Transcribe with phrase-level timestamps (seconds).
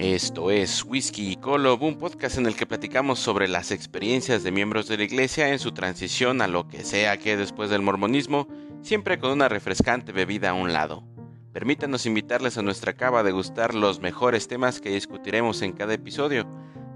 [0.00, 4.50] Esto es Whisky y Colo, un podcast en el que platicamos sobre las experiencias de
[4.50, 8.48] miembros de la iglesia en su transición a lo que sea que después del mormonismo,
[8.80, 11.04] siempre con una refrescante bebida a un lado.
[11.52, 16.48] Permítanos invitarles a nuestra cava a degustar los mejores temas que discutiremos en cada episodio.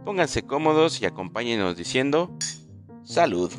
[0.06, 2.34] Pónganse cómodos y acompáñenos diciendo
[3.02, 3.52] salud.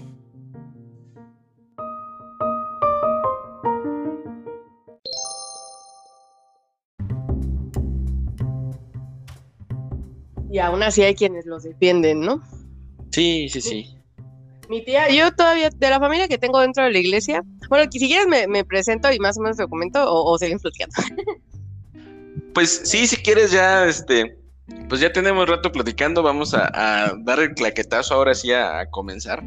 [10.55, 12.41] Y aún así hay quienes los defienden, ¿no?
[13.11, 13.97] Sí, sí, sí.
[14.69, 18.07] Mi tía, yo todavía, de la familia que tengo dentro de la iglesia, bueno, si
[18.07, 20.95] quieres me, presento y más o menos documento o, o seguimos platicando.
[22.53, 24.37] Pues sí, si quieres ya, este,
[24.87, 29.43] pues ya tenemos rato platicando, vamos a, dar el claquetazo ahora sí a, comenzar.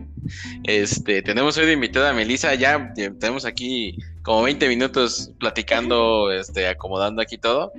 [0.64, 6.68] Este, tenemos hoy de invitada a Melissa, ya, tenemos aquí como 20 minutos platicando, este,
[6.68, 7.72] acomodando aquí todo.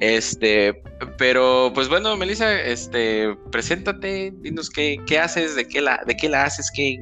[0.00, 0.82] Este,
[1.18, 6.28] pero pues bueno, Melissa, este, preséntate, dinos qué, qué haces, de qué la, de qué
[6.28, 6.98] la haces, qué,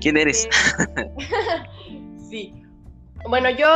[0.00, 0.48] quién eres.
[2.30, 2.52] sí.
[3.28, 3.66] Bueno, yo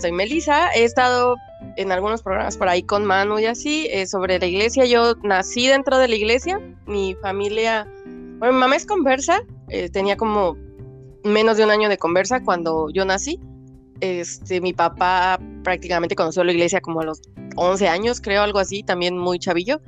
[0.00, 1.36] soy Melissa, he estado
[1.76, 4.84] en algunos programas por ahí con Manu y así, eh, sobre la iglesia.
[4.84, 10.18] Yo nací dentro de la iglesia, mi familia, bueno, mi mamá es conversa, eh, tenía
[10.18, 10.58] como
[11.24, 13.40] menos de un año de conversa cuando yo nací.
[14.00, 17.20] Este, mi papá prácticamente conoció la iglesia como a los
[17.56, 19.80] 11 años, creo, algo así, también muy chavillo.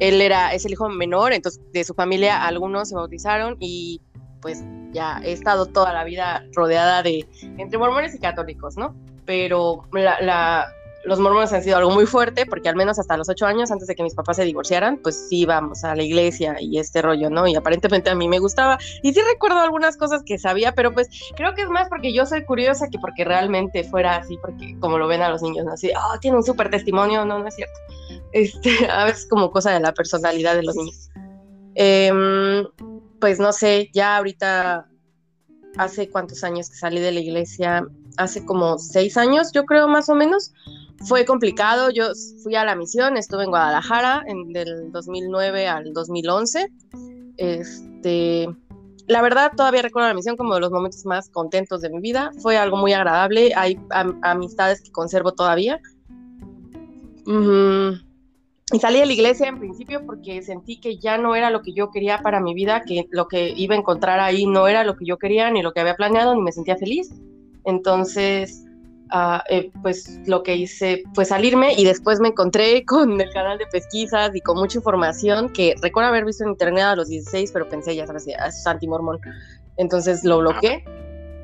[0.00, 4.00] Él era, es el hijo menor, entonces de su familia algunos se bautizaron y
[4.40, 7.26] pues ya he estado toda la vida rodeada de
[7.58, 8.94] entre mormones y católicos, ¿no?
[9.24, 10.68] Pero la,
[11.04, 13.86] los mormones han sido algo muy fuerte porque al menos hasta los ocho años antes
[13.86, 17.30] de que mis papás se divorciaran, pues sí íbamos a la iglesia y este rollo,
[17.30, 17.46] ¿no?
[17.46, 21.08] Y aparentemente a mí me gustaba y sí recuerdo algunas cosas que sabía, pero pues
[21.36, 24.98] creo que es más porque yo soy curiosa que porque realmente fuera así, porque como
[24.98, 25.72] lo ven a los niños, ¿no?
[25.72, 27.78] Así, oh, tiene un súper testimonio, no, no es cierto.
[28.32, 31.10] Este, a veces como cosa de la personalidad de los niños.
[31.74, 32.66] Em,
[33.20, 34.86] pues no sé, ya ahorita
[35.78, 37.86] hace cuántos años que salí de la iglesia,
[38.18, 40.52] hace como seis años, yo creo más o menos
[41.06, 41.90] fue complicado.
[41.90, 42.08] Yo
[42.42, 46.68] fui a la misión, estuve en Guadalajara en, del 2009 al 2011.
[47.36, 48.48] Este,
[49.06, 52.30] la verdad, todavía recuerdo la misión como de los momentos más contentos de mi vida.
[52.40, 53.52] Fue algo muy agradable.
[53.54, 53.78] Hay
[54.22, 55.80] amistades que conservo todavía.
[58.70, 61.72] Y salí de la iglesia en principio porque sentí que ya no era lo que
[61.72, 64.96] yo quería para mi vida, que lo que iba a encontrar ahí no era lo
[64.96, 67.10] que yo quería, ni lo que había planeado, ni me sentía feliz.
[67.64, 68.64] Entonces,
[69.48, 73.66] eh, pues lo que hice fue salirme y después me encontré con el canal de
[73.66, 77.68] pesquisas y con mucha información que recuerdo haber visto en internet a los 16, pero
[77.68, 79.18] pensé, ya sabes, es anti-mormón.
[79.76, 80.84] Entonces lo bloqueé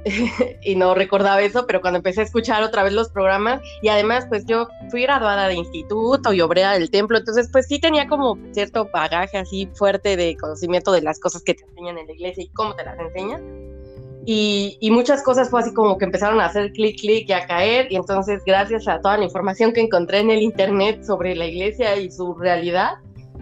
[0.63, 4.27] y no recordaba eso, pero cuando empecé a escuchar otra vez los programas y además
[4.29, 8.37] pues yo fui graduada de instituto y obrera del templo, entonces pues sí tenía como
[8.53, 12.45] cierto bagaje así fuerte de conocimiento de las cosas que te enseñan en la iglesia
[12.45, 13.74] y cómo te las enseñan.
[14.27, 17.91] Y, muchas cosas fue así como que empezaron a hacer clic, clic y a caer.
[17.91, 21.97] Y entonces, gracias a toda la información que encontré en el Internet sobre la iglesia
[21.97, 22.95] y su realidad,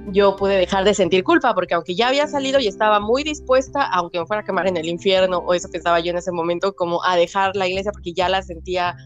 [0.09, 3.85] yo pude dejar de sentir culpa, porque aunque ya había salido y estaba muy dispuesta,
[3.93, 6.75] aunque me fuera a quemar en el infierno, o eso pensaba yo en ese momento,
[6.75, 8.97] como a dejar la iglesia porque ya la sentía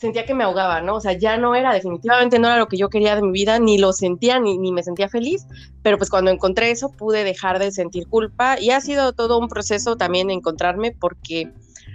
[0.00, 0.96] sentía que me ahogaba, ¿no?
[0.96, 3.58] O sea, ya no era, definitivamente no era lo que yo quería de mi vida,
[3.58, 5.46] ni lo sentía, ni, ni me sentía feliz,
[5.82, 9.48] pero pues cuando encontré eso pude dejar de sentir culpa y ha sido todo un
[9.48, 11.52] proceso también encontrarme porque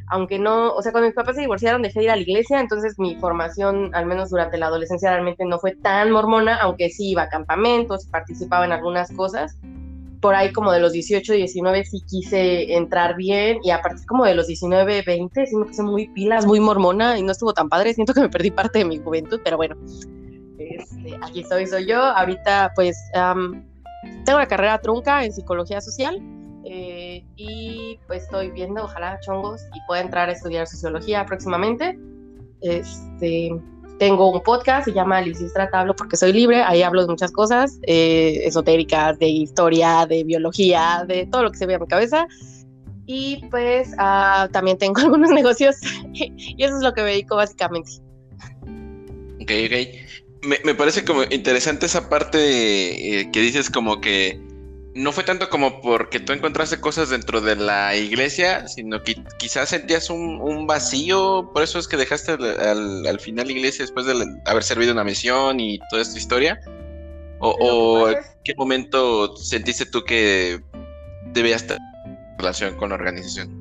[0.08, 2.60] aunque no, o sea, cuando mis papás se divorciaron dejé de ir a la iglesia,
[2.60, 7.10] entonces mi formación, al menos durante la adolescencia, realmente no fue tan mormona, aunque sí
[7.10, 9.58] iba a campamentos, participaba en algunas cosas,
[10.26, 14.26] por ahí como de los 18, 19 sí quise entrar bien y a partir como
[14.26, 17.70] de los 19, 20 sí me puse muy pilas, muy mormona y no estuvo tan
[17.70, 19.76] padre, siento que me perdí parte de mi juventud, pero bueno,
[20.58, 26.20] este, aquí estoy, soy yo, ahorita pues tengo una carrera trunca en psicología social
[26.66, 32.00] eh, y pues estoy viendo, ojalá chongos y pueda entrar a estudiar sociología próximamente.
[32.62, 33.52] Este,
[33.98, 37.80] tengo un podcast, se llama Lisis Tratablo porque soy libre, ahí hablo de muchas cosas,
[37.84, 42.28] eh, esotéricas, de historia, de biología, de todo lo que se ve a mi cabeza.
[43.06, 45.78] Y pues ah, también tengo algunos negocios
[46.14, 47.92] y eso es lo que me dedico básicamente.
[49.42, 50.46] Ok, ok.
[50.48, 54.40] Me, me parece como interesante esa parte eh, que dices como que
[54.96, 59.70] no fue tanto como porque tú encontraste cosas dentro de la iglesia, sino que quizás
[59.70, 64.64] sentías un, vacío, por eso es que dejaste al, final la iglesia después de haber
[64.64, 66.60] servido una misión y toda esta historia.
[67.40, 70.62] ¿O, en qué momento sentiste tú que
[71.34, 73.55] debías estar en relación con la organización?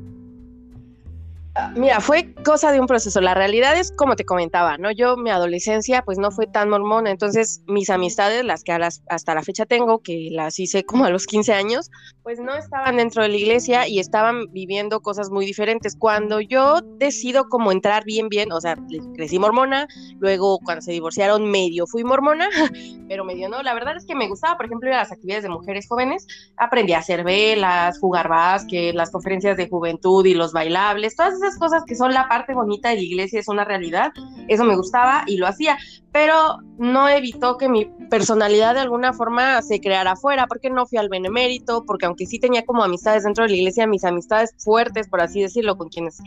[1.76, 3.20] Mira, fue cosa de un proceso.
[3.20, 4.90] La realidad es como te comentaba, ¿no?
[4.90, 7.12] Yo, mi adolescencia, pues no fue tan mormona.
[7.12, 11.26] Entonces, mis amistades, las que hasta la fecha tengo, que las hice como a los
[11.26, 11.90] 15 años,
[12.24, 15.94] pues no estaban dentro de la iglesia y estaban viviendo cosas muy diferentes.
[15.96, 18.76] Cuando yo decido como entrar bien, bien, o sea,
[19.14, 19.86] crecí mormona,
[20.18, 22.48] luego cuando se divorciaron, medio fui mormona,
[23.08, 23.62] pero medio no.
[23.62, 26.26] La verdad es que me gustaba, por ejemplo, ir a las actividades de mujeres jóvenes.
[26.56, 31.58] Aprendí a hacer velas, jugar básquet, las conferencias de juventud y los bailables, todas esas
[31.58, 34.12] cosas que son la parte bonita de la iglesia, es una realidad,
[34.48, 35.78] eso me gustaba y lo hacía,
[36.12, 40.98] pero no evitó que mi personalidad de alguna forma se creara afuera, porque no fui
[40.98, 45.08] al benemérito, porque aunque sí tenía como amistades dentro de la iglesia, mis amistades fuertes,
[45.08, 46.18] por así decirlo, con quienes,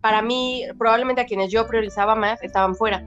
[0.00, 3.04] para mí, probablemente a quienes yo priorizaba más, estaban fuera.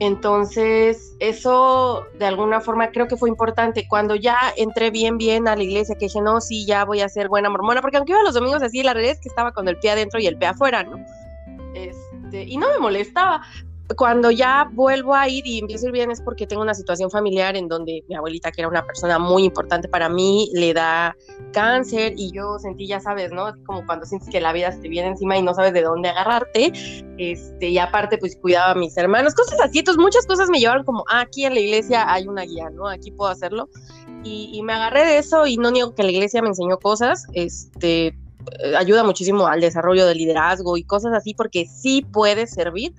[0.00, 3.86] Entonces, eso de alguna forma creo que fue importante.
[3.88, 7.08] Cuando ya entré bien, bien a la iglesia, que dije, no, sí, ya voy a
[7.08, 9.66] ser buena mormona, porque aunque iba los domingos así, la realidad es que estaba con
[9.68, 11.04] el pie adentro y el pie afuera, ¿no?
[11.74, 13.42] Este, y no me molestaba,
[13.96, 17.10] cuando ya vuelvo a ir y empiezo a ir bien es porque tengo una situación
[17.10, 21.16] familiar en donde mi abuelita, que era una persona muy importante para mí, le da
[21.52, 23.52] cáncer y yo sentí, ya sabes, ¿no?
[23.64, 26.10] Como cuando sientes que la vida se te viene encima y no sabes de dónde
[26.10, 26.72] agarrarte.
[27.16, 29.78] Este, y aparte, pues cuidaba a mis hermanos, cosas así.
[29.78, 32.88] Entonces, muchas cosas me llevaron como, ah, aquí en la iglesia hay una guía, ¿no?
[32.88, 33.68] Aquí puedo hacerlo.
[34.22, 37.24] Y, y me agarré de eso y no niego que la iglesia me enseñó cosas.
[37.32, 38.14] Este,
[38.76, 42.92] ayuda muchísimo al desarrollo del liderazgo y cosas así porque sí puede servir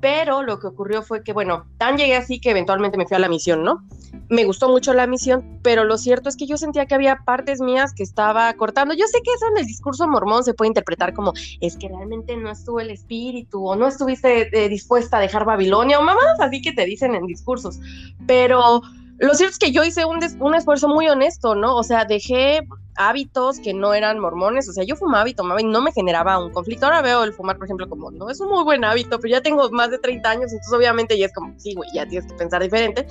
[0.00, 3.20] pero lo que ocurrió fue que, bueno, tan llegué así que eventualmente me fui a
[3.20, 3.84] la misión, ¿no?
[4.28, 7.60] Me gustó mucho la misión, pero lo cierto es que yo sentía que había partes
[7.60, 8.94] mías que estaba cortando.
[8.94, 12.36] Yo sé que eso en el discurso mormón se puede interpretar como, es que realmente
[12.36, 16.60] no estuvo el espíritu o no estuviste eh, dispuesta a dejar Babilonia o mamás así
[16.60, 17.80] que te dicen en discursos,
[18.26, 18.82] pero
[19.18, 21.76] lo cierto es que yo hice un, un esfuerzo muy honesto, ¿no?
[21.76, 22.66] O sea, dejé
[22.98, 26.44] hábitos que no eran mormones, o sea, yo fumaba y tomaba y no me generaba
[26.44, 26.86] un conflicto.
[26.86, 29.40] Ahora veo el fumar, por ejemplo, como, no, es un muy buen hábito, pero ya
[29.40, 32.36] tengo más de 30 años, entonces obviamente ya es como, sí, güey, ya tienes que
[32.36, 33.06] pensar diferente.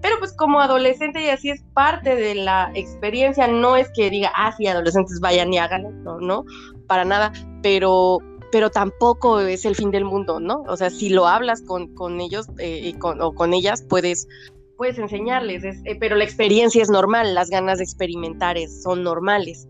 [0.00, 4.32] Pero pues como adolescente y así es parte de la experiencia, no es que diga,
[4.34, 6.44] ah, sí, adolescentes vayan y háganlo, no, no,
[6.86, 7.32] para nada,
[7.62, 8.18] pero
[8.52, 10.62] pero tampoco es el fin del mundo, ¿no?
[10.68, 14.28] O sea, si lo hablas con, con ellos eh, con, o con ellas, puedes
[14.76, 19.68] puedes enseñarles, eh, pero la experiencia es normal, las ganas de experimentar son normales.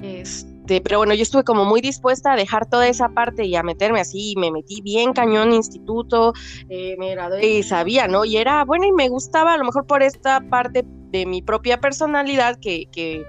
[0.00, 3.62] Este, pero bueno, yo estuve como muy dispuesta a dejar toda esa parte y a
[3.62, 6.32] meterme así, me metí bien cañón instituto,
[6.68, 8.24] eh, me gradué y sabía, ¿no?
[8.24, 11.80] Y era bueno y me gustaba a lo mejor por esta parte de mi propia
[11.80, 13.24] personalidad que, que,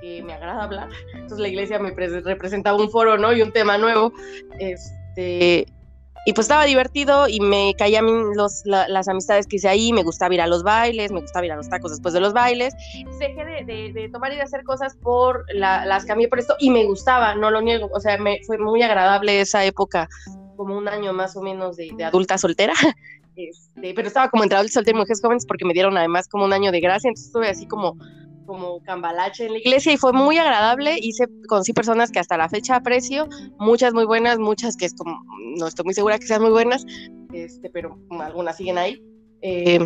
[0.00, 0.88] que me agrada hablar.
[1.14, 3.32] Entonces la iglesia me representaba un foro, ¿no?
[3.32, 4.12] Y un tema nuevo.
[4.58, 5.66] Este,
[6.24, 10.32] y pues estaba divertido y me caían los, las amistades que hice ahí, me gustaba
[10.34, 12.74] ir a los bailes, me gustaba ir a los tacos después de los bailes.
[13.18, 17.34] Dejé de, tomar y de hacer cosas por las cambié por esto y me gustaba,
[17.34, 17.90] no lo niego.
[17.92, 20.08] O sea, me fue muy agradable esa época,
[20.56, 22.74] como un año más o menos de, adulta soltera.
[23.34, 26.44] Este, pero estaba como entre adultos solteros y mujeres jóvenes porque me dieron además como
[26.44, 27.96] un año de gracia, entonces estuve así como
[28.52, 30.98] como cambalache en la iglesia y fue muy agradable.
[31.00, 33.26] Hice, conocí personas que hasta la fecha aprecio,
[33.58, 35.18] muchas muy buenas, muchas que es como,
[35.56, 36.84] no estoy muy segura que sean muy buenas,
[37.32, 39.02] este, pero algunas siguen ahí.
[39.40, 39.78] Eh,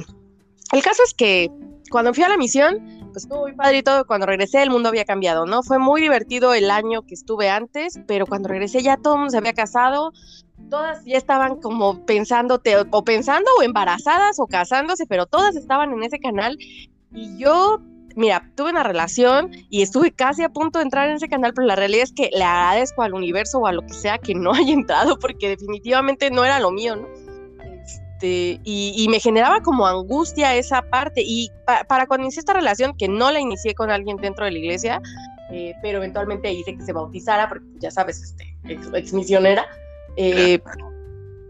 [0.73, 1.49] el caso es que
[1.93, 4.05] cuando fui a la misión, pues estuvo muy padre y todo.
[4.05, 5.63] Cuando regresé, el mundo había cambiado, ¿no?
[5.63, 9.31] Fue muy divertido el año que estuve antes, pero cuando regresé ya todo el mundo
[9.31, 10.13] se había casado,
[10.71, 12.61] todas ya estaban como pensando,
[12.91, 16.59] o pensando o embarazadas o casándose, pero todas estaban en ese canal.
[17.13, 17.81] Y yo
[18.17, 21.67] mira, tuve una relación y estuve casi a punto de entrar en ese canal, pero
[21.67, 24.53] la realidad es que le agradezco al universo o a lo que sea que no
[24.55, 27.07] haya entrado, porque definitivamente no era lo mío, ¿no?
[28.17, 31.23] Este, y, me generaba como angustia esa parte.
[31.25, 34.59] Y para cuando inicié esta relación, que no la inicié con alguien dentro de la
[34.59, 35.03] iglesia,
[35.53, 39.67] eh, pero eventualmente hice que se bautizara, porque ya sabes, este, ex, misionera.
[40.17, 40.59] Eh,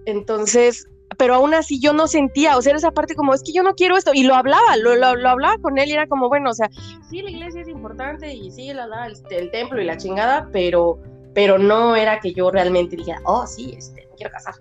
[0.06, 3.62] entonces, pero aún así yo no sentía, o sea, esa parte como, es que yo
[3.62, 6.50] no quiero esto, y lo hablaba, lo, lo, hablaba con él y era como, bueno,
[6.50, 6.68] o sea,
[7.08, 10.98] sí, la iglesia es importante y sí, la, la el, templo y la chingada, pero,
[11.34, 14.54] pero no era que yo realmente dijera, oh, sí, este, me quiero casar.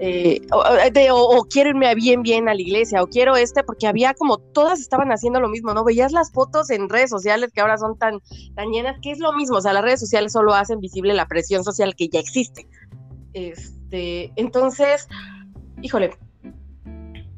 [0.00, 4.38] Eh, o, quiero irme bien, bien a la iglesia, o quiero este, porque había como
[4.38, 5.84] todas estaban haciendo lo mismo, ¿no?
[5.84, 8.20] Veías las fotos en redes sociales que ahora son tan,
[8.56, 11.26] tan llenas, que es lo mismo, o sea, las redes sociales solo hacen visible la
[11.26, 12.66] presión social que ya existe.
[13.32, 15.08] Este, entonces,
[15.84, 16.16] híjole,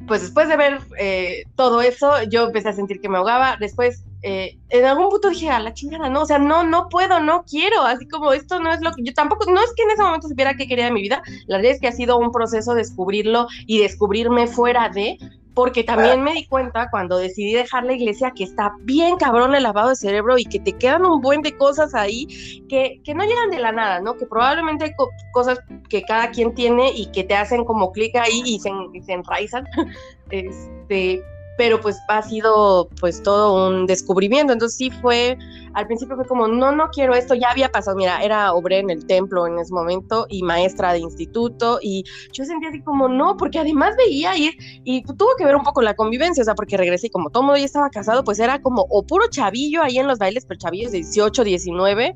[0.06, 3.56] pues después de ver eh, todo eso, yo empecé a sentir que me ahogaba.
[3.58, 7.18] Después, eh, en algún punto dije, a la chingada, no, o sea, no, no puedo,
[7.18, 7.82] no quiero.
[7.82, 10.28] Así como esto no es lo que yo tampoco, no es que en ese momento
[10.28, 11.22] supiera qué quería de mi vida.
[11.48, 15.18] La realidad es que ha sido un proceso de descubrirlo y descubrirme fuera de,
[15.56, 19.62] porque también me di cuenta cuando decidí dejar la iglesia que está bien cabrón el
[19.62, 22.26] lavado de cerebro y que te quedan un buen de cosas ahí
[22.68, 24.18] que, que no llegan de la nada, ¿no?
[24.18, 24.90] Que probablemente hay
[25.32, 25.58] cosas
[25.88, 29.14] que cada quien tiene y que te hacen como clic ahí y se, y se
[29.14, 29.64] enraizan.
[30.30, 31.22] este,
[31.56, 34.52] pero pues ha sido pues todo un descubrimiento.
[34.52, 35.38] Entonces sí fue,
[35.74, 38.90] al principio fue como, no, no quiero esto, ya había pasado, mira, era obré en
[38.90, 43.36] el templo en ese momento y maestra de instituto y yo sentía así como, no,
[43.36, 46.76] porque además veía ir y tuvo que ver un poco la convivencia, o sea, porque
[46.76, 49.98] regresé y como todo mundo ya estaba casado, pues era como o puro chavillo ahí
[49.98, 52.14] en los bailes, pero chavillos de 18, 19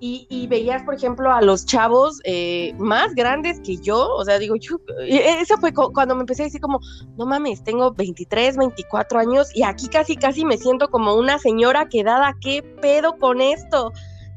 [0.00, 4.56] y, veías, por ejemplo, a los chavos eh, más grandes que yo, o sea, digo,
[4.56, 4.76] yo,
[5.08, 6.80] eso fue cuando me empecé a decir como,
[7.16, 11.88] no mames, tengo 23, 24 años y aquí casi, casi me siento como una señora
[11.88, 13.92] quedada, ¿qué pedo con esto?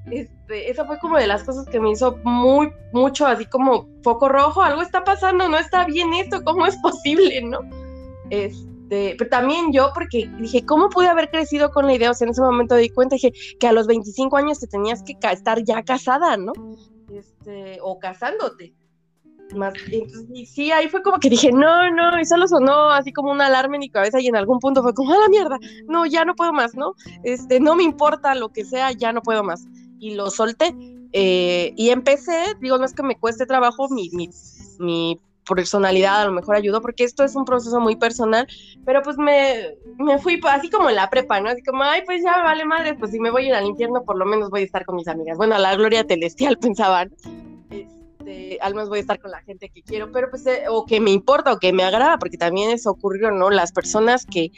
[0.09, 4.29] Este, eso fue como de las cosas que me hizo muy, mucho, así como foco
[4.29, 7.59] rojo, algo está pasando, no está bien esto, ¿cómo es posible, no?
[8.29, 12.09] Este, este, pero también yo, porque dije, ¿cómo pude haber crecido con la idea?
[12.09, 15.03] O sea, en ese momento di cuenta, dije, que a los 25 años te tenías
[15.03, 16.53] que estar ya casada, ¿no?
[17.13, 18.73] Este, o casándote.
[19.55, 23.11] Más, entonces, y sí, ahí fue como que dije, no, no, y solo sonó así
[23.11, 25.57] como una alarma en mi cabeza y en algún punto fue como, a la mierda,
[25.87, 26.93] no, ya no puedo más, ¿no?
[27.23, 29.65] Este, no me importa lo que sea, ya no puedo más.
[29.99, 30.75] Y lo solté.
[31.11, 34.29] Eh, y empecé, digo, no es que me cueste trabajo, mi, mi,
[34.77, 35.19] mi
[35.49, 38.47] personalidad a lo mejor ayudó, porque esto es un proceso muy personal,
[38.85, 41.49] pero pues me, me fui así como en la prepa, ¿no?
[41.49, 44.03] Así como, ay, pues ya vale madre, pues si me voy a ir al infierno,
[44.03, 45.37] por lo menos voy a estar con mis amigas.
[45.37, 47.11] Bueno, a la gloria celestial pensaban.
[47.71, 50.85] Este, al menos voy a estar con la gente que quiero, pero pues, eh, o
[50.85, 53.49] que me importa, o que me agrada, porque también eso ocurrió, ¿no?
[53.49, 54.51] Las personas que,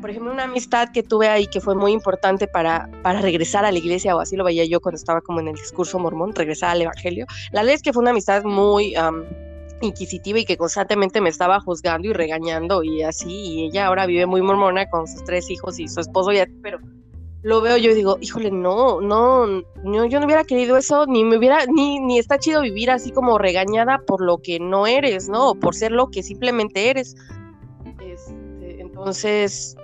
[0.00, 3.72] por ejemplo, una amistad que tuve ahí que fue muy importante para, para regresar a
[3.72, 6.70] la iglesia, o así lo veía yo cuando estaba como en el discurso mormón, regresar
[6.70, 7.26] al evangelio.
[7.52, 8.94] La ley es que fue una amistad muy
[9.80, 14.26] inquisitiva y que constantemente me estaba juzgando y regañando y así, y ella ahora vive
[14.26, 16.78] muy mormona con sus tres hijos y su esposo ya, pero
[17.42, 21.24] lo veo yo y digo, híjole, no, no, no, yo no hubiera querido eso, ni
[21.24, 25.28] me hubiera, ni, ni está chido vivir así como regañada por lo que no eres,
[25.28, 25.50] ¿no?
[25.50, 27.14] O por ser lo que simplemente eres.
[28.04, 29.76] Este, entonces,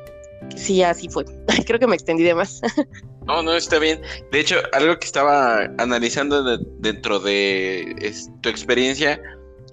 [0.55, 1.25] sí, así fue.
[1.67, 2.61] Creo que me extendí de más.
[3.27, 4.01] No, no, está bien.
[4.31, 9.21] De hecho, algo que estaba analizando dentro de tu experiencia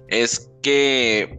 [0.08, 1.38] es que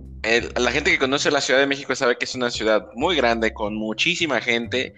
[0.55, 3.53] la gente que conoce la Ciudad de México sabe que es una ciudad muy grande,
[3.53, 4.93] con muchísima gente,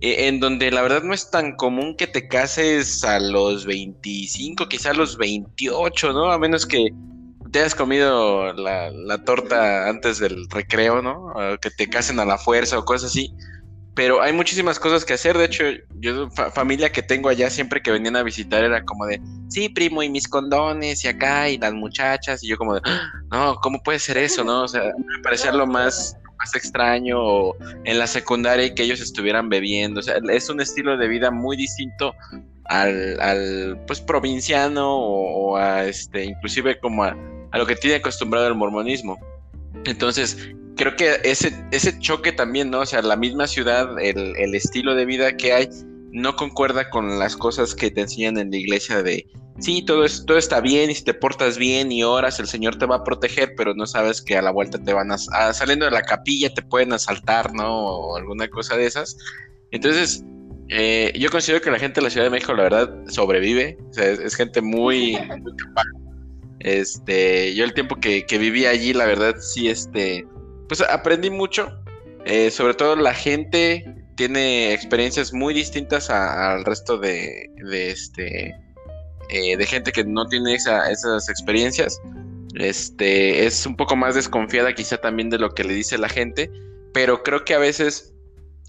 [0.00, 4.68] e, en donde la verdad no es tan común que te cases a los 25,
[4.68, 6.32] quizás a los 28, ¿no?
[6.32, 6.88] A menos que
[7.50, 11.34] te hayas comido la, la torta antes del recreo, ¿no?
[11.60, 13.34] que te casen a la fuerza o cosas así
[13.94, 15.36] pero hay muchísimas cosas que hacer.
[15.36, 15.64] De hecho,
[15.98, 20.02] yo, familia que tengo allá, siempre que venían a visitar, era como de, sí, primo,
[20.02, 23.82] y mis condones, y acá, y las muchachas, y yo como de, ah, no, ¿cómo
[23.82, 24.62] puede ser eso, no?
[24.62, 29.00] O sea, me parecía lo más, más extraño, o en la secundaria y que ellos
[29.00, 30.00] estuvieran bebiendo.
[30.00, 32.14] O sea, es un estilo de vida muy distinto
[32.66, 37.16] al, al pues, provinciano, o, a, este, inclusive como a,
[37.50, 39.18] a lo que tiene acostumbrado el mormonismo.
[39.84, 42.80] Entonces, creo que ese, ese choque también, ¿no?
[42.80, 45.68] O sea, la misma ciudad, el, el, estilo de vida que hay,
[46.10, 49.26] no concuerda con las cosas que te enseñan en la iglesia de,
[49.58, 52.78] sí, todo, es, todo está bien y si te portas bien y oras, el Señor
[52.78, 55.84] te va a proteger, pero no sabes que a la vuelta te van a, saliendo
[55.84, 57.68] de la capilla, te pueden asaltar, ¿no?
[57.70, 59.18] O alguna cosa de esas.
[59.72, 60.24] Entonces,
[60.70, 63.76] eh, yo considero que la gente de la Ciudad de México, la verdad, sobrevive.
[63.90, 65.18] O sea, es, gente muy.
[66.60, 70.26] Este, yo el tiempo que viví allí, la verdad, sí, este,
[70.70, 71.68] pues aprendí mucho.
[72.24, 73.84] Eh, sobre todo la gente
[74.14, 78.54] tiene experiencias muy distintas al resto de, este
[79.30, 82.00] eh, de gente que no tiene esas experiencias.
[82.54, 86.48] Este es un poco más desconfiada quizá también de lo que le dice la gente,
[86.94, 88.14] pero creo que a veces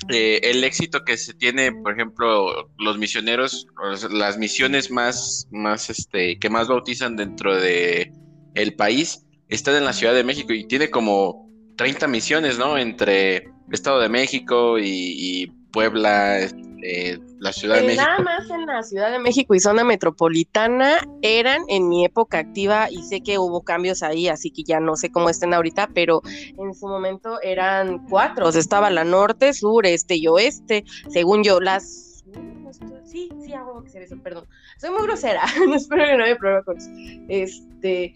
[0.09, 3.67] eh, el éxito que se tiene, por ejemplo, los misioneros,
[4.09, 8.11] las misiones más, más este, que más bautizan dentro de
[8.55, 11.40] el país, están en la Ciudad de México y tiene como
[11.81, 12.77] 30 misiones, ¿no?
[12.77, 18.03] Entre Estado de México y, Puebla, este, la Ciudad de eh, México.
[18.03, 22.87] Nada más en la Ciudad de México y zona metropolitana eran en mi época activa
[22.91, 26.21] y sé que hubo cambios ahí, así que ya no sé cómo estén ahorita, pero
[26.25, 31.43] en su momento eran cuatro, o sea, estaba la norte, sur, este y oeste, según
[31.43, 32.23] yo, las...
[33.05, 34.45] Sí, sí, hago que ser eso, perdón.
[34.77, 36.91] Soy muy grosera, no espero que no haya problema con eso.
[37.27, 38.13] Este...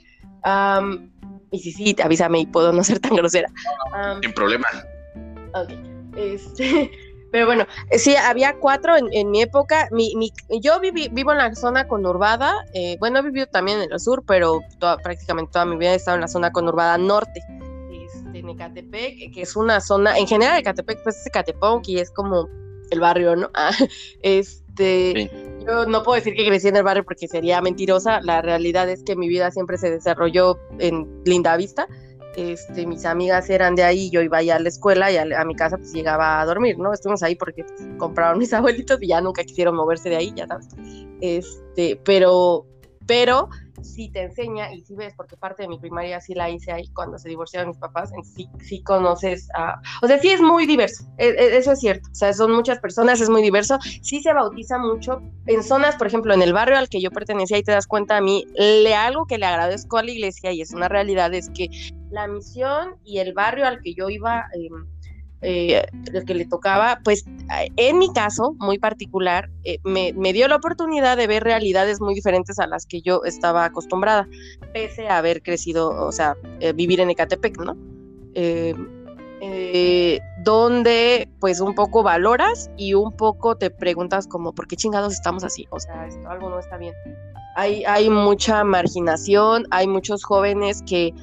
[1.52, 3.48] Y sí, sí, avísame y puedo no ser tan grosera.
[4.22, 4.68] Sin problema.
[5.54, 5.72] Ok.
[6.18, 6.92] Este,
[7.32, 9.88] pero bueno, eh, sí, había cuatro en, mi época.
[9.92, 12.66] Mi, mi, yo vivo en la zona conurbada.
[12.74, 14.62] Eh, bueno, he vivido también en el sur, pero
[15.04, 17.42] prácticamente toda mi vida he estado en la zona conurbada norte.
[17.92, 22.12] Este, en Ecatepec, que es una zona, en general Ecatepec pues es Ecatepec y es
[22.12, 22.48] como
[22.92, 23.50] el barrio, ¿no?
[23.56, 23.72] Ah,
[24.22, 25.30] este,
[25.68, 29.04] yo no puedo decir que crecí en el barrio porque sería mentirosa, la realidad es
[29.04, 31.88] que mi vida siempre se desarrolló en Linda Vista,
[32.36, 35.78] este, mis amigas eran de ahí, yo iba a la escuela y a, mi casa
[35.78, 36.92] pues llegaba a dormir, ¿no?
[36.92, 40.46] Estuvimos ahí porque pues, compraron mis abuelitos y ya nunca quisieron moverse de ahí, ya.
[41.22, 42.66] Este, pero,
[43.06, 43.50] pero
[43.82, 46.88] sí te enseña y sí ves, porque parte de mi primaria sí la hice ahí
[46.94, 49.82] cuando se divorciaron mis papás, sí, sí conoces a...
[50.02, 52.80] O sea, sí es muy diverso, e, e, eso es cierto, o sea, son muchas
[52.80, 56.78] personas, es muy diverso, sí se bautiza mucho en zonas, por ejemplo, en el barrio
[56.78, 59.98] al que yo pertenecía y te das cuenta a mí, le, algo que le agradezco
[59.98, 61.70] a la iglesia y es una realidad es que
[62.10, 64.46] la misión y el barrio al que yo iba...
[64.56, 64.70] Eh,
[65.42, 67.26] eh, el que le tocaba, pues
[67.76, 72.58] en mi caso muy particular, eh, me, dio la oportunidad de ver realidades muy diferentes
[72.58, 74.28] a las que yo estaba acostumbrada,
[74.74, 77.76] pese a haber crecido, o sea, eh, vivir en Ecatepec, ¿no?
[80.44, 85.44] donde pues un poco valoras y un poco te preguntas como, ¿por qué chingados estamos
[85.44, 85.68] así?
[85.70, 86.94] O sea, esto, algo no está bien.
[87.56, 91.14] Hay, hay mucha marginación, hay muchos jóvenes que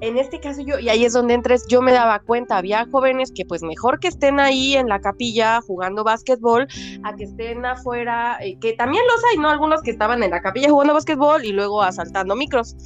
[0.00, 3.32] en este caso yo, y ahí es donde entres, yo me daba cuenta, había jóvenes
[3.32, 6.66] que pues mejor que estén ahí en la capilla jugando básquetbol,
[7.02, 9.48] a que estén afuera, eh, que también los hay, ¿no?
[9.48, 12.76] Algunos que estaban en la capilla jugando básquetbol y luego asaltando micros.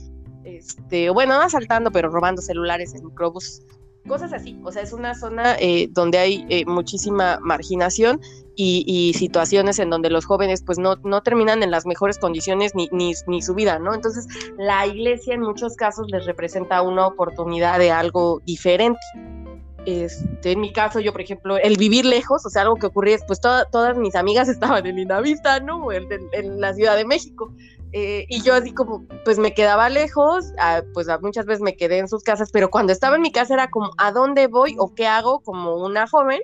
[0.45, 3.63] Este, bueno, no asaltando, pero robando celulares en microbús
[4.07, 4.59] cosas así.
[4.65, 8.21] O sea, es una zona eh, donde hay eh, muchísima marginación
[8.57, 12.89] y, situaciones en donde los jóvenes pues no, no terminan en las mejores condiciones ni,
[12.93, 13.95] ni, ni, su vida, ¿no?
[13.95, 14.27] Entonces,
[14.59, 19.01] la iglesia en muchos casos les representa una oportunidad de algo diferente.
[19.87, 23.17] Este, en mi caso, yo, por ejemplo, el vivir lejos, o sea, algo que ocurría
[23.17, 25.93] es, pues todas mis amigas estaban en Linavista, ¿no?
[25.93, 27.53] En, en la Ciudad de México.
[27.97, 31.99] Eh, y yo así como, pues me quedaba lejos, ah, pues muchas veces me quedé
[31.99, 34.93] en sus casas, pero cuando estaba en mi casa era como, ¿a dónde voy o
[34.97, 36.41] qué hago como una joven?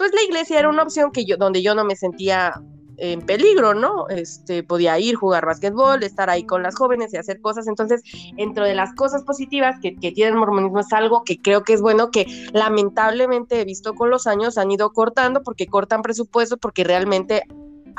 [0.00, 2.54] Pues la iglesia era una opción que yo, donde yo no me sentía
[2.96, 4.08] en peligro, ¿no?
[4.08, 7.68] Este, podía ir, jugar básquetbol, estar ahí con las jóvenes y hacer cosas.
[7.68, 8.00] Entonces,
[8.34, 11.74] dentro de las cosas positivas que, que tiene el mormonismo es algo que creo que
[11.74, 16.56] es bueno, que lamentablemente he visto con los años han ido cortando porque cortan presupuesto,
[16.56, 17.42] porque realmente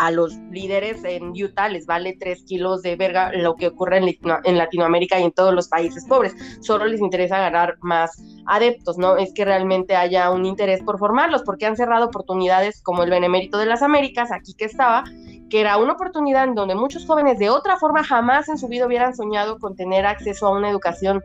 [0.01, 4.57] a los líderes en Utah les vale tres kilos de verga lo que ocurre en,
[4.57, 6.33] Latinoamérica y en todos los países pobres.
[6.59, 9.17] Solo les interesa ganar más adeptos, ¿no?
[9.17, 13.59] Es que realmente haya un interés por formarlos, porque han cerrado oportunidades como el Benemérito
[13.59, 15.03] de las Américas, aquí que estaba,
[15.51, 18.87] que era una oportunidad en donde muchos jóvenes de otra forma jamás en su vida
[18.87, 21.23] hubieran soñado con tener acceso a una educación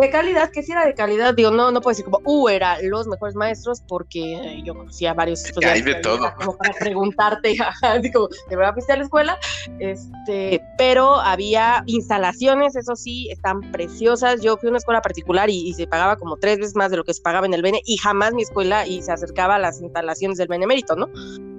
[0.00, 2.80] de calidad, que si era de calidad, digo, no, no puedo decir como, uh, era
[2.82, 5.86] los mejores maestros, porque yo conocía a varios estudiantes.
[5.86, 6.32] Hay de todo.
[6.36, 9.38] Como para preguntarte, así como, ¿de verdad fuiste a la escuela?
[9.78, 14.40] Este, pero había instalaciones, eso sí, están preciosas.
[14.40, 17.04] Yo fui a una escuela particular y, se pagaba como tres veces más de lo
[17.04, 19.80] que se pagaba en el Bene, y jamás mi escuela y se acercaba a las
[19.80, 21.08] instalaciones del Benemérito, ¿no?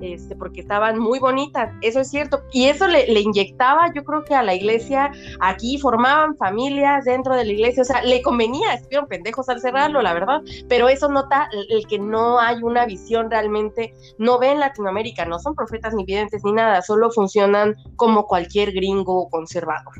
[0.02, 2.42] Este, porque estaban muy bonitas, eso es cierto.
[2.52, 7.44] Y eso le, inyectaba, yo creo que a la iglesia, aquí formaban familias dentro de
[7.44, 11.50] la iglesia, o sea, le convenía, estuvieron pendejos al cerrarlo, la verdad, pero eso nota
[11.70, 16.44] el, que no hay una visión realmente, no ven Latinoamérica, no son profetas ni videntes
[16.46, 19.96] ni nada, solo funcionan como cualquier gringo conservador.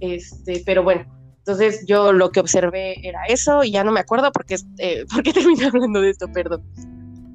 [0.00, 1.04] Este, pero bueno,
[1.38, 5.32] entonces yo lo que observé era eso y ya no me acuerdo porque, eh, porque
[5.32, 6.62] terminé hablando de esto, perdón.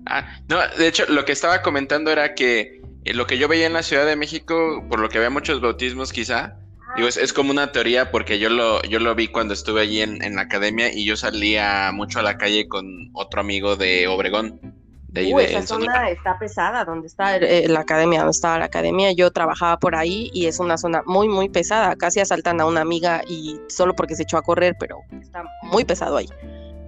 [0.06, 3.68] Ah, no, de hecho, lo que estaba comentando era que eh, lo que yo veía
[3.68, 6.58] en la Ciudad de México, por lo que había muchos bautismos quizá,
[6.96, 10.36] Digo, es, como una teoría porque yo lo, yo lo vi cuando estuve allí en,
[10.36, 14.60] la academia y yo salía mucho a la calle con otro amigo de Obregón.
[15.08, 19.12] De ahí esa zona está pesada, donde está eh, la academia, donde estaba la academia.
[19.12, 21.96] Yo trabajaba por ahí y es una zona muy, muy pesada.
[21.96, 25.86] Casi asaltan a una amiga y solo porque se echó a correr, pero está muy
[25.86, 26.28] pesado ahí.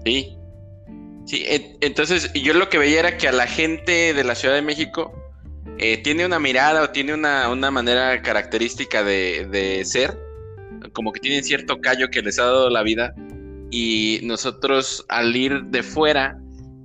[0.06, 0.38] Sí.
[1.26, 1.44] Sí,
[1.82, 5.12] entonces yo lo que veía era que a la gente de la Ciudad de México
[5.80, 10.18] eh, tiene una mirada o tiene una, manera característica de, ser,
[10.94, 13.16] como que tienen cierto callo que les ha dado la vida
[13.72, 16.40] y nosotros al ir de fuera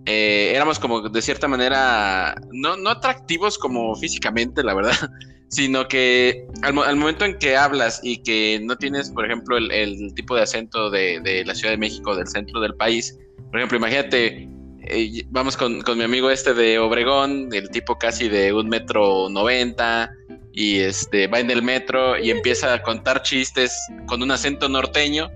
[0.07, 4.97] eh, éramos como de cierta manera no, no atractivos como físicamente, la verdad,
[5.49, 10.35] sino que al, momento en que hablas y que no tienes, por ejemplo, el, tipo
[10.35, 13.17] de acento de, de, la Ciudad de México, del centro del país,
[13.51, 14.49] por ejemplo, imagínate
[14.83, 20.11] eh, vamos con, mi amigo este de Obregón, el tipo casi de un metro noventa,
[20.53, 23.73] y este va en el metro y empieza a contar chistes
[24.07, 25.31] con un acento norteño,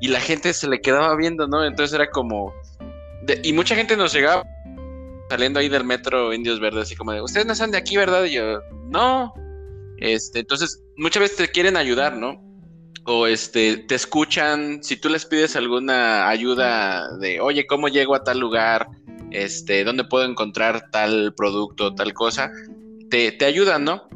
[0.00, 1.64] y la gente se le quedaba viendo, ¿no?
[1.64, 2.52] Entonces era como.
[3.42, 4.44] y mucha gente nos llegaba
[5.28, 8.24] saliendo ahí del metro Indios Verdes, así como de, ustedes no son de aquí, ¿verdad?
[8.24, 9.32] Y yo, no.
[9.98, 12.40] Este, entonces, muchas veces te quieren ayudar, ¿no?
[13.04, 18.24] O este, te escuchan, si tú les pides alguna ayuda de, oye, ¿cómo llego a
[18.24, 18.88] tal lugar?
[19.30, 22.50] Este, ¿dónde puedo encontrar tal producto, tal cosa?
[23.10, 24.08] Te, te ayudan, ¿no?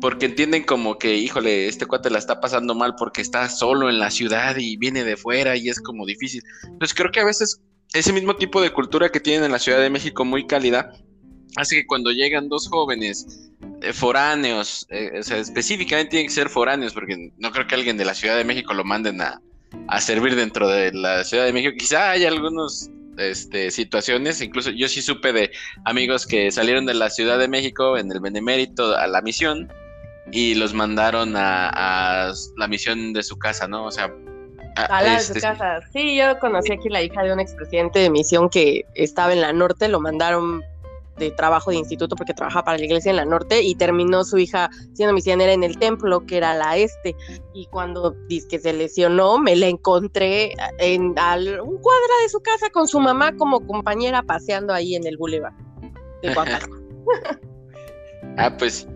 [0.00, 3.98] Porque entienden como que, híjole, este cuate la está pasando mal porque está solo en
[3.98, 6.42] la ciudad y viene de fuera y es como difícil.
[6.64, 7.60] Entonces creo que a veces
[7.92, 10.92] ese mismo tipo de cultura que tienen en la Ciudad de México muy cálida,
[11.56, 13.50] hace que cuando llegan dos jóvenes
[13.92, 18.04] foráneos, eh, o sea, específicamente tienen que ser foráneos, porque no creo que alguien de
[18.04, 19.40] la Ciudad de México lo manden a,
[20.00, 21.74] servir dentro de la Ciudad de México.
[21.78, 25.50] Quizá hay algunas este, situaciones, incluso yo sí supe de
[25.84, 29.72] amigos que salieron de la Ciudad de México en el Benemérito a la misión
[30.30, 33.86] y los mandaron a, la misión de su casa, ¿no?
[33.86, 34.12] O sea...
[34.76, 35.80] A, la de su este, casa.
[35.92, 39.52] Sí, yo conocí aquí la hija de un expresidente de misión que estaba en la
[39.52, 40.62] norte, lo mandaron
[41.18, 44.38] de trabajo de instituto porque trabajaba para la iglesia en la norte y terminó su
[44.38, 47.14] hija siendo misionera en el templo que era la este
[47.54, 52.70] y cuando dice que se lesionó me la encontré en un cuadra de su casa
[52.70, 55.52] con su mamá como compañera paseando ahí en el bulevar
[56.22, 56.32] de
[58.38, 58.86] ah pues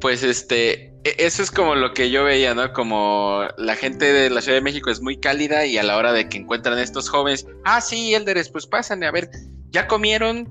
[0.00, 2.72] pues este e, eso es como lo que yo veía, ¿no?
[2.72, 6.12] Como la gente de la Ciudad de México es muy cálida y a la hora
[6.12, 9.30] de que encuentran a estos jóvenes, ah, sí, Elderes, pues pasan, a ver,
[9.70, 10.48] ¿ya comieron?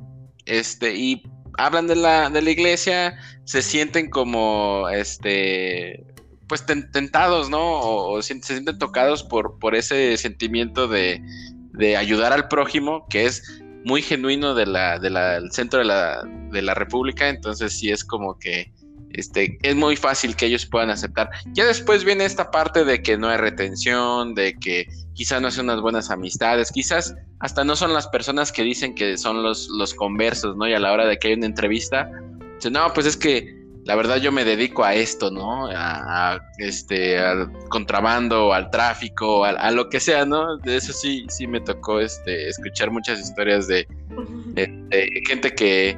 [0.52, 1.24] Este, y
[1.58, 6.06] hablan de la, de la iglesia, se sienten como, este,
[6.48, 7.80] pues tentados, ¿no?
[7.80, 11.22] O, se, sienten tocados por, por ese sentimiento de,
[11.72, 15.86] de, ayudar al prójimo, que es muy genuino de la, de la, del centro de
[15.86, 18.74] la, de la República, entonces sí es como que
[19.14, 21.30] este, es muy fácil que ellos puedan aceptar.
[21.54, 25.66] Ya después viene esta parte de que no hay retención, de que quizás no hacen
[25.66, 29.94] unas buenas amistades, quizás hasta no son las personas que dicen que son los, los
[29.94, 30.68] conversos, ¿no?
[30.68, 32.10] Y a la hora de que hay una entrevista,
[32.56, 35.68] dicen, no, pues es que la verdad yo me dedico a esto, ¿no?
[35.68, 40.58] A, este, al contrabando, al tráfico, a, lo que sea, ¿no?
[40.58, 43.88] De eso sí, sí me tocó este, escuchar muchas historias de,
[45.28, 45.98] gente que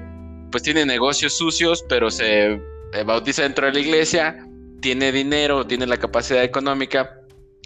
[0.51, 2.61] pues tiene negocios sucios, pero se
[3.01, 4.47] bautiza dentro de la iglesia,
[4.81, 7.19] tiene dinero, tiene la capacidad económica,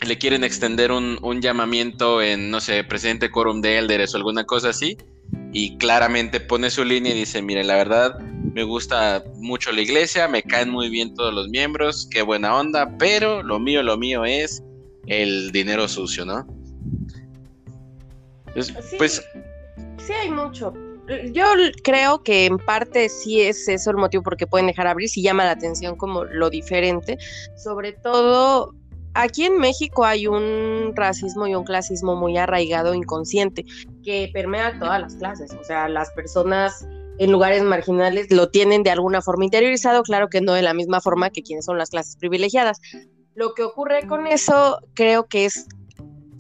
[0.05, 4.69] le quieren extender un, llamamiento en, no sé, presidente quórum de Elderes o alguna cosa
[4.69, 4.97] así,
[5.51, 10.27] y claramente pone su línea y dice, mire, la verdad, me gusta mucho la iglesia,
[10.27, 14.23] me caen muy bien todos los miembros, qué buena onda, pero lo mío, lo mío
[14.23, 14.63] es
[15.07, 16.47] el dinero sucio, ¿no?
[18.97, 19.23] pues...
[19.97, 20.73] Sí, hay mucho,
[21.31, 21.45] yo
[21.83, 25.21] creo que en parte sí es eso el motivo por qué pueden dejar abrir, si
[25.21, 27.17] llama la atención como lo diferente,
[27.55, 28.73] sobre todo
[29.13, 33.65] aquí en México hay un racismo y un clasismo muy arraigado inconsciente
[34.03, 36.87] que permea todas las clases, o sea, las personas
[37.19, 41.01] en lugares marginales lo tienen de alguna forma interiorizado, claro que no de la misma
[41.01, 42.79] forma que quienes son las clases privilegiadas.
[43.33, 45.67] Lo que ocurre con eso creo que es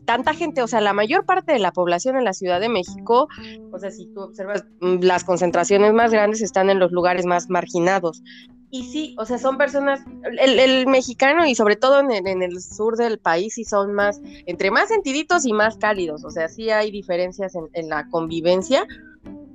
[0.07, 3.27] tanta gente, o sea, la mayor parte de la población en la Ciudad de México,
[3.73, 7.49] o sea, si tú observas, mm, las concentraciones más grandes están en los lugares más
[7.49, 8.23] marginados.
[8.71, 9.99] Y sí, o sea, son personas,
[10.39, 14.87] el, mexicano y sobre todo en, el sur del país, sí son más, entre más
[14.87, 18.85] sentiditos y más cálidos, o sea, sí hay diferencias en, en la convivencia,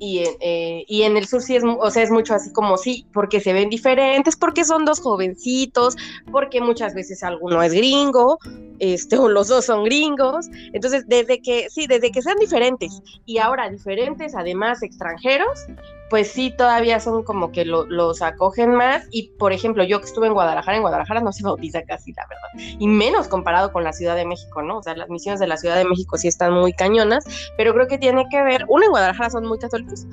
[0.03, 2.77] y en, eh, y en el sur sí es, o sea, es mucho así como
[2.77, 5.97] sí, porque se ven diferentes, porque son dos jovencitos,
[6.33, 8.41] porque muchas veces alguno es gringo,
[8.81, 10.49] este, o los dos son gringos.
[10.73, 15.67] Entonces, desde que, sí, desde que sean diferentes y ahora diferentes, además extranjeros,
[16.13, 19.09] pues sí, todavía son como que los acogen más.
[19.11, 22.27] Y por ejemplo, yo que estuve en Guadalajara, en Guadalajara no se bautiza casi, la
[22.29, 22.77] verdad.
[22.79, 24.77] Y menos comparado con la Ciudad de México, ¿no?
[24.77, 27.25] O sea, las misiones de la Ciudad de México sí están muy cañonas,
[27.57, 30.07] pero creo que tiene que ver, uno en Guadalajara son muy católicos,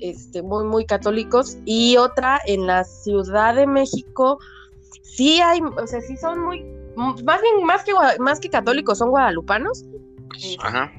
[0.00, 4.38] este, muy, muy católicos, y otra en la Ciudad de México
[5.02, 9.08] sí hay, o sea, sí son muy, más bien, más que, más que católicos, son
[9.08, 9.86] guadalupanos.
[10.62, 10.92] Ajá.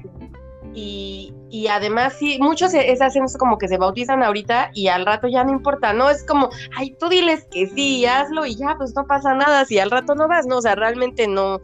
[0.74, 5.04] Y, y además sí, muchos se, hacen eso como que se bautizan ahorita y al
[5.04, 6.08] rato ya no importa, ¿no?
[6.08, 9.78] Es como, ay, tú diles que sí, hazlo y ya, pues no pasa nada, si
[9.78, 10.56] al rato no vas, ¿no?
[10.56, 11.60] O sea, realmente no,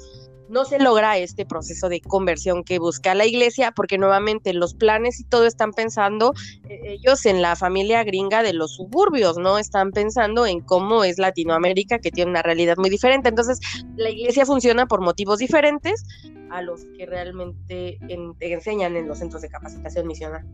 [0.51, 5.21] no se logra este proceso de conversión que busca la iglesia, porque nuevamente los planes
[5.21, 6.35] y todo están pensando
[6.69, 9.57] eh, ellos en la familia gringa de los suburbios, ¿no?
[9.57, 13.31] Están pensando en cómo es Latinoamérica, que tiene una realidad muy diferente.
[13.31, 13.59] Entonces,
[13.97, 16.05] la iglesia funciona por motivos diferentes,
[16.51, 17.99] a los que realmente
[18.41, 20.45] enseñan en los centros de capacitación misional.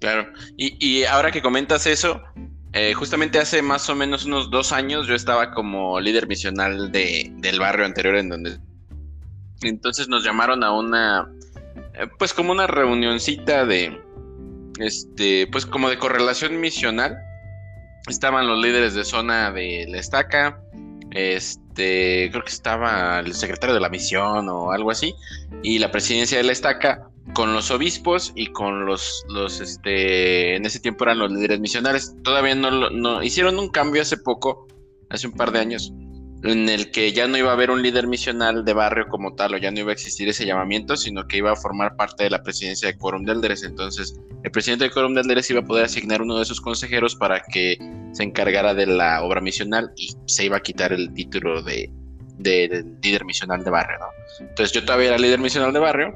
[0.00, 2.22] Claro, y, ahora que comentas eso,
[2.72, 7.32] eh, justamente hace más o menos unos dos años yo estaba como líder misional de,
[7.38, 8.58] del barrio anterior en donde...
[9.62, 11.30] Entonces nos llamaron a una,
[11.94, 13.98] eh, pues como una reunioncita de,
[14.78, 17.16] este, pues como de correlación misional.
[18.08, 20.60] Estaban los líderes de zona de la estaca,
[21.12, 25.12] este este, creo que estaba el secretario de la misión o algo así,
[25.64, 30.66] y la presidencia de la estaca con los obispos y con los, los, este, en
[30.66, 32.14] ese tiempo eran los líderes misionales.
[32.22, 34.68] Todavía no, no, hicieron un cambio hace poco,
[35.10, 35.92] hace un par de años,
[36.44, 39.54] en el que ya no iba a haber un líder misional de barrio como tal,
[39.54, 42.30] o ya no iba a existir ese llamamiento, sino que iba a formar parte de
[42.30, 43.64] la presidencia de Quórum de Elders.
[43.64, 47.16] Entonces, el presidente de Quórum de Elders iba a poder asignar uno de sus consejeros
[47.16, 47.78] para que
[48.12, 51.90] se encargara de la obra misional y se iba a quitar el título de,
[52.36, 54.06] de, líder misional de barrio, ¿no?
[54.40, 56.12] Entonces, yo todavía era líder misional de barrio.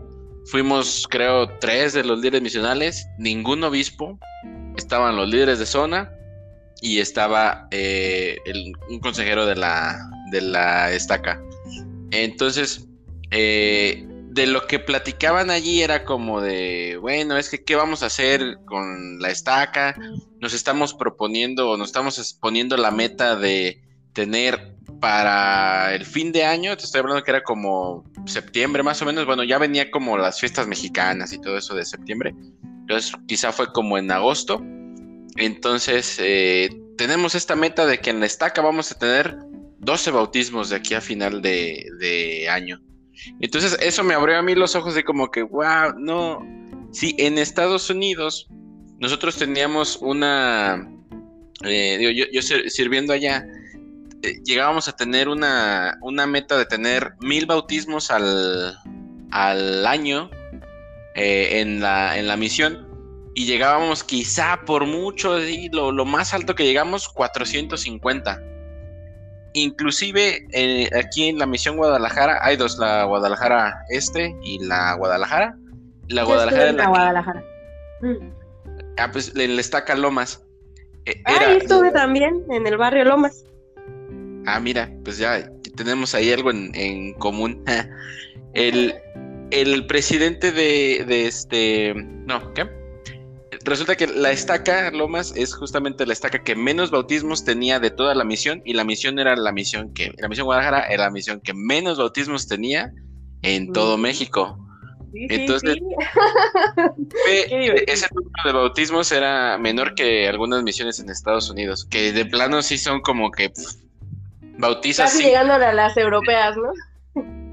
[0.50, 4.18] Fuimos, creo, tres de los líderes misionales, ningún obispo,
[4.76, 6.12] estaban los líderes de zona
[6.80, 8.36] y estaba eh,
[8.88, 9.98] un consejero de la,
[10.30, 11.40] de la estaca.
[12.10, 12.86] Entonces,
[13.30, 18.06] eh, de lo que platicaban allí era como de, bueno, es que qué vamos a
[18.06, 19.96] hacer con la estaca.
[20.40, 26.76] Nos estamos proponiendo nos estamos poniendo la meta de tener para el fin de año,
[26.76, 30.40] te estoy hablando que era como septiembre más o menos, bueno, ya venía como las
[30.40, 32.34] fiestas mexicanas y todo eso de septiembre,
[32.80, 34.60] entonces quizá fue como en agosto,
[35.36, 39.38] entonces eh, tenemos esta meta de que en la estaca vamos a tener
[39.80, 42.80] 12 bautismos de aquí a final de, año.
[43.40, 46.46] Entonces eso me abrió a mí los ojos de como que, wow, no.
[46.90, 48.48] Sí, en Estados Unidos
[48.98, 50.88] nosotros teníamos una,
[51.64, 53.46] eh, yo, sirviendo allá,
[54.22, 58.76] eh, llegábamos a tener una, una, meta de tener mil bautismos al,
[59.30, 60.30] al año
[61.14, 62.88] eh, en, la, en la misión
[63.34, 65.38] y llegábamos quizá por mucho,
[65.70, 68.47] lo, lo más alto que llegamos, 450
[69.54, 75.56] Inclusive eh, aquí en la misión Guadalajara hay dos, la Guadalajara Este y la Guadalajara.
[76.08, 76.72] La Guadalajara.
[76.72, 77.44] la, Guadalajara.
[78.98, 80.44] Ah, pues en la estaca Lomas.
[81.06, 83.44] Eh, ah, estuve también en el barrio Lomas.
[84.46, 87.64] Ah, mira, pues ya tenemos ahí algo en, común.
[88.54, 88.94] el,
[89.50, 91.94] el presidente de, de este.
[91.94, 92.77] No, ¿qué?
[93.68, 98.14] Resulta que la estaca Lomas es justamente la estaca que menos bautismos tenía de toda
[98.14, 101.40] la misión y la misión era la misión que la misión Guadalajara era la misión
[101.40, 102.92] que menos bautismos tenía
[103.42, 104.58] en todo México.
[105.14, 105.76] Entonces,
[107.86, 112.62] ese número de bautismos era menor que algunas misiones en Estados Unidos, que de plano
[112.62, 113.50] sí son como que
[114.58, 115.12] bautizas.
[115.12, 116.72] Casi llegando a las europeas, ¿no?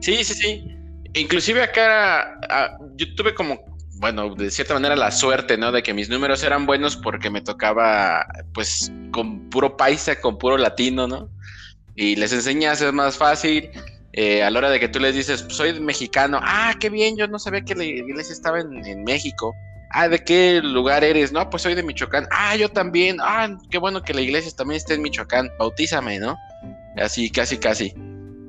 [0.01, 0.77] Sí, sí, sí.
[1.13, 2.37] Inclusive acá
[2.97, 5.71] yo tuve como bueno, de cierta manera la suerte, ¿no?
[5.71, 10.57] De que mis números eran buenos porque me tocaba, pues, con puro paisa, con puro
[10.57, 11.29] latino, ¿no?
[11.95, 13.69] Y les enseñas, es más fácil.
[14.13, 17.17] Eh, a la hora de que tú les dices, pues, soy mexicano, ah, qué bien,
[17.17, 19.53] yo no sabía que la iglesia estaba en, México.
[19.91, 21.31] Ah, ¿de qué lugar eres?
[21.31, 22.27] No, pues soy de Michoacán.
[22.31, 23.17] Ah, yo también.
[23.21, 25.49] Ah, qué bueno que la iglesia también esté en Michoacán.
[25.57, 26.37] Bautízame, ¿no?
[26.97, 27.93] Así, casi, casi.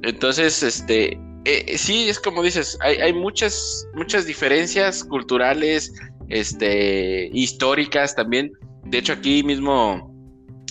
[0.03, 5.93] Entonces, este, eh, sí, es como dices, hay, muchas, muchas diferencias culturales,
[6.29, 8.51] este, históricas también.
[8.85, 10.13] De hecho, aquí mismo,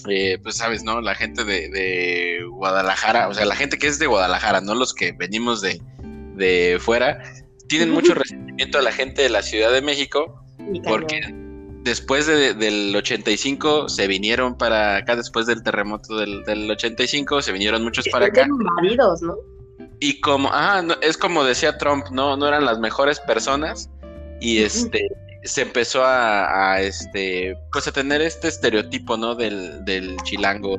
[0.10, 1.00] eh, pues sabes, ¿no?
[1.00, 5.14] La gente de, Guadalajara, o sea, la gente que es de Guadalajara, no los que
[5.14, 5.82] venimos de,
[6.36, 7.24] de fuera,
[7.70, 10.44] tienen mucho resentimiento a la gente de la Ciudad de México,
[10.84, 11.22] porque
[11.84, 17.82] después del 85 se vinieron para acá, después del terremoto del, del 85, se vinieron
[17.82, 18.46] muchos para acá.
[18.50, 19.36] maridos, ¿no?
[20.00, 23.90] Y como, ah, es como decía Trump, no, no eran las mejores personas.
[24.42, 25.08] Y este
[25.46, 29.36] se empezó a, este, pues a tener este estereotipo, ¿no?
[29.36, 30.78] Del, del chilango,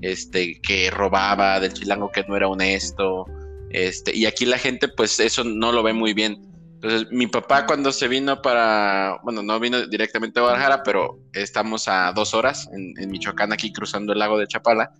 [0.00, 3.26] este, que robaba, del chilango que no era honesto.
[3.70, 6.40] Este, y aquí la gente, pues, eso no lo ve muy bien.
[6.74, 11.88] Entonces, mi papá cuando se vino para, bueno, no vino directamente a Guadalajara, pero estamos
[11.88, 14.92] a dos horas en, en Michoacán, aquí cruzando el lago de Chapala.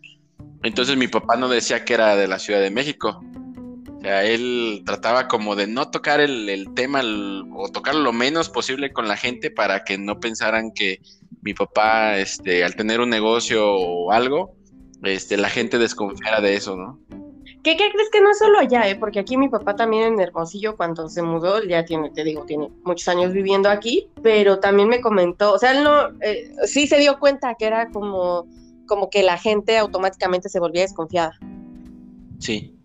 [0.62, 3.22] Entonces mi papá no decía que era de la Ciudad de México,
[4.06, 7.02] él trataba como de no tocar el, tema
[7.54, 11.00] o tocar lo menos posible con la gente para que no pensaran que
[11.42, 14.54] mi papá, este, al tener un negocio o algo,
[15.02, 17.00] este, la gente desconfiara de eso, ¿no?
[17.62, 18.94] ¿Qué, crees que no es solo allá, eh?
[18.94, 22.70] Porque aquí mi papá también en Hermosillo, cuando se mudó, ya tiene, te digo, tiene
[22.84, 26.98] muchos años viviendo aquí, pero también me comentó, o sea, él no, eh, sí se
[26.98, 28.46] dio cuenta que era como,
[28.86, 31.36] como que la gente automáticamente se volvía desconfiada.
[32.38, 32.75] Sí,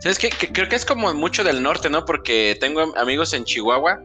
[0.00, 0.30] ¿Sabes qué?
[0.30, 2.04] Que creo que es como mucho del norte, ¿no?
[2.04, 4.00] Porque tengo amigos en Chihuahua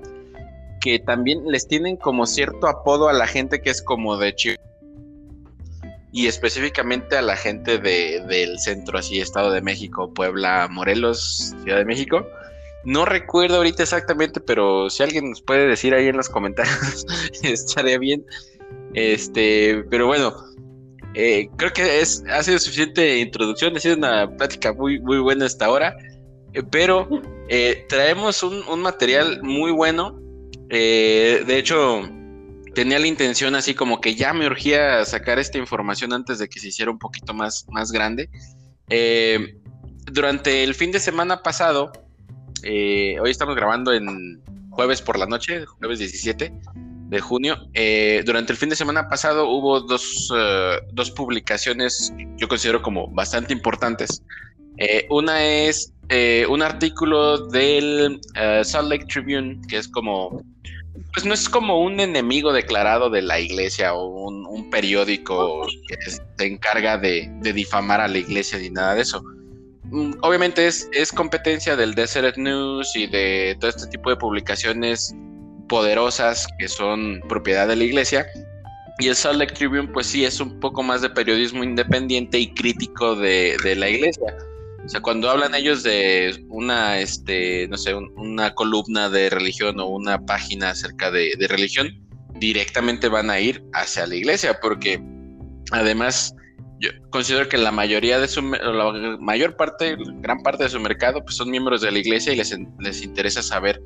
[0.82, 4.64] que también les tienen como cierto apodo a la gente que es como de Chihuahua.
[6.12, 11.78] Y específicamente a la gente de, del centro, así, Estado de México, Puebla, Morelos, Ciudad
[11.78, 12.28] de México.
[12.84, 17.06] No recuerdo ahorita exactamente, pero si alguien nos puede decir ahí en los comentarios,
[17.44, 18.26] estaría bien.
[18.94, 20.36] Este, pero bueno,
[21.14, 25.46] eh, creo que es, ha sido suficiente introducción, ha sido una plática muy, muy buena
[25.46, 25.96] hasta ahora,
[26.54, 27.08] eh, pero
[27.50, 30.20] eh, traemos un, un, material muy bueno.
[30.70, 32.02] de hecho,
[32.74, 36.60] tenía la intención así como que ya me urgía sacar esta información antes de que
[36.60, 38.30] se hiciera un poquito más, más grande.
[40.12, 41.92] durante el fin de semana pasado,
[42.64, 46.52] hoy estamos grabando en jueves por la noche, jueves 17
[47.14, 47.58] de junio.
[47.74, 53.08] Eh, durante el fin de semana pasado hubo dos, uh, dos publicaciones yo considero como
[53.08, 54.24] bastante importantes.
[54.78, 58.20] Eh, una es eh, un artículo del
[58.64, 60.44] Salt Lake Tribune, que es como,
[61.14, 66.22] pues no es como un enemigo declarado de la iglesia o un, periódico que se
[66.40, 69.24] encarga de, difamar a la iglesia ni nada de eso.
[69.84, 75.16] Mm, obviamente es, es competencia del Desert News y de todo este tipo de publicaciones
[75.74, 78.28] poderosas que son propiedad de la iglesia.
[79.00, 82.54] Y el Salt Lake Tribune, pues sí, es un poco más de periodismo independiente y
[82.54, 84.38] crítico de, la iglesia.
[84.86, 89.88] O sea, cuando hablan ellos de una, este, no sé, una columna de religión o
[89.88, 91.90] una página acerca de, de, religión,
[92.36, 95.02] directamente van a ir hacia la iglesia, porque
[95.72, 96.36] además
[96.82, 101.24] yo considero que la mayoría de su, la mayor parte, gran parte de su mercado,
[101.24, 103.82] pues son miembros de la iglesia y les, les interesa saber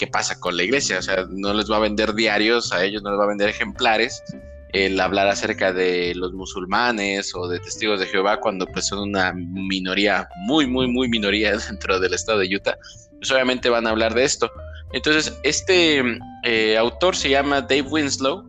[0.00, 0.98] qué pasa con la iglesia.
[0.98, 3.50] O sea, no les va a vender diarios, a ellos no les va a vender
[3.50, 4.24] ejemplares
[4.72, 9.34] el hablar acerca de los musulmanes o de testigos de Jehová cuando pues son una
[9.34, 12.78] minoría, muy, muy, muy minoría dentro del estado de Utah,
[13.18, 14.50] pues obviamente van a hablar de esto.
[14.94, 16.02] Entonces, este
[16.44, 18.48] eh, autor se llama Dave Winslow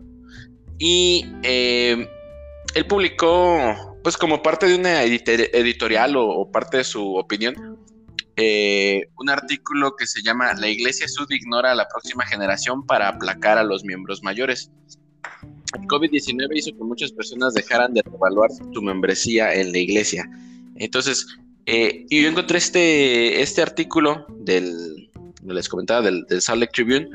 [0.77, 2.07] y eh,
[2.75, 7.55] él publicó, pues como parte de una editorial o parte de su opinión,
[8.37, 13.09] eh, un artículo que se llama La Iglesia Sud ignora a la próxima generación para
[13.09, 14.71] aplacar a los miembros mayores.
[15.73, 20.29] El COVID-19 hizo que muchas personas dejaran de evaluar su membresía en la iglesia.
[20.75, 21.27] Entonces,
[21.65, 25.09] eh, yo encontré este, este artículo del,
[25.43, 27.09] les comentaba, del, del Salt Lake Tribune,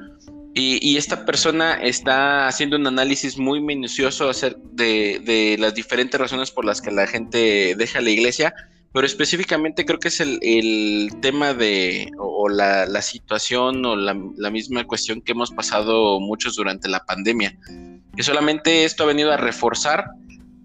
[0.59, 4.31] y, esta persona está haciendo un análisis muy minucioso
[4.73, 8.55] de, de las diferentes razones por las que la gente deja la iglesia
[8.93, 14.15] pero específicamente creo que es el, tema de, o, la, situación o la,
[14.51, 17.59] misma cuestión que hemos pasado muchos durante la pandemia,
[18.17, 20.07] que solamente esto ha venido a reforzar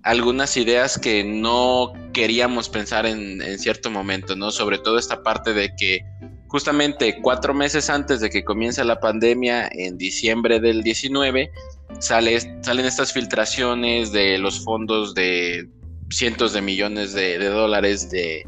[0.03, 4.51] algunas ideas que no queríamos pensar en, cierto momento, ¿no?
[4.51, 5.99] Sobre todo esta parte de que
[6.47, 11.51] justamente cuatro meses antes de que comience la pandemia, en diciembre del 19,
[11.99, 15.69] sale, salen estas filtraciones de los fondos de
[16.11, 18.45] cientos de millones de, dólares de,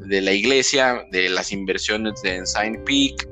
[0.00, 3.28] la iglesia, de las inversiones de Ensign Peak,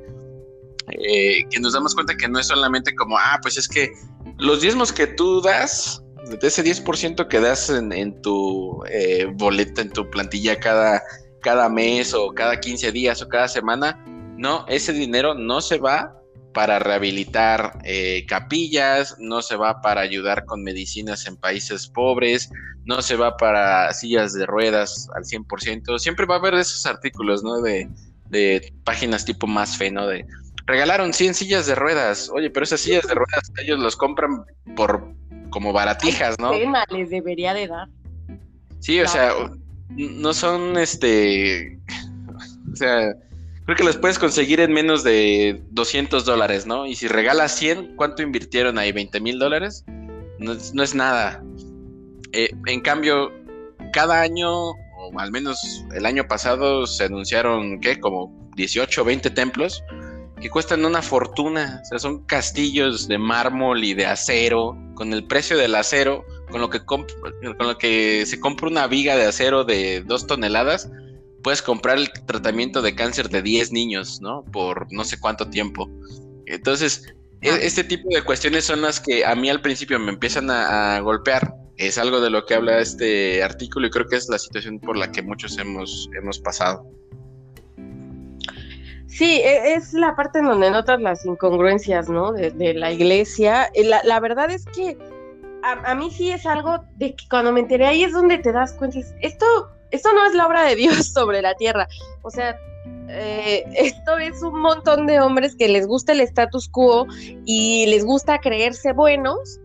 [0.90, 3.90] eh, que nos damos cuenta que no es solamente como, ah, pues es que
[4.38, 9.90] los diezmos que tú das, de ese 10% que das en, tu eh, boleta, en
[9.90, 11.03] tu plantilla cada,
[11.40, 14.03] cada mes o cada 15 días o cada semana,
[14.37, 16.18] no, ese dinero no se va
[16.53, 22.51] para rehabilitar eh, capillas, no se va para ayudar con medicinas en países pobres,
[22.85, 25.99] no se va para sillas de ruedas al 100%.
[25.99, 27.61] Siempre va a haber esos artículos, ¿no?
[27.61, 27.88] De,
[28.85, 30.07] páginas tipo más fe, ¿no?
[30.07, 30.27] De
[30.66, 32.31] regalaron 100 sillas de ruedas.
[32.33, 35.07] Oye, pero esas sillas de ruedas ellos los compran por
[35.51, 36.51] como baratijas, ¿no?
[36.51, 37.88] Pena les debería de dar.
[38.81, 39.33] Sí, o sea,
[39.90, 41.79] no son este.
[42.73, 43.14] O sea,
[43.64, 46.87] creo que los puedes conseguir en menos de 200 dólares, ¿no?
[46.87, 48.92] Y si regalas 100, ¿cuánto invirtieron ahí?
[48.92, 49.85] ¿20 mil dólares?
[50.38, 51.42] No, no, es nada.
[52.33, 53.33] Eh, en cambio,
[53.92, 58.01] cada año, o al menos el año pasado, se anunciaron, ¿qué?
[58.01, 59.83] Como 18 o 20 templos
[60.40, 61.81] que cuestan una fortuna.
[61.83, 66.61] O sea, son castillos de mármol y de acero, con el precio del acero, con
[66.61, 67.07] lo que, con
[67.59, 70.90] lo que se compra una viga de acero de dos toneladas,
[71.42, 74.45] puedes comprar el tratamiento de cáncer de 10 niños, ¿no?
[74.45, 75.88] Por no sé cuánto tiempo.
[76.47, 80.51] Entonces, e, este tipo de cuestiones son las que a mí al principio me empiezan
[80.51, 81.55] a, golpear.
[81.83, 84.97] Es algo de lo que habla este artículo y creo que es la situación por
[84.97, 86.87] la que muchos hemos, hemos pasado.
[89.09, 92.33] Sí, e, es la parte en donde notas las incongruencias, ¿no?
[92.33, 93.68] De, la iglesia.
[93.75, 94.97] Eh, la, la, verdad es que
[95.62, 98.53] a, a, mí sí es algo de que cuando me enteré ahí es donde te
[98.53, 99.47] das cuenta, esto
[99.92, 101.88] esto no es la obra de Dios sobre la tierra.
[102.23, 102.57] O sea,
[103.09, 107.07] eh, esto es un montón de hombres que les gusta el status quo
[107.44, 109.61] y les gusta creerse buenos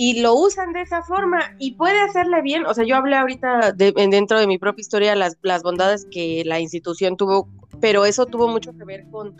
[0.00, 2.64] y lo usan de esa forma y puede hacerle bien.
[2.66, 6.60] O sea, yo hablé ahorita dentro de mi propia historia las, las bondades que la
[6.60, 7.48] institución tuvo,
[7.80, 9.34] pero eso tuvo mucho que ver con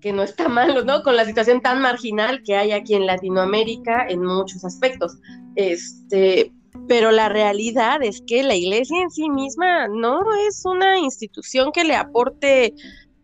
[0.00, 1.04] que no está malo, ¿no?
[1.04, 5.16] Con la situación tan marginal que hay aquí en Latinoamérica en muchos aspectos.
[5.54, 6.52] Este,
[6.88, 11.84] pero la realidad es que la iglesia en sí misma no es una institución que
[11.84, 12.74] le aporte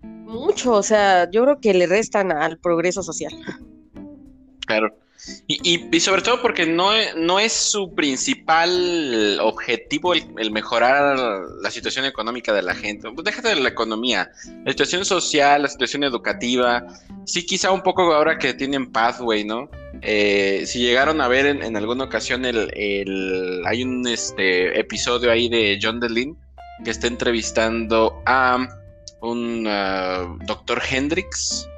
[0.02, 3.32] mucho, o sea, yo creo que le restan al progreso social.
[4.66, 5.03] Claro.
[5.46, 11.18] Y, sobre todo porque no, no, es su principal objetivo el, mejorar
[11.62, 13.10] la situación económica de la gente.
[13.10, 14.30] Pues déjate de la economía,
[14.64, 16.86] la situación social, la situación educativa.
[17.24, 19.70] Sí, quizá un poco ahora que tienen Pathway, ¿no?
[20.02, 25.78] Eh, si llegaron a ver en, alguna ocasión el, hay un este, episodio ahí de
[25.80, 26.36] John DeLynn
[26.84, 28.68] que está entrevistando a
[29.20, 31.68] un uh, doctor Hendrix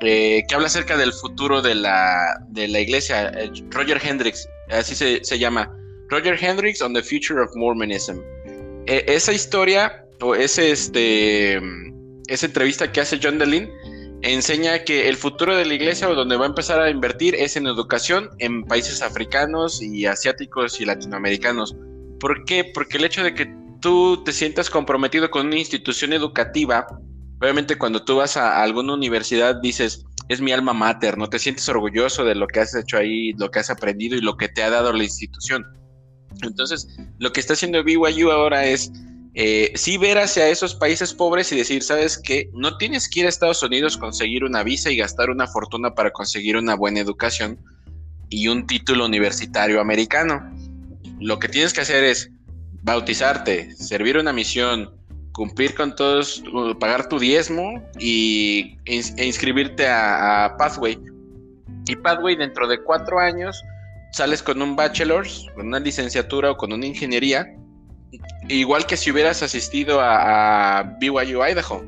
[0.00, 3.30] eh, que habla acerca del futuro de la, de la iglesia.
[3.30, 5.70] Eh, Roger Hendrix, así se, se, llama.
[6.08, 8.18] Roger Hendrix on the Future of Mormonism.
[8.86, 11.60] E, esa historia, o ese, este,
[12.28, 13.70] esa entrevista que hace John DeLynn,
[14.22, 17.56] enseña que el futuro de la iglesia o donde va a empezar a invertir es
[17.56, 21.76] en educación en países africanos y asiáticos y latinoamericanos.
[22.18, 22.64] ¿Por qué?
[22.64, 26.86] Porque el hecho de que tú te sientas comprometido con una institución educativa
[27.40, 31.28] Obviamente cuando tú vas a alguna universidad dices, es mi alma mater, ¿no?
[31.28, 34.36] Te sientes orgulloso de lo que has hecho ahí, lo que has aprendido y lo
[34.36, 35.64] que te ha dado la institución.
[36.42, 36.86] Entonces,
[37.18, 38.92] lo que está haciendo BYU ahora es
[39.34, 42.50] eh, sí ver hacia esos países pobres y decir, ¿sabes qué?
[42.52, 46.10] No tienes que ir a Estados Unidos, conseguir una visa y gastar una fortuna para
[46.10, 47.58] conseguir una buena educación
[48.28, 50.54] y un título universitario americano.
[51.20, 52.30] Lo que tienes que hacer es
[52.82, 54.99] bautizarte, servir una misión,
[55.32, 56.42] cumplir con todos,
[56.78, 60.98] pagar tu diezmo y, e inscribirte a, Pathway.
[61.86, 63.62] Y Pathway dentro de cuatro años
[64.12, 67.46] sales con un bachelor's, con una licenciatura o con una ingeniería,
[68.48, 71.82] igual que si hubieras asistido a, a BYU Idaho.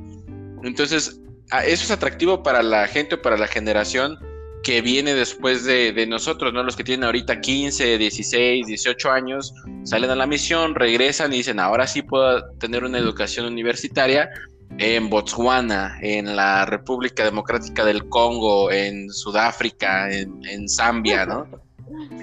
[0.63, 1.21] Entonces,
[1.67, 4.19] eso es atractivo para la gente o para la generación
[4.63, 6.63] que viene después de, nosotros, ¿no?
[6.63, 9.55] Los que tienen ahorita 15, 16, 18 años,
[9.85, 14.31] salen a la misión, regresan y dicen, ahora sí puedo tener una educación universitaria
[14.79, 21.47] en Botswana, en la República Democrática del Congo, en Sudáfrica, en, Zambia, ¿no?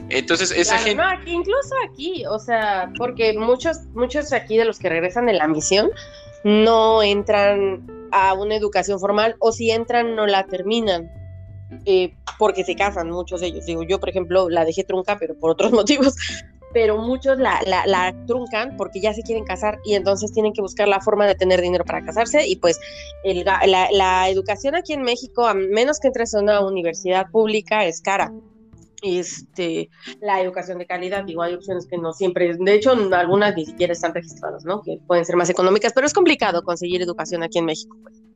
[0.09, 1.03] Entonces, esa gente...
[1.25, 5.91] incluso aquí, o sea, porque muchos, muchos aquí de los que regresan de la misión
[6.43, 11.11] no entran a una educación formal o si entran no la terminan
[11.85, 13.65] eh, porque se casan muchos de ellos.
[13.65, 16.15] Digo, yo, por ejemplo, la dejé trunca, pero por otros motivos.
[16.71, 20.87] Pero muchos la, la, truncan porque ya se quieren casar y entonces tienen que buscar
[20.87, 22.47] la forma de tener dinero para casarse.
[22.47, 22.79] Y pues
[23.23, 27.85] el, la, la, educación aquí en México, a menos que entres a una universidad pública,
[27.85, 28.31] es cara
[29.01, 29.89] este,
[30.21, 31.23] la educación de calidad.
[31.23, 34.81] Digo, hay opciones que no siempre, de hecho, algunas ni siquiera están registradas, ¿no?
[34.81, 37.97] Que pueden ser más económicas, pero es complicado conseguir educación aquí en México.
[38.03, 38.28] Pues.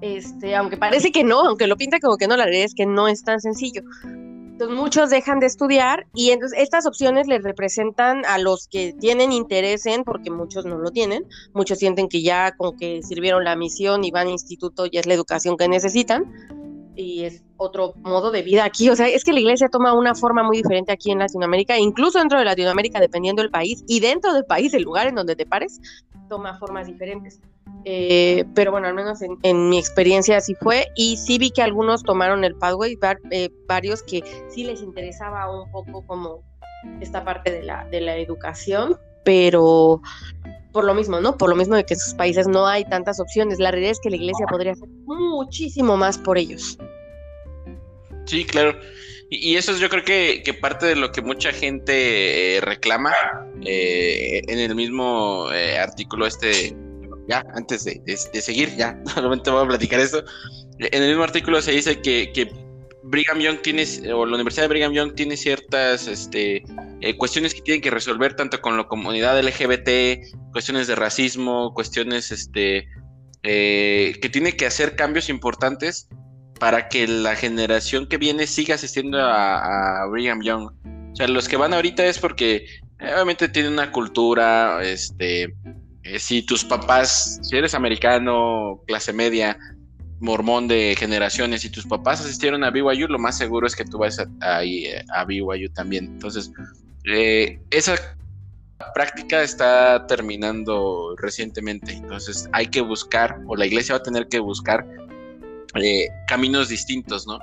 [0.00, 2.86] Este, aunque parece que no, aunque lo pinta como que no, la realidad es que
[2.86, 3.82] no es tan sencillo.
[4.04, 9.32] Entonces muchos dejan de estudiar y entonces estas opciones les representan a los que tienen
[9.32, 11.24] interés en, porque muchos no lo tienen,
[11.54, 15.06] muchos sienten que ya con que sirvieron la misión y van a instituto ya es
[15.06, 16.30] la educación que necesitan
[16.94, 18.90] y es otro modo de vida aquí.
[18.90, 22.18] O sea, es que la iglesia toma una forma muy diferente aquí en Latinoamérica, incluso
[22.18, 25.46] dentro de Latinoamérica, dependiendo del país y dentro del país, el lugar en donde te
[25.46, 25.80] pares,
[26.28, 27.40] toma formas diferentes.
[27.84, 30.88] Eh, pero bueno, al menos en, mi experiencia así fue.
[30.96, 32.98] Y sí vi que algunos tomaron el pathway,
[33.30, 36.42] eh, varios que sí les interesaba un poco como
[37.00, 40.00] esta parte de la, de la educación, pero
[40.72, 41.36] por lo mismo, ¿no?
[41.36, 43.58] Por lo mismo de que en sus países no hay tantas opciones.
[43.58, 46.78] La realidad es que la iglesia podría hacer muchísimo más por ellos.
[48.26, 48.78] Sí, claro.
[49.32, 53.12] Y, eso es yo creo que, parte de lo que mucha gente eh, reclama
[53.62, 55.46] en el mismo
[55.78, 56.74] artículo este
[57.30, 58.02] ya, antes de,
[58.40, 60.24] seguir, ya, solamente voy a platicar esto.
[60.78, 62.50] En el mismo artículo se dice que, que
[63.04, 66.64] Brigham Young tiene, o la Universidad de Brigham Young tiene ciertas este,
[67.00, 72.32] eh, cuestiones que tienen que resolver tanto con la comunidad LGBT, cuestiones de racismo, cuestiones
[72.32, 72.88] este,
[73.42, 76.08] eh, que tiene que hacer cambios importantes
[76.58, 80.70] para que la generación que viene siga asistiendo a, a Brigham Young.
[81.12, 82.66] O sea, los que van ahorita es porque
[82.98, 85.54] eh, obviamente tienen una cultura, este,
[86.02, 89.58] eh, si tus papás, si eres americano, clase media,
[90.18, 93.98] mormón de generaciones, y tus papás asistieron a BYU, lo más seguro es que tú
[93.98, 96.06] vayas a, a, eh, a BYU también.
[96.06, 96.50] Entonces,
[97.04, 97.96] eh, esa
[98.94, 101.92] práctica está terminando recientemente.
[101.92, 104.86] Entonces, hay que buscar, o la iglesia va a tener que buscar
[106.26, 107.38] caminos distintos, ¿no?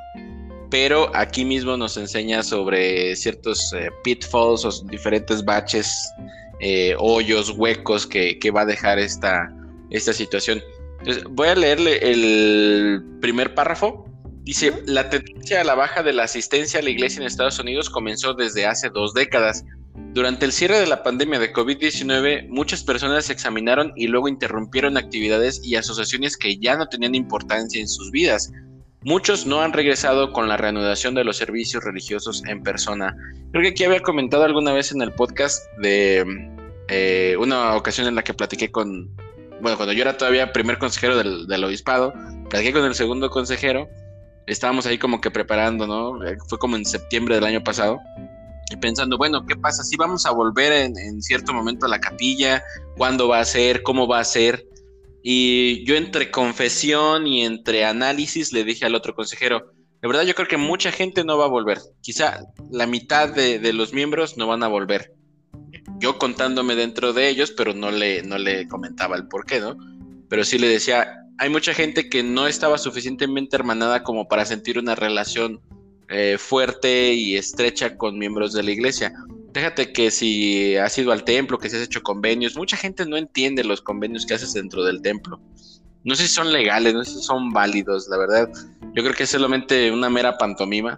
[0.70, 3.72] Pero aquí mismo nos enseña sobre ciertos
[4.04, 6.12] pitfalls o diferentes baches
[6.60, 9.54] eh, hoyos, huecos que, va a dejar esta,
[9.90, 10.62] esta situación.
[11.00, 14.06] Entonces, voy a leerle el primer párrafo.
[14.44, 17.90] Dice, la tendencia a la baja de la asistencia a la iglesia en Estados Unidos
[17.90, 19.66] comenzó desde hace dos décadas.
[20.14, 24.98] Durante el cierre de la pandemia de COVID-19, muchas personas se examinaron y luego interrumpieron
[24.98, 28.52] actividades y asociaciones que ya no tenían importancia en sus vidas.
[29.04, 33.16] Muchos no han regresado con la reanudación de los servicios religiosos en persona.
[33.52, 36.26] Creo que aquí había comentado alguna vez en el podcast de
[36.90, 39.10] eh, una ocasión en la que platiqué con,
[39.62, 42.14] bueno, cuando yo era todavía primer consejero del, del obispado,
[42.50, 43.88] platiqué con el segundo consejero,
[44.48, 46.20] estábamos ahí como que preparando, ¿no?
[46.48, 48.00] Fue como en septiembre del año pasado
[48.70, 49.84] y pensando, bueno, ¿qué pasa?
[49.84, 52.64] Si vamos a volver en, cierto momento a la capilla,
[52.98, 53.84] ¿cuándo va a ser?
[53.84, 54.66] ¿Cómo va a ser?
[55.24, 60.36] Y yo entre confesión y entre análisis le dije al otro consejero, de verdad yo
[60.36, 61.80] creo que mucha gente no va a volver.
[62.02, 62.42] Quizá
[62.72, 65.14] la mitad de, los miembros no van a volver.
[66.00, 69.76] Yo contándome dentro de ellos, pero no le, no le comentaba el por qué, ¿no?
[70.30, 71.08] Pero sí le decía,
[71.40, 75.62] hay mucha gente que no estaba suficientemente hermanada como para sentir una relación
[76.10, 79.14] eh, fuerte y estrecha con miembros de la iglesia.
[79.58, 83.18] Déjate que si has ido al templo, que si has hecho convenios, mucha gente no
[83.18, 85.40] entiende los convenios que haces dentro del templo.
[86.04, 88.52] No sé si son legales, no sé si son válidos, la verdad.
[88.94, 90.96] Yo creo que es solamente una mera pantomima.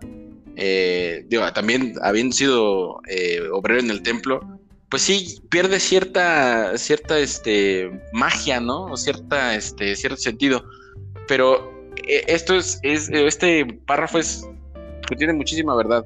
[0.57, 4.41] Eh, también habiendo sido eh, obrero en el templo,
[4.89, 8.87] pues sí pierde cierta, cierta este, magia, ¿no?
[8.87, 10.65] O cierta, este, cierto sentido.
[11.29, 14.45] Pero esto es, es, este párrafo es
[15.17, 16.03] tiene muchísima verdad.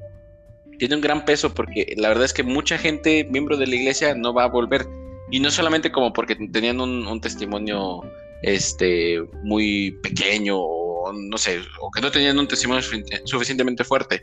[0.84, 4.14] Tiene un gran peso porque la verdad es que mucha gente, miembro de la iglesia,
[4.14, 4.86] no va a volver.
[5.30, 8.02] Y no solamente como porque tenían un, testimonio
[8.42, 12.82] este, muy pequeño o no sé, o que no tenían un testimonio
[13.24, 14.20] suficientemente fuerte,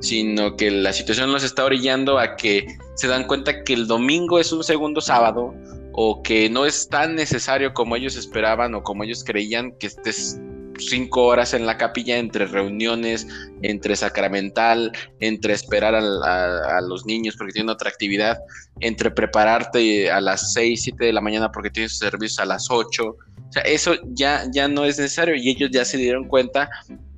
[0.00, 4.38] sino que la situación los está orillando a que se dan cuenta que el domingo
[4.38, 5.54] es un segundo sábado
[5.92, 10.40] o que no es tan necesario como ellos esperaban o como ellos creían que estés
[10.78, 13.26] cinco horas en la capilla entre reuniones,
[13.62, 18.38] entre sacramental, entre esperar a, los niños porque tienen otra actividad,
[18.80, 23.16] entre prepararte a las seis, siete de la mañana porque tienes servicio a las ocho.
[23.48, 26.68] O sea, eso ya, ya no es necesario y ellos ya se dieron cuenta.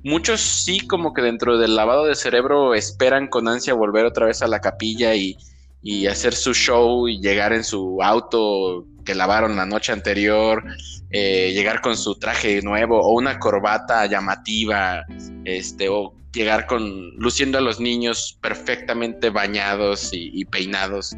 [0.03, 4.41] Muchos sí como que dentro del lavado de cerebro esperan con ansia volver otra vez
[4.41, 5.37] a la capilla y,
[5.83, 10.63] y hacer su show y llegar en su auto que lavaron la noche anterior,
[11.11, 15.05] eh, llegar con su traje nuevo o una corbata llamativa,
[15.45, 21.15] este, o llegar con luciendo a los niños perfectamente bañados y, peinados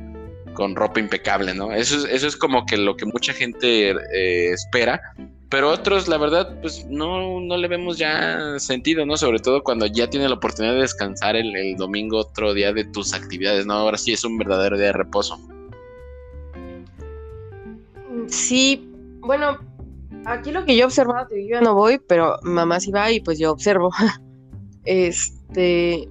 [0.54, 1.72] con ropa impecable, ¿no?
[1.72, 5.02] Eso, eso es como que lo que mucha gente eh, espera,
[5.50, 9.18] pero otros, la verdad, pues no, no le vemos ya sentido, ¿no?
[9.18, 13.14] Sobre todo cuando ya tiene la oportunidad de descansar el domingo, otro día de tus
[13.14, 13.74] actividades, ¿no?
[13.74, 15.40] Ahora sí es un verdadero día de reposo.
[18.28, 18.90] Sí,
[19.20, 19.60] bueno,
[20.26, 23.20] aquí lo que yo he observado, yo ya no voy, pero mamá sí va y
[23.20, 23.92] pues yo observo.
[24.86, 26.10] Este,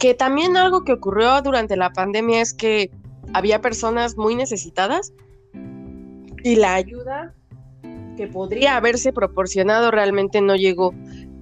[0.00, 2.90] que también algo que ocurrió durante la pandemia es que
[3.32, 5.12] había personas muy necesitadas
[6.42, 7.34] y la ayuda
[8.16, 10.92] que podría haberse proporcionado realmente no llegó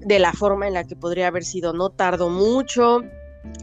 [0.06, 3.02] de la forma en la que podría haber sido, no tardó mucho,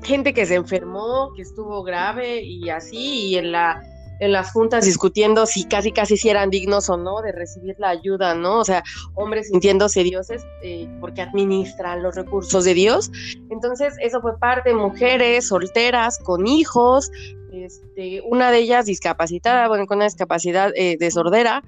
[0.01, 3.82] gente que se enfermó, que estuvo grave y así, y en la
[4.24, 7.90] en las juntas discutiendo si casi casi si eran dignos o no de recibir la
[7.90, 8.60] ayuda, ¿no?
[8.60, 8.84] O sea,
[9.16, 13.12] hombres sintiéndose dioses eh, porque administran los recursos de Dios.
[13.50, 17.12] Entonces, eso fue parte, mujeres solteras, con hijos,
[17.52, 21.64] este, una de ellas discapacitada, bueno, con una discapacidad eh, de sordera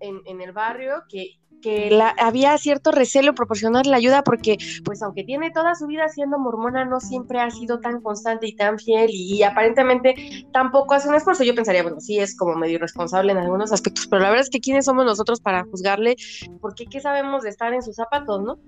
[0.00, 5.24] en, en el barrio, que que había cierto recelo proporcionar la ayuda porque, pues aunque
[5.24, 9.08] tiene toda su vida siendo mormona, no siempre ha sido tan constante y tan fiel
[9.10, 11.42] y, aparentemente tampoco hace un esfuerzo.
[11.42, 14.50] Yo pensaría, bueno, sí es como medio irresponsable en algunos aspectos, pero la verdad es
[14.50, 16.16] que quiénes somos nosotros para juzgarle,
[16.60, 18.58] porque qué sabemos de estar en sus zapatos, ¿no?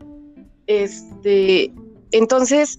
[0.67, 1.75] Este,
[2.13, 2.79] entonces,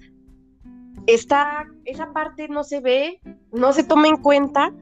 [1.05, 4.73] esta, esa parte no se ve, no se toma en cuenta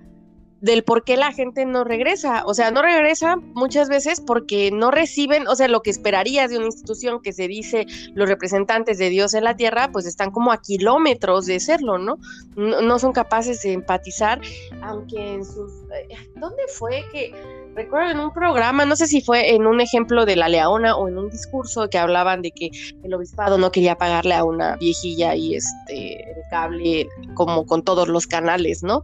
[0.62, 2.44] del por qué la gente no regresa.
[2.46, 6.58] O sea, no regresa muchas veces porque no reciben, o sea, lo que esperarías de
[6.58, 10.52] una institución que se dice los representantes de Dios en la tierra, pues están como
[10.52, 12.18] a kilómetros de serlo, ¿no?
[12.56, 14.42] No, son capaces de empatizar,
[14.82, 15.72] aunque en sus...
[15.94, 17.34] Eh, ¿Dónde fue que...
[17.76, 21.10] Recuerdo en un programa, no sé si fue en un ejemplo de la Leona o
[21.10, 22.70] en un discurso que hablaban de que
[23.04, 28.28] el obispado no quería pagarle a una viejilla y este cable como con todos los
[28.28, 29.02] canales, ¿no?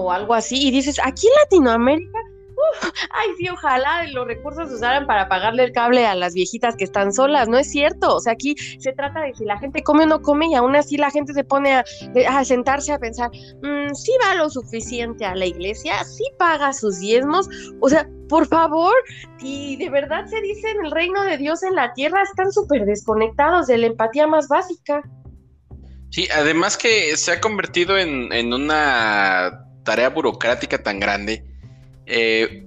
[0.00, 2.18] O algo así, y dices, aquí en Latinoamérica,
[3.10, 6.84] ay, sí, ojalá los recursos se usaran para pagarle el cable a las viejitas que
[6.84, 10.04] están solas, no es cierto, o sea, aquí se trata de si la gente come
[10.04, 13.94] o no come y aún así la gente se pone a, sentarse a pensar, mm,
[13.94, 17.48] sí va lo suficiente a la iglesia, sí paga sus diezmos,
[17.80, 18.94] o sea, por favor,
[19.40, 22.84] y de verdad se dice en el reino de Dios en la tierra, están súper
[22.84, 25.02] desconectados de la empatía más básica.
[26.10, 31.44] Sí, además que se ha convertido en, en una tarea burocrática tan grande.
[32.06, 32.66] Eh,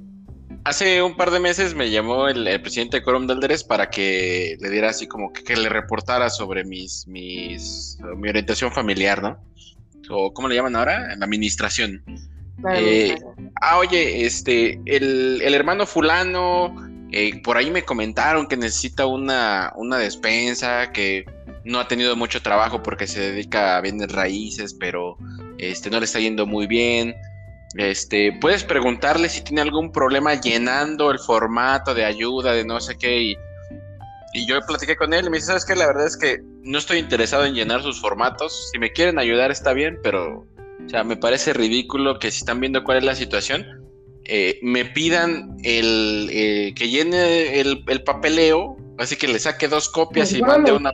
[0.64, 4.70] hace un par de meses me llamó el, presidente de Quorum Delderes para que le
[4.70, 9.38] diera así como que, le reportara sobre mis, mis, mi orientación familiar, ¿no?
[10.10, 11.16] O ¿cómo le llaman ahora?
[11.18, 12.04] La administración.
[12.74, 13.18] Eh,
[13.62, 16.74] ah, oye, este, el, el hermano fulano,
[17.12, 21.26] eh, por ahí me comentaron que necesita una, una despensa, que
[21.64, 25.18] no ha tenido mucho trabajo porque se dedica a bienes raíces, pero
[25.58, 27.16] este, no le está yendo muy bien.
[27.76, 32.98] Este, puedes preguntarle si tiene algún problema llenando el formato de ayuda, de no sé
[32.98, 33.22] qué.
[33.22, 33.38] Y,
[34.34, 35.76] y yo platiqué con él y me dice, ¿sabes qué?
[35.76, 38.70] La verdad es que no estoy interesado en llenar sus formatos.
[38.72, 40.48] Si me quieren ayudar está bien, pero,
[40.86, 43.66] o sea, me parece ridículo que si están viendo cuál es la situación,
[44.26, 50.34] eh, me pidan el eh, que llene el, papeleo, así que le saque dos copias
[50.34, 50.92] y mande una.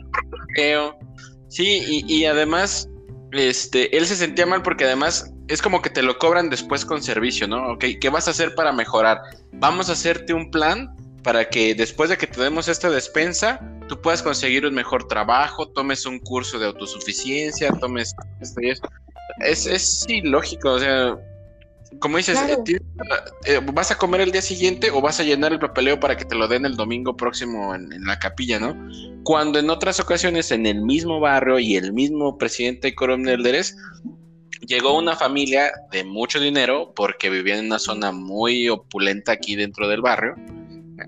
[1.48, 2.88] Sí, y, y además,
[3.34, 7.02] este, él se sentía mal porque además es como que te lo cobran después con
[7.02, 7.72] servicio, ¿no?
[7.72, 9.20] Ok, ¿qué vas a hacer para mejorar?
[9.52, 14.00] Vamos a hacerte un plan para que después de que te demos esta despensa, tú
[14.00, 18.88] puedas conseguir un mejor trabajo, tomes un curso de autosuficiencia, tomes esto y esto.
[19.40, 21.16] Es, es ilógico, o sea,
[22.00, 22.78] como dices, eh,
[23.46, 26.24] eh, vas a comer el día siguiente o vas a llenar el papeleo para que
[26.24, 28.76] te lo den el domingo próximo en, la capilla, ¿no?
[29.22, 33.76] Cuando en otras ocasiones en el mismo barrio y el mismo presidente Coronel Derez
[34.66, 39.88] llegó una familia de mucho dinero porque vivía en una zona muy opulenta aquí dentro
[39.88, 40.34] del barrio.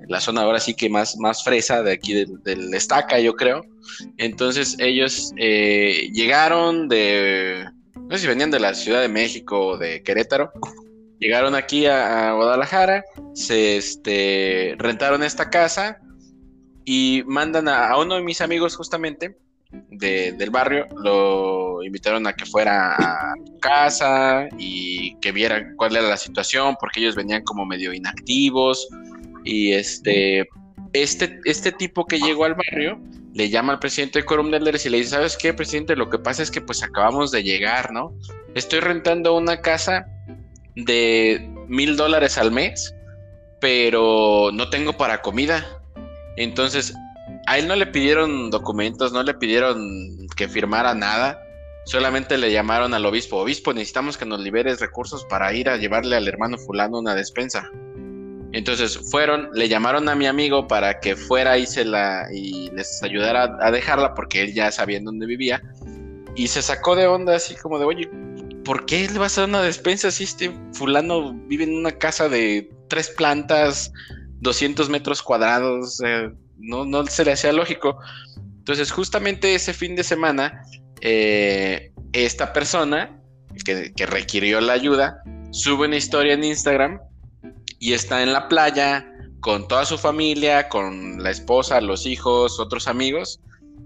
[0.08, 3.64] La zona ahora sí que más, más fresa de aquí del, estaca, yo creo.
[4.18, 7.64] Entonces ellos eh, llegaron de,
[8.08, 10.52] no sé si venían de la Ciudad de México o de Querétaro,
[11.18, 13.04] llegaron aquí a, Guadalajara,
[13.34, 15.98] se este, rentaron esta casa
[16.84, 19.36] y mandan a uno de mis amigos justamente
[19.90, 26.16] del barrio, lo invitaron a que fuera a casa y que viera cuál era la
[26.16, 28.86] situación, porque ellos venían como medio inactivos.
[29.44, 30.48] Y este,
[30.92, 33.00] este, este tipo que llegó al barrio
[33.36, 35.94] le llama al presidente de Quorum y le dice, ¿sabes qué, presidente?
[35.94, 38.14] Lo que pasa es que pues acabamos de llegar, ¿no?
[38.54, 40.06] Estoy rentando una casa
[40.74, 42.94] de mil dólares al mes,
[43.60, 45.82] pero no tengo para comida.
[46.38, 46.94] Entonces,
[47.46, 51.38] a él no le pidieron documentos, no le pidieron que firmara nada,
[51.84, 56.16] solamente le llamaron al obispo, obispo, necesitamos que nos liberes recursos para ir a llevarle
[56.16, 57.70] al hermano fulano una despensa.
[58.52, 63.02] Entonces fueron, le llamaron a mi amigo para que fuera y, se la, y les
[63.02, 65.62] ayudara a, dejarla porque él ya sabía en dónde vivía.
[66.34, 68.10] Y se sacó de onda así como de, oye,
[68.64, 72.28] ¿por qué le vas a dar una despensa si este fulano vive en una casa
[72.28, 73.92] de tres plantas,
[74.40, 76.00] 200 metros cuadrados?
[76.58, 77.98] no, no se le hacía lógico.
[78.58, 80.62] Entonces, justamente ese fin de semana,
[81.00, 83.20] eh, esta persona
[83.64, 86.98] que, requirió la ayuda sube una historia en Instagram
[87.78, 89.06] y está en la playa
[89.40, 93.40] con toda su familia, con la esposa, los hijos, otros amigos,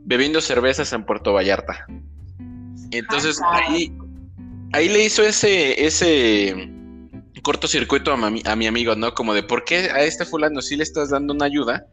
[0.05, 1.87] bebiendo cervezas en Puerto Vallarta.
[2.91, 3.93] Entonces ahí,
[4.73, 6.71] ahí le hizo ese, ese
[7.43, 9.15] cortocircuito a mi, a mi amigo, ¿no?
[9.15, 11.87] Como de por qué a este fulano sí le estás dando una ayuda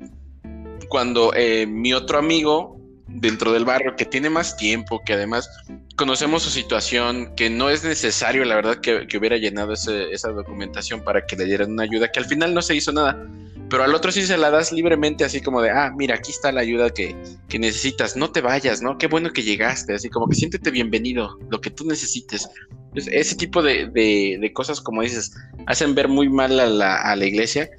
[0.89, 2.76] cuando eh, mi otro amigo
[3.08, 5.49] dentro del barrio que tiene más tiempo, que además
[5.95, 11.26] conocemos su situación, que no es necesario, la verdad, que, hubiera llenado esa documentación para
[11.26, 13.26] que le dieran una ayuda, que al final no se hizo nada,
[13.70, 16.51] pero al otro sí se la das libremente, así como de, ah, mira, aquí está
[16.51, 17.16] la ayuda que,
[17.58, 18.97] necesitas, no te vayas, ¿no?
[18.97, 22.47] Qué bueno que llegaste, así como que siéntete bienvenido, lo que tú necesites.
[22.95, 25.34] ese tipo de, cosas, como dices,
[25.66, 27.70] hacen ver muy mal a la, a la iglesia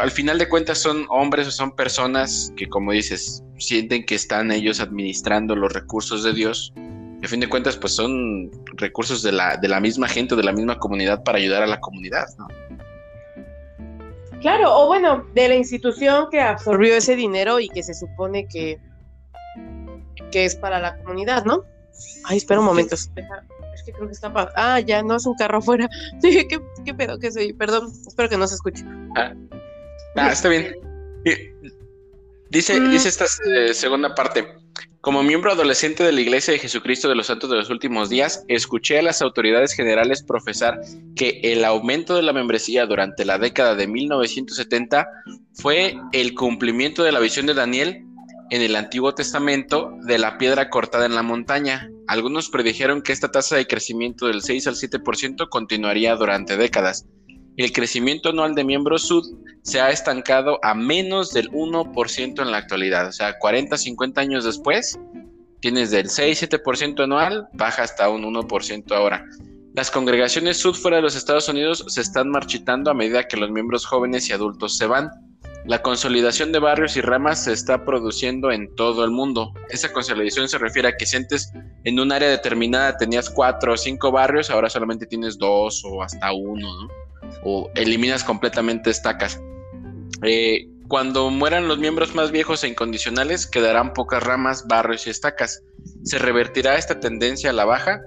[0.00, 4.50] al final de cuentas son hombres o son personas que, como dices, sienten que están
[4.52, 6.72] ellos administrando los recursos de Dios.
[7.22, 10.52] a fin de cuentas, pues son recursos de la, de la misma gente, de la
[10.52, 12.48] misma comunidad para ayudar a la comunidad, ¿no?
[14.40, 18.78] Claro, o bueno, de la institución que absorbió ese dinero y que se supone que,
[20.30, 21.64] que es para la comunidad, ¿no?
[22.24, 22.94] Ay, espera un momento.
[22.94, 23.08] Es
[23.86, 24.32] que creo que está.
[24.56, 25.88] Ah, ya, no es un carro afuera.
[26.22, 26.46] ¿Qué,
[26.84, 27.52] qué pedo que soy?
[27.54, 28.84] Perdón, espero que no se escuche.
[29.16, 29.32] Ah,
[30.16, 30.74] Ah, está bien.
[32.50, 32.90] Dice, mm.
[32.90, 34.46] dice esta eh, segunda parte.
[35.00, 38.42] Como miembro adolescente de la Iglesia de Jesucristo de los Santos de los Últimos Días,
[38.48, 40.80] escuché a las autoridades generales profesar
[41.14, 45.06] que el aumento de la membresía durante la década de 1970
[45.52, 48.02] fue el cumplimiento de la visión de Daniel
[48.50, 51.90] en el Antiguo Testamento de la piedra cortada en la montaña.
[52.06, 57.04] Algunos predijeron que esta tasa de crecimiento del 6 al 7% continuaría durante décadas
[57.56, 62.58] el crecimiento anual de miembros sud se ha estancado a menos del 1% en la
[62.58, 63.08] actualidad.
[63.08, 64.98] O sea, 40, 50 años después,
[65.64, 69.24] Tienes del 6-7% anual, baja hasta un 1% ahora.
[69.72, 73.50] Las congregaciones sud fuera de los Estados Unidos se están marchitando a medida que los
[73.50, 75.08] miembros jóvenes y adultos se van.
[75.64, 79.54] La consolidación de barrios y ramas se está produciendo en todo el mundo.
[79.70, 81.50] Esa consolidación se refiere a que si antes
[81.84, 86.30] en un área determinada tenías cuatro o cinco barrios, ahora solamente tienes dos o hasta
[86.34, 86.88] uno, ¿no?
[87.42, 89.40] O eliminas completamente estacas.
[90.22, 95.62] Eh, cuando mueran los miembros más viejos e incondicionales, quedarán pocas ramas, barrios y estacas.
[96.02, 98.00] ¿Se revertirá esta tendencia a la baja?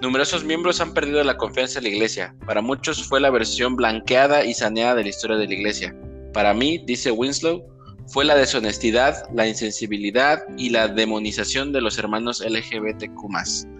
[0.00, 2.34] Numerosos miembros han perdido la confianza en la iglesia.
[2.46, 5.96] Para muchos fue la versión blanqueada y saneada de la historia de la iglesia.
[6.32, 7.64] Para mí, dice Winslow,
[8.08, 13.73] fue la deshonestidad, la insensibilidad y la demonización de los hermanos LGBTQ.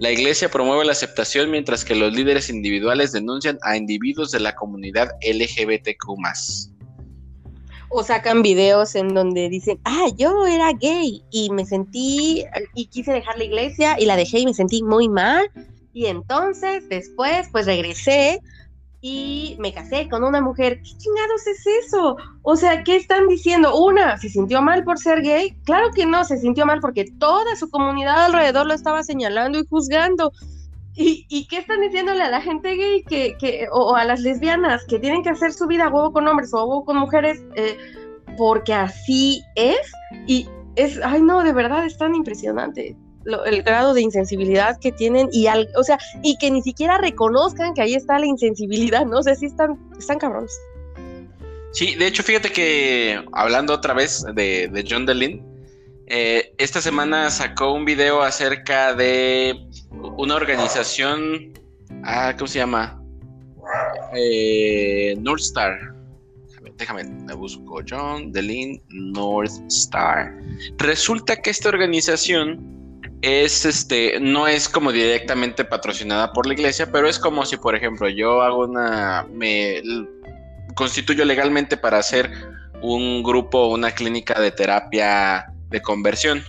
[0.00, 4.54] La iglesia promueve la aceptación mientras que los líderes individuales denuncian a individuos de la
[4.54, 6.08] comunidad LGBTQ
[7.90, 12.44] o sacan videos en donde dicen, ah, yo era gay y me sentí
[12.74, 15.50] y quise dejar la iglesia y la dejé y me sentí muy mal.
[15.92, 18.40] Y entonces después pues regresé
[19.00, 20.80] y me casé con una mujer.
[20.82, 22.16] ¿Qué chingados es eso?
[22.42, 23.76] O sea, ¿qué están diciendo?
[23.76, 25.56] Una, ¿se sintió mal por ser gay?
[25.64, 29.66] Claro que no, se sintió mal porque toda su comunidad alrededor lo estaba señalando y
[29.66, 30.32] juzgando.
[31.02, 34.98] ¿Y, qué están diciéndole a la gente gay que, que, o, a las lesbianas que
[34.98, 37.78] tienen que hacer su vida huevo con hombres o huevo con mujeres eh,
[38.36, 39.92] porque así es?
[40.26, 40.46] Y
[40.76, 45.46] es, ay no, de verdad es tan impresionante el grado de insensibilidad que tienen y
[45.46, 49.18] al, o sea, y que ni siquiera reconozcan que ahí está la insensibilidad, ¿no?
[49.18, 50.58] O sea, sí están, están cabrones.
[51.72, 55.50] Sí, de hecho, fíjate que hablando otra vez de, de John DeLynn,
[56.12, 61.52] eh, esta semana sacó un video acerca de una organización,
[62.02, 63.00] ah, ¿cómo se llama?
[64.16, 65.78] Eh, North Star.
[66.76, 70.34] Déjame, me busco John Delin North Star.
[70.78, 72.79] Resulta que esta organización
[73.22, 77.74] es este, no es como directamente patrocinada por la iglesia, pero es como si, por
[77.74, 79.82] ejemplo, yo hago una, me
[80.74, 82.30] constituyo legalmente para hacer
[82.82, 86.42] un grupo, una clínica de terapia de conversión.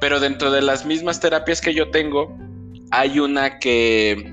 [0.00, 2.34] Pero dentro de las mismas terapias que yo tengo,
[2.90, 4.32] hay una que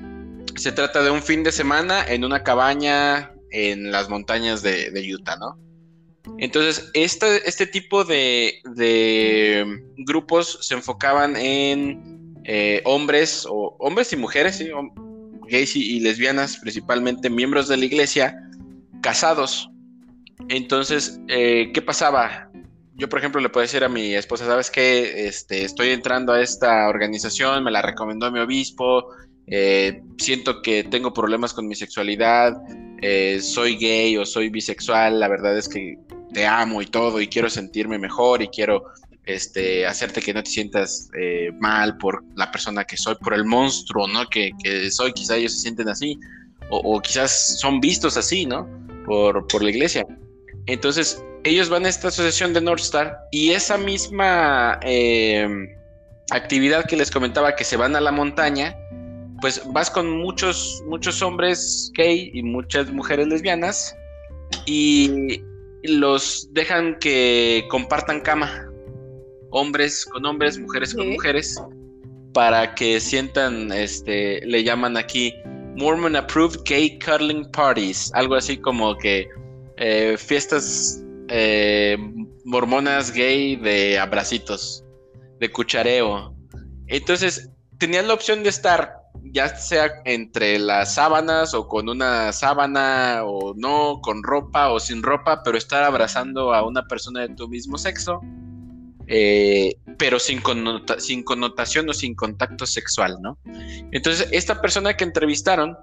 [0.55, 5.35] se trata de un fin de semana en una cabaña en las montañas de, Utah,
[5.37, 5.57] ¿no?
[6.37, 8.61] Entonces, este, este tipo de,
[9.97, 14.69] grupos se enfocaban en eh, hombres, o hombres y mujeres, ¿sí?
[15.49, 18.35] gays y, y, lesbianas, principalmente miembros de la iglesia,
[19.01, 19.69] casados.
[20.49, 22.49] Entonces, eh, ¿qué pasaba?
[22.95, 25.27] yo, por ejemplo, le puedo decir a mi esposa, ¿sabes qué?
[25.27, 29.09] Este, estoy entrando a esta organización, me la recomendó mi obispo,
[29.47, 32.55] eh, siento que tengo problemas con mi sexualidad,
[33.01, 35.97] eh, soy gay o soy bisexual, la verdad es que
[36.33, 38.85] te amo y todo y quiero sentirme mejor y quiero
[39.25, 43.45] este, hacerte que no te sientas eh, mal por la persona que soy, por el
[43.45, 44.27] monstruo, ¿no?
[44.29, 46.17] Que, que soy, quizás ellos se sienten así
[46.69, 48.67] o, quizás son vistos así, ¿no?
[49.05, 50.05] Por, por la iglesia.
[50.65, 54.79] Entonces, ellos van a esta asociación de North Star y esa misma
[56.31, 58.75] actividad que les comentaba que se van a la montaña,
[59.43, 63.93] pues vas con muchos, muchos hombres gay y muchas mujeres lesbianas
[64.65, 65.41] y
[65.83, 68.71] los dejan que compartan cama,
[69.49, 71.61] hombres con hombres, mujeres con mujeres,
[72.33, 75.33] para que sientan, este, le llaman aquí
[75.75, 79.27] Mormon Approved Gay Cuddling Parties, algo así como que
[79.75, 81.97] eh, fiestas eh,
[82.45, 84.85] mormonas gay de abracitos,
[85.41, 86.33] de cuchareo.
[86.87, 89.02] Entonces, tenías la opción de estar
[89.33, 95.01] ya sea entre las sábanas o con una sábana o no, con ropa o sin
[95.01, 98.21] ropa, pero estar abrazando a una persona de tu mismo sexo,
[99.07, 100.41] eh, pero sin,
[100.99, 103.39] sin connotación o sin contacto sexual, ¿no?
[103.91, 105.75] Entonces, esta persona que entrevistaron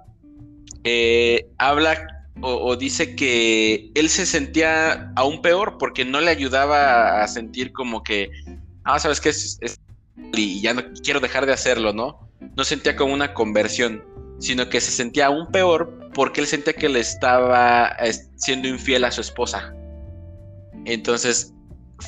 [0.85, 2.07] eh, habla
[2.39, 8.01] o, dice que él se sentía aún peor porque no le ayudaba a sentir como
[8.01, 8.31] que,
[8.85, 9.59] ah, sabes que es,
[10.33, 12.30] y ya no quiero dejar de hacerlo, ¿no?
[12.55, 14.03] No sentía como una conversión,
[14.39, 17.95] sino que se sentía aún peor porque él sentía que le estaba
[18.35, 19.73] siendo infiel a su esposa.
[20.85, 21.53] Entonces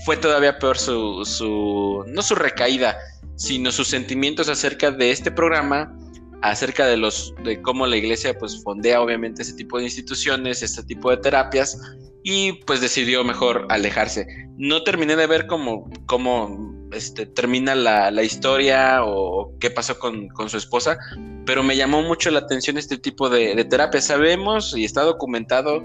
[0.05, 2.97] fue todavía peor su, su no su recaída,
[3.35, 5.95] sino sus sentimientos acerca de este programa
[6.43, 10.83] acerca de los de cómo la iglesia pues fondea obviamente ese tipo de instituciones, este
[10.83, 11.79] tipo de terapias
[12.21, 14.27] y pues decidió mejor alejarse.
[14.57, 20.57] No terminé de ver cómo, cómo este, termina la, historia o, qué pasó con, su
[20.57, 20.97] esposa,
[21.45, 24.01] pero me llamó mucho la atención este tipo de, de terapia.
[24.01, 25.83] Sabemos y está documentado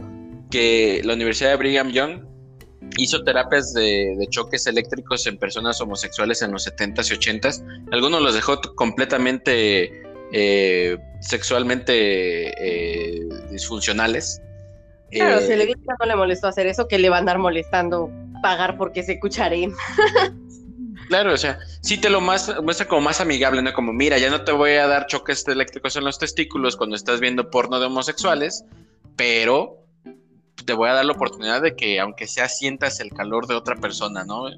[0.51, 2.29] que la Universidad de Brigham Young
[2.97, 7.89] hizo terapias de, choques eléctricos en personas homosexuales en los 70s y 80s.
[7.93, 10.03] Algunos los dejó completamente
[10.33, 14.41] eh, sexualmente eh, disfuncionales.
[15.11, 18.11] Claro, si le no le molestó hacer eso, que le va a andar molestando
[18.43, 19.69] pagar porque se cucharé.
[21.09, 23.73] Claro, o sea, sí te lo más, muestra como más amigable, ¿no?
[23.73, 27.19] Como, mira, ya no te voy a dar choques eléctricos en los testículos cuando estás
[27.19, 28.65] viendo porno de homosexuales,
[29.17, 29.79] pero
[30.67, 33.77] te voy a dar la oportunidad de que, aunque sea, sientas el calor de otra
[33.77, 34.51] persona, ¿no?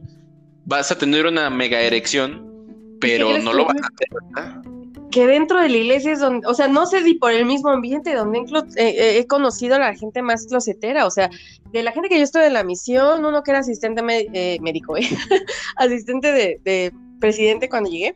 [0.65, 4.80] Vas a tener una mega erección, pero no lo vas a hacer, ¿verdad?
[5.11, 7.71] Que dentro de la iglesia es donde, o sea, no sé si por el mismo
[7.71, 8.45] ambiente donde eh,
[8.77, 11.31] eh, he conocido a la gente más closetera, o sea,
[11.73, 14.95] de la gente que yo estuve en la misión, uno que era asistente eh, médico,
[15.77, 18.15] asistente de, presidente cuando llegué,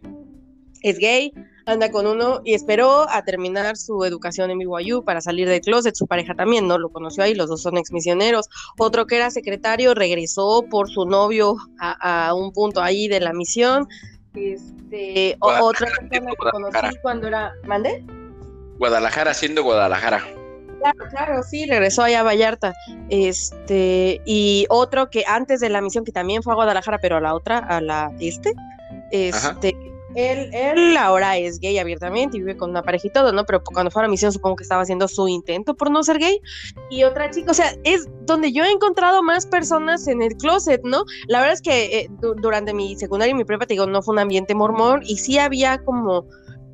[0.82, 1.32] es gay,
[1.66, 5.94] anda con uno y esperó a terminar su educación en BYU para salir del closet,
[5.94, 6.78] su pareja también, ¿no?
[6.78, 8.48] Lo conoció ahí, los dos son ex misioneros.
[8.78, 13.32] Otro que era secretario regresó por su novio a, a un punto ahí de la
[13.32, 13.88] misión
[14.34, 17.52] este, otra persona que conocí cuando era.
[17.64, 18.04] ¿Mande?
[18.78, 20.22] Guadalajara, siendo Guadalajara.
[20.80, 22.74] Claro, claro, sí, regresó allá a Vallarta.
[23.08, 27.20] Este, y otro que antes de la misión, que también fue a Guadalajara, pero a
[27.20, 28.52] la otra, a la este,
[29.10, 29.74] este,
[30.14, 33.44] él, él ahora es gay abiertamente y vive con una pareja y todo, ¿no?
[33.44, 36.18] Pero cuando fue a la misión supongo que estaba haciendo su intento por no ser
[36.18, 36.40] gay.
[36.90, 40.82] Y otra chica, o sea, es donde yo he encontrado más personas en el closet,
[40.84, 41.04] ¿no?
[41.28, 42.10] La verdad es que eh,
[42.40, 45.38] durante mi secundaria y mi prepa, te digo, no fue un ambiente mormón y sí
[45.38, 46.26] había como,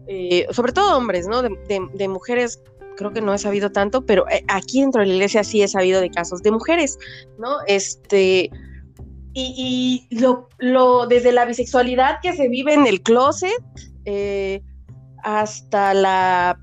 [0.06, 1.42] eh, sobre todo hombres, ¿no?
[1.42, 2.62] De, de, mujeres
[2.96, 5.68] creo que no he sabido tanto, pero eh, aquí dentro de la iglesia sí he
[5.68, 6.98] sabido de casos de mujeres,
[7.38, 7.56] ¿no?
[7.66, 8.50] Este,
[9.32, 13.62] y, lo, lo, desde la bisexualidad que se vive en el closet
[14.04, 14.62] eh,
[15.22, 16.58] hasta la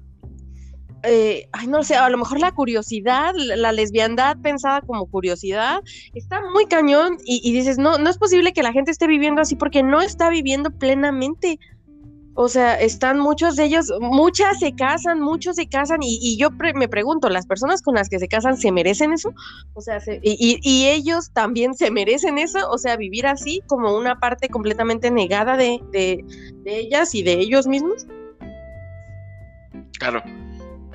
[1.04, 5.82] eh, ay, no sé, a lo mejor la curiosidad, la, lesbiandad pensada como curiosidad,
[6.14, 9.42] está muy cañón y, y, dices, no, no es posible que la gente esté viviendo
[9.42, 11.60] así porque no está viviendo plenamente
[12.40, 16.88] o sea, están muchos de ellos, muchas se casan, muchos se casan y, yo me
[16.88, 19.34] pregunto, ¿las personas con las que se casan se merecen eso?
[19.74, 24.50] O sea, y, ellos también se merecen eso, o sea, vivir así como una parte
[24.50, 25.82] completamente negada de,
[26.64, 28.06] ellas y de ellos mismos.
[29.98, 30.22] Claro.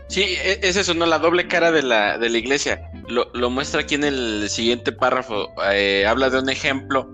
[0.07, 1.07] Sí, e, es eso, ¿no?
[1.07, 2.89] La doble cara de la, de la iglesia.
[3.09, 5.49] Lo, muestra aquí en el siguiente párrafo.
[5.73, 7.11] Eh, habla de un ejemplo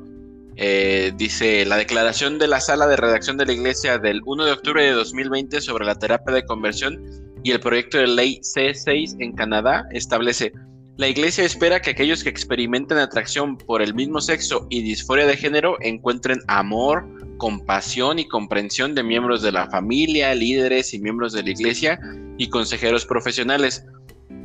[0.61, 4.53] eh, dice la declaración de la sala de redacción de la iglesia del 1 de
[4.53, 7.01] octubre de 2020 sobre la terapia de conversión
[7.45, 10.53] y el proyecto de ley C6 en Canadá establece
[10.99, 15.37] la iglesia espera que aquellos que experimenten atracción por el mismo sexo y disforia de
[15.37, 17.07] género encuentren amor,
[17.37, 22.01] compasión y comprensión de miembros de la familia, líderes y miembros de la iglesia
[22.37, 23.87] y consejeros profesionales.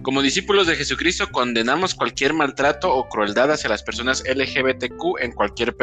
[0.04, 5.74] Como discípulos de Jesucristo condenamos cualquier maltrato o crueldad hacia las personas LGBTQ en cualquier,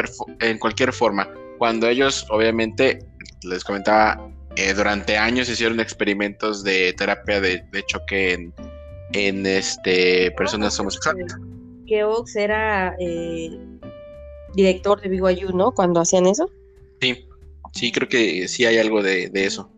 [0.41, 1.27] en cualquier forma.
[1.57, 2.99] Cuando ellos, obviamente,
[3.43, 8.53] les comentaba, eh, durante años hicieron experimentos de terapia de, choque
[9.15, 11.35] en, este, personas homosexuales.
[11.87, 13.59] Que Ox era eh,
[14.55, 15.73] director de BYU, ¿no?
[15.73, 16.51] Cuando hacían eso.
[17.01, 17.27] Sí,
[17.73, 19.71] sí, creo que sí hay algo de, de eso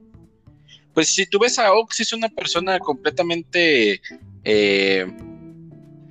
[0.95, 4.01] pues si tú ves a Ox es una persona completamente
[4.45, 5.07] eh,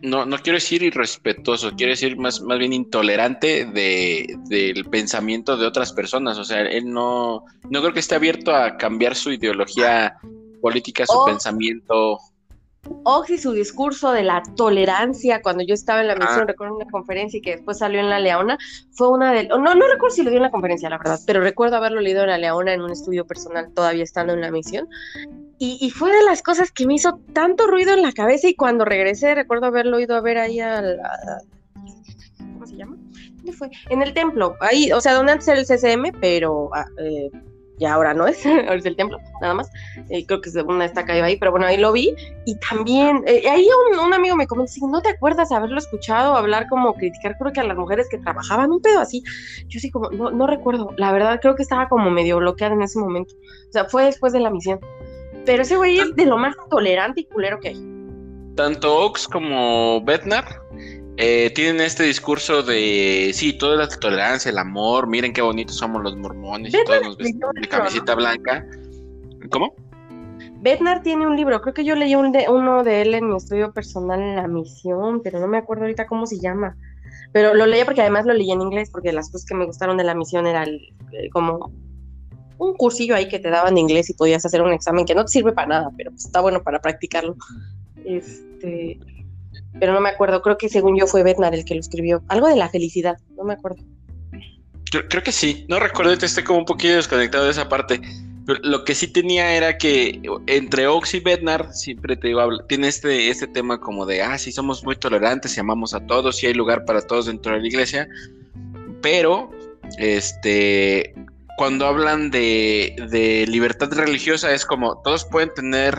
[0.01, 5.67] no, no quiero decir irrespetuoso, quiero decir más, más bien intolerante de, del pensamiento de
[5.67, 6.37] otras personas.
[6.37, 10.17] O sea, él no, no creo que esté abierto a cambiar su ideología
[10.61, 12.17] política, su pensamiento.
[13.03, 16.45] Oxy, su discurso de la tolerancia, cuando yo estaba en la misión, ah.
[16.47, 18.57] recuerdo una conferencia y que después salió en La Leona,
[18.91, 19.47] fue una de...
[19.47, 22.21] No, no recuerdo si lo dio en la conferencia, la verdad, pero recuerdo haberlo leído
[22.23, 24.89] en La Leona en un estudio personal, todavía estando en la misión.
[25.63, 28.83] Y, fue de las cosas que me hizo tanto ruido en la cabeza y cuando
[28.83, 30.99] regresé recuerdo haberlo ido a ver ahí al...
[32.39, 32.97] ¿Cómo se llama?
[33.35, 33.69] ¿Dónde fue?
[33.91, 37.29] En el templo, ahí, o sea, donde antes era el CCM, pero ah, eh,
[37.77, 39.69] ya ahora no es, ahora es el templo, nada más.
[40.09, 42.15] Eh, creo que es una estaca ahí, pero bueno, ahí lo vi.
[42.45, 43.67] Y también, eh, ahí
[44.03, 47.65] un, amigo me comentó, no te acuerdas haberlo escuchado hablar como criticar, creo que a
[47.65, 49.21] las mujeres que trabajaban, un pedo así.
[49.67, 52.81] Yo sí como, no, no recuerdo, la verdad creo que estaba como medio bloqueada en
[52.81, 53.35] ese momento.
[53.69, 54.79] O sea, fue después de la misión.
[55.45, 57.87] Pero ese güey es de lo más tolerante y culero que hay.
[58.55, 60.45] Tanto Ox como Bednar
[61.17, 66.01] eh, tienen este discurso de, sí, toda la tolerancia, el amor, miren qué bonitos somos
[66.03, 68.65] los mormones y todos nos vestimos de camiseta blanca.
[69.49, 69.75] ¿Cómo?
[70.61, 74.21] Bednar tiene un libro, creo que yo leí uno de él en mi estudio personal
[74.21, 76.77] en la misión, pero no me acuerdo ahorita cómo se llama.
[77.33, 79.97] Pero lo leí porque además lo leí en inglés, porque las cosas que me gustaron
[79.97, 81.71] de la misión eran eh, como
[82.61, 85.25] un cursillo ahí que te daban de inglés y podías hacer un examen que no
[85.25, 87.35] te sirve para nada, pero pues está bueno para practicarlo.
[88.05, 88.99] Este,
[89.79, 92.47] pero no me acuerdo, creo que según yo fue Bednar el que lo escribió, algo
[92.47, 93.83] de la felicidad, no me acuerdo.
[95.09, 97.99] Creo, que sí, no recuerdo, estoy como un poquito desconectado de esa parte.
[98.45, 102.89] Pero lo que sí tenía era que entre Ox y Bednar, siempre te digo, tiene
[102.89, 106.47] este, este tema como de, ah, sí, somos muy tolerantes y amamos a todos y
[106.47, 108.07] hay lugar para todos dentro de la iglesia,
[109.01, 109.49] pero,
[109.97, 111.15] este,
[111.61, 115.95] cuando hablan de, libertad religiosa es como, todos pueden tener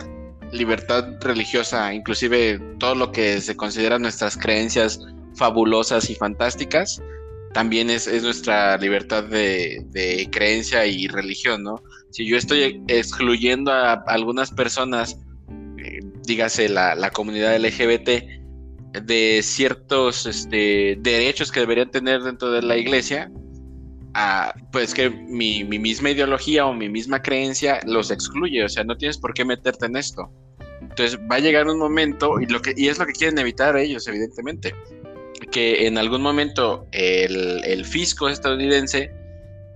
[0.51, 4.99] libertad religiosa, inclusive todo lo que se considera nuestras creencias
[5.37, 7.01] fabulosas y fantásticas,
[7.55, 11.81] también es, nuestra libertad de, creencia y religión, ¿no?
[12.11, 15.17] Si yo estoy excluyendo a, algunas personas,
[15.79, 18.11] eh, dígase la, comunidad LGBT,
[19.01, 23.31] de ciertos este, derechos que deberían tener dentro de la iglesia,
[24.71, 28.97] pues que mi, mi, misma ideología o mi misma creencia los excluye, o sea, no
[28.97, 30.31] tienes por qué meterte en esto.
[30.81, 33.77] Entonces va a llegar un momento, y, lo que, y es lo que quieren evitar
[33.77, 34.75] ellos, evidentemente,
[35.51, 39.11] que en algún momento el, fisco estadounidense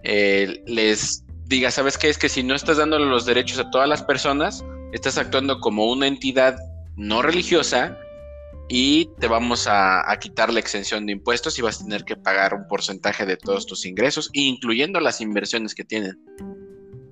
[0.05, 2.09] eh, les diga, ¿sabes qué?
[2.09, 5.91] Es que si no estás dándole los derechos a todas las personas, estás actuando como
[5.91, 6.57] una entidad
[6.97, 7.99] no religiosa
[8.69, 12.55] y te vamos a, quitar la exención de impuestos y vas a tener que pagar
[12.55, 16.19] un porcentaje de todos tus ingresos, incluyendo las inversiones que tienen.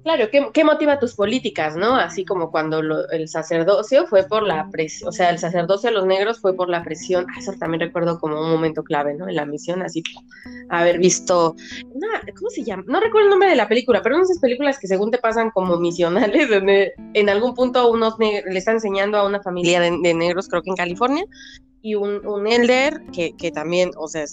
[0.04, 1.96] Claro, ¿qué, motiva tus políticas, no?
[1.96, 2.80] Así como cuando
[3.10, 6.68] el sacerdocio fue por la presión, o sea, el sacerdocio a los negros fue por
[6.68, 9.26] la presión, eso también recuerdo como un momento clave, ¿no?
[9.26, 10.02] En la misión, así
[10.68, 11.56] haber visto,
[12.36, 12.84] ¿cómo se llama?
[12.86, 15.16] No recuerdo el nombre de la película, pero una de esas películas que según te
[15.16, 20.12] pasan como misionales, donde en algún punto unos le está enseñando a una familia de,
[20.12, 21.24] negros, creo que en California,
[21.80, 24.26] y un, un elder que, que también, o sea,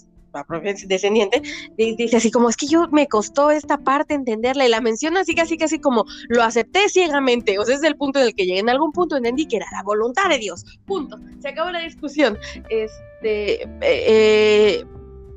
[0.88, 1.42] descendiente,
[1.78, 5.36] dice así como, es que yo me costó esta parte entenderla y la menciona así
[5.36, 8.60] casi casi como, lo acepté ciegamente, o sea, es el punto en el que llegué,
[8.60, 12.38] en algún punto entendí que era la voluntad de Dios, punto, se acabó la discusión,
[12.70, 14.84] este, eh,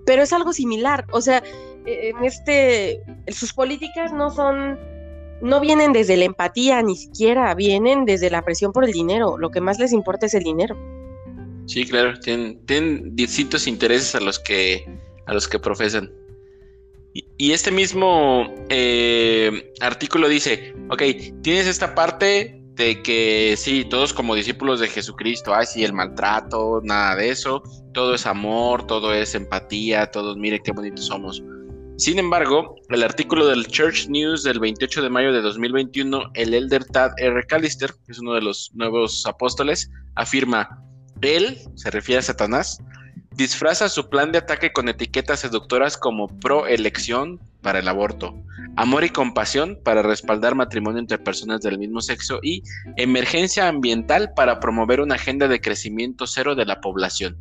[0.06, 1.42] pero es algo similar, o sea,
[1.86, 4.78] en este, sus políticas no son,
[5.42, 9.50] no vienen desde la empatía, ni siquiera vienen desde la presión por el dinero, lo
[9.50, 10.76] que más les importa es el dinero.
[11.66, 14.84] Sí, claro, tienen, distintos intereses a los que,
[15.26, 16.12] a los que profesan.
[17.38, 21.02] Y, este mismo eh, artículo dice, ok,
[21.42, 26.80] tienes esta parte de que sí, todos como discípulos de Jesucristo, ay, sí, el maltrato,
[26.82, 27.62] nada de eso,
[27.92, 31.42] todo es amor, todo es empatía, todos, miren qué bonitos somos.
[31.96, 36.84] Sin embargo, el artículo del Church News del 28 de mayo de 2021, el elder
[36.86, 37.44] Tad R.
[37.46, 40.82] Callister, que es uno de los nuevos apóstoles, afirma,
[41.24, 42.78] él, se refiere a Satanás,
[43.36, 48.34] disfraza su plan de ataque con etiquetas seductoras como pro-elección para el aborto,
[48.76, 52.62] amor y compasión para respaldar matrimonio entre personas del mismo sexo y
[52.96, 57.36] emergencia ambiental para promover una agenda de crecimiento cero de la población.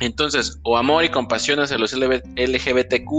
[0.00, 3.10] Entonces, o amor y compasión hacia los LGBTQ,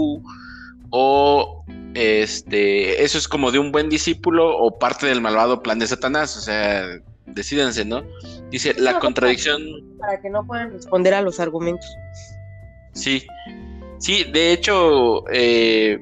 [0.90, 1.64] o
[1.94, 6.36] este, eso es como de un buen discípulo o parte del malvado plan de Satanás,
[6.36, 6.84] o sea,
[7.34, 8.02] decídense, ¿no?
[8.50, 9.62] Dice, la contradicción...
[9.98, 11.86] Para que no puedan responder a los argumentos.
[12.92, 13.26] Sí,
[13.98, 15.98] sí, de hecho, eh,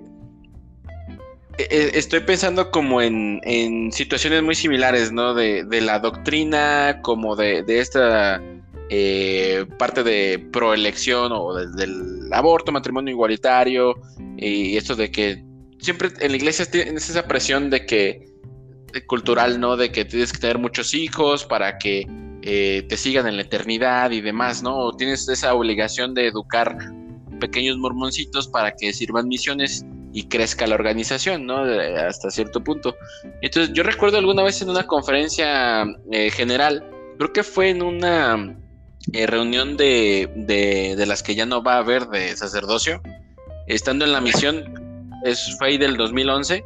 [1.59, 5.35] e, e, estoy pensando como en, situaciones muy similares, ¿no?
[5.35, 8.43] De, la doctrina, como de, esta
[8.89, 13.95] eh, parte de proelección o del aborto, matrimonio igualitario,
[14.37, 15.45] y esto de que
[15.79, 18.30] siempre en la iglesia tienes esa presión de que
[19.07, 19.77] cultural, ¿no?
[19.77, 22.07] De que tienes que tener muchos hijos para que
[22.43, 24.93] eh, te sigan en la eternidad y demás, ¿no?
[24.97, 26.77] Tienes esa obligación de educar
[27.41, 31.59] pequeños mormoncitos para que sirvan misiones y crezca la organización, ¿no?
[31.59, 32.97] hasta cierto punto.
[33.43, 36.85] Entonces, yo recuerdo alguna vez en una conferencia eh, general,
[37.19, 38.57] creo que fue en una
[39.13, 43.01] eh, reunión de, de, las que ya no va a haber de sacerdocio,
[43.67, 46.65] estando en la misión, es, fue ahí del 2011,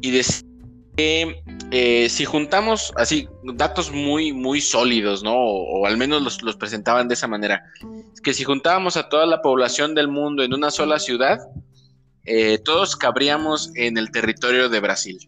[0.00, 0.45] y decía
[0.96, 5.34] que eh, si juntamos así datos muy, muy sólidos, ¿no?
[5.34, 7.64] O, al menos los, presentaban de esa manera,
[8.22, 11.38] que si juntábamos a toda la población del mundo en una sola ciudad,
[12.24, 15.18] eh, todos cabríamos en el territorio de Brasil.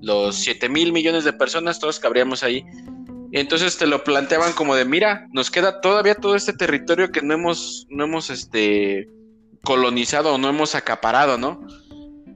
[0.00, 2.64] Los 7 mil millones de personas, todos cabríamos ahí.
[3.32, 7.34] Entonces te lo planteaban como de, mira, nos queda todavía todo este territorio que no
[7.34, 9.08] hemos, no hemos este,
[9.64, 11.66] colonizado o no hemos acaparado, ¿no?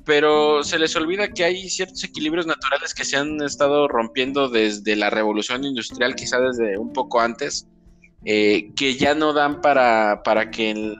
[0.04, 4.96] Pero se les olvida que hay ciertos equilibrios naturales que se han estado rompiendo desde
[4.96, 7.66] la revolución industrial, quizá desde un poco antes,
[8.24, 10.96] eh, que ya no dan para, para que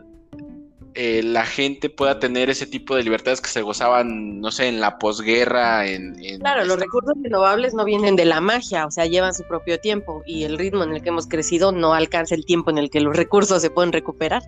[0.95, 4.81] eh, la gente pueda tener ese tipo de libertades que se gozaban, no sé, en
[4.81, 5.87] la posguerra.
[5.87, 9.81] En, claro, los recursos renovables no vienen de la magia, o sea, llevan su propio
[9.81, 12.91] tiempo y el ritmo en el que hemos crecido no alcanza el tiempo en el
[12.91, 14.43] que los recursos se pueden recuperar.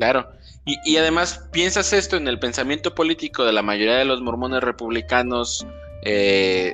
[0.00, 0.32] Claro,
[0.64, 5.66] y, además piensas esto en el pensamiento político de la mayoría de los mormones republicanos
[6.06, 6.72] eh,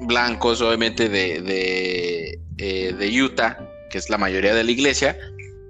[0.00, 5.16] blancos, obviamente de, de, eh, Utah, que es la mayoría de la iglesia,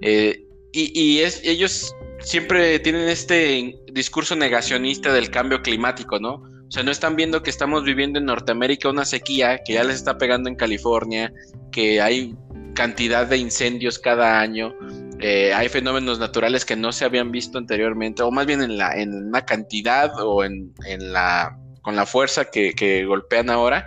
[0.01, 0.39] y,
[0.73, 6.41] y es, ellos siempre tienen este discurso negacionista del cambio climático, ¿no?
[6.67, 9.97] O sea, no están viendo que estamos viviendo en Norteamérica una sequía que ya les
[9.97, 11.31] está pegando en California,
[11.71, 12.33] que hay
[12.73, 14.73] cantidad de incendios cada año,
[15.19, 18.93] eh, hay fenómenos naturales que no se habían visto anteriormente, o más bien en, la,
[18.95, 23.85] en una cantidad o en, en la, con la fuerza que, que golpean ahora,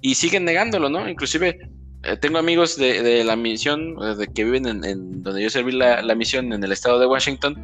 [0.00, 1.08] y siguen negándolo, ¿no?
[1.08, 1.58] Inclusive
[2.02, 6.14] eh, tengo amigos de, la misión, eh, de que viven en, donde yo serví la,
[6.14, 7.56] misión en el estado de Washington,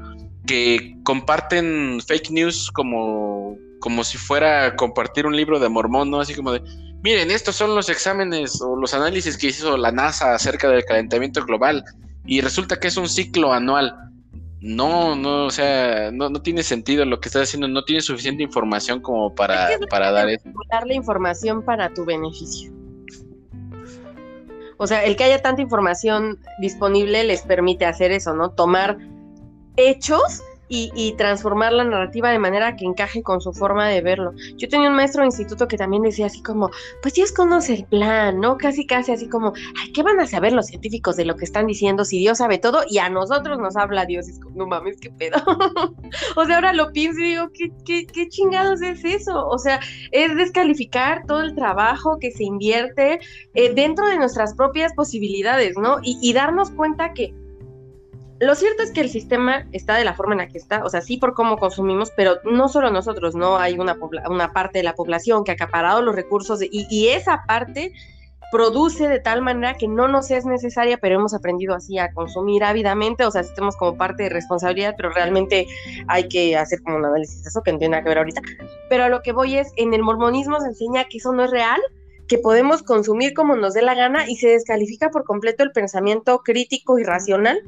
[0.47, 6.21] que comparten fake news como, como si fuera compartir un libro de mormón, ¿no?
[6.21, 6.63] Así como de,
[7.05, 11.45] miren, estos son los exámenes o los análisis que hizo la NASA acerca del calentamiento
[11.45, 11.85] global
[12.25, 13.95] y resulta que es un ciclo anual.
[14.61, 18.45] No, no, o sea, no, no tiene sentido lo que estás haciendo, no tiene suficiente
[18.45, 20.49] información como para, para dar eso.
[20.87, 22.73] la información para tu beneficio.
[24.77, 28.51] O sea, el que haya tanta información disponible les permite hacer eso, ¿no?
[28.51, 28.99] Tomar
[29.77, 30.43] hechos
[30.75, 34.33] y, transformar la narrativa de manera que encaje con su forma de verlo.
[34.57, 36.71] Yo tenía un maestro de instituto que también decía así como,
[37.03, 38.57] pues Dios conoce el plan, ¿no?
[38.57, 41.67] Casi, casi así como, ay, ¿qué van a saber los científicos de lo que están
[41.67, 44.29] diciendo si Dios sabe todo y a nosotros nos habla Dios?
[44.29, 45.37] Es como, no mames, qué pedo.
[46.37, 49.47] o sea, ahora lo pienso y digo, ¿qué, qué, qué chingados es eso?
[49.47, 49.79] O sea,
[50.11, 53.21] es descalificar todo el trabajo que se invierte
[53.55, 55.99] eh, dentro de nuestras propias posibilidades, ¿no?
[56.03, 57.35] y darnos cuenta que
[58.43, 60.91] lo cierto es que el sistema está de la forma en la que está, o
[60.91, 63.57] sea, sí por cómo consumimos, pero no solo nosotros, ¿no?
[63.57, 63.95] Hay una,
[64.53, 67.93] parte de la población que ha acaparado los recursos y, esa parte
[68.51, 72.65] produce de tal manera que no nos es necesaria, pero hemos aprendido así a consumir
[72.65, 75.69] ávidamente, o sea, estamos como parte de responsabilidad, pero realmente
[76.09, 78.43] hay que hacer como un análisis de eso que no tiene nada que ver ahorita.
[78.89, 81.51] Pero a lo que voy es, en el mormonismo se enseña que eso no es
[81.53, 81.81] real,
[82.27, 86.41] que podemos consumir como nos dé la gana y se descalifica por completo el pensamiento
[86.41, 87.63] crítico y racional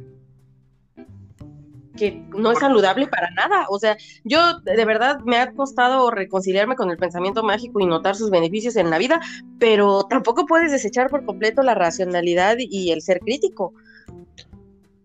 [1.96, 3.66] que no es saludable para nada.
[3.68, 8.16] O sea, yo de verdad me ha costado reconciliarme con el pensamiento mágico y notar
[8.16, 9.20] sus beneficios en la vida,
[9.58, 13.72] pero tampoco puedes desechar por completo la racionalidad y el ser crítico.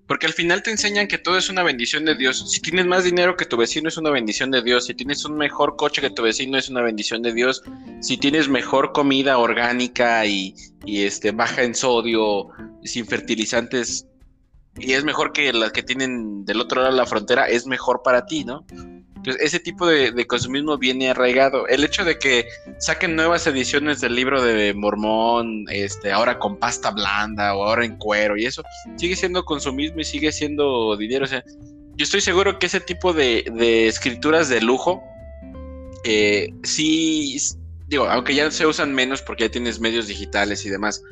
[0.09, 2.51] Porque al final te enseñan que todo es una bendición de Dios.
[2.51, 4.87] Si tienes más dinero que tu vecino es una bendición de Dios.
[4.87, 7.61] Si tienes un mejor coche que tu vecino es una bendición de Dios.
[8.01, 12.49] Si tienes mejor comida orgánica y, y este baja en sodio,
[12.83, 14.08] sin fertilizantes,
[14.77, 18.01] y es mejor que las que tienen del otro lado de la frontera, es mejor
[18.03, 18.65] para ti, ¿no?
[19.19, 21.67] Entonces, ese tipo de, consumismo viene arraigado.
[21.67, 22.47] El hecho de que
[22.77, 27.97] saquen nuevas ediciones del libro de Mormón, este, ahora con pasta blanda o ahora en
[27.97, 28.63] cuero y eso,
[28.95, 31.25] sigue siendo consumismo y sigue siendo dinero.
[31.25, 31.43] O sea,
[31.95, 33.43] yo estoy seguro que ese tipo de,
[33.87, 35.03] escrituras de lujo,
[36.05, 37.37] eh, sí,
[37.87, 41.03] digo, aunque ya se usan menos porque ya tienes medios digitales y demás,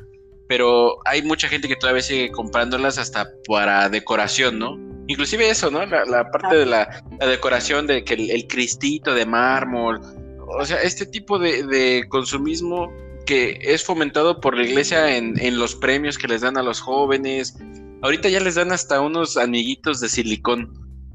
[0.48, 4.76] pero hay mucha gente que todavía sigue comprándolas hasta para decoración, ¿no?
[5.06, 5.84] Inclusive eso, ¿no?
[5.86, 10.00] La, parte de la, decoración de que el, cristito de mármol,
[10.46, 12.90] o sea, este tipo de, consumismo
[13.26, 17.56] que es fomentado por la iglesia en, los premios que les dan a los jóvenes.
[18.00, 20.72] Ahorita ya les dan hasta unos amiguitos de silicón.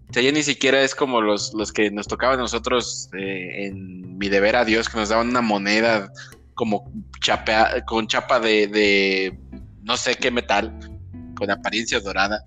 [0.10, 3.66] O sea, ya ni siquiera es como los, los que nos tocaban a nosotros eh,
[3.66, 6.12] en mi deber a Dios, que nos daban una moneda
[6.64, 6.90] como
[7.20, 9.38] chapa, con chapa de,
[9.84, 10.72] no sé qué metal,
[11.36, 12.42] con apariencia dorada.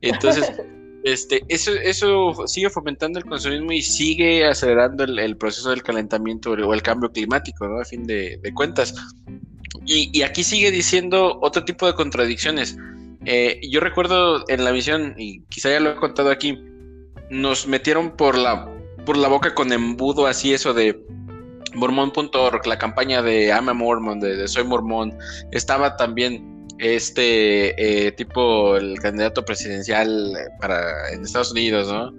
[0.00, 0.52] Entonces,
[1.02, 6.74] este, eso, eso sigue fomentando el consumismo y sigue acelerando el, proceso del calentamiento o
[6.74, 7.80] el cambio climático, ¿no?
[7.80, 8.94] A fin de, cuentas.
[9.84, 12.76] Y, aquí sigue diciendo otro tipo de contradicciones.
[13.24, 16.56] Eh, yo recuerdo en la misión, y quizá ya lo he contado aquí,
[17.30, 18.72] nos metieron por la,
[19.04, 21.04] por la boca con embudo así eso de
[21.74, 25.16] Mormón.org, la campaña de I'm a Mormon, de, Soy Mormón,
[25.52, 32.12] estaba también este eh, tipo, el candidato presidencial para en Estados Unidos, ¿no?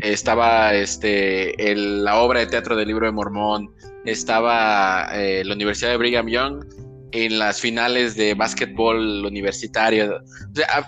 [0.00, 3.70] Estaba este, la obra de teatro del libro de Mormón,
[4.04, 6.64] estaba eh, la Universidad de Brigham Young
[7.12, 10.20] en las finales de básquetbol universitario.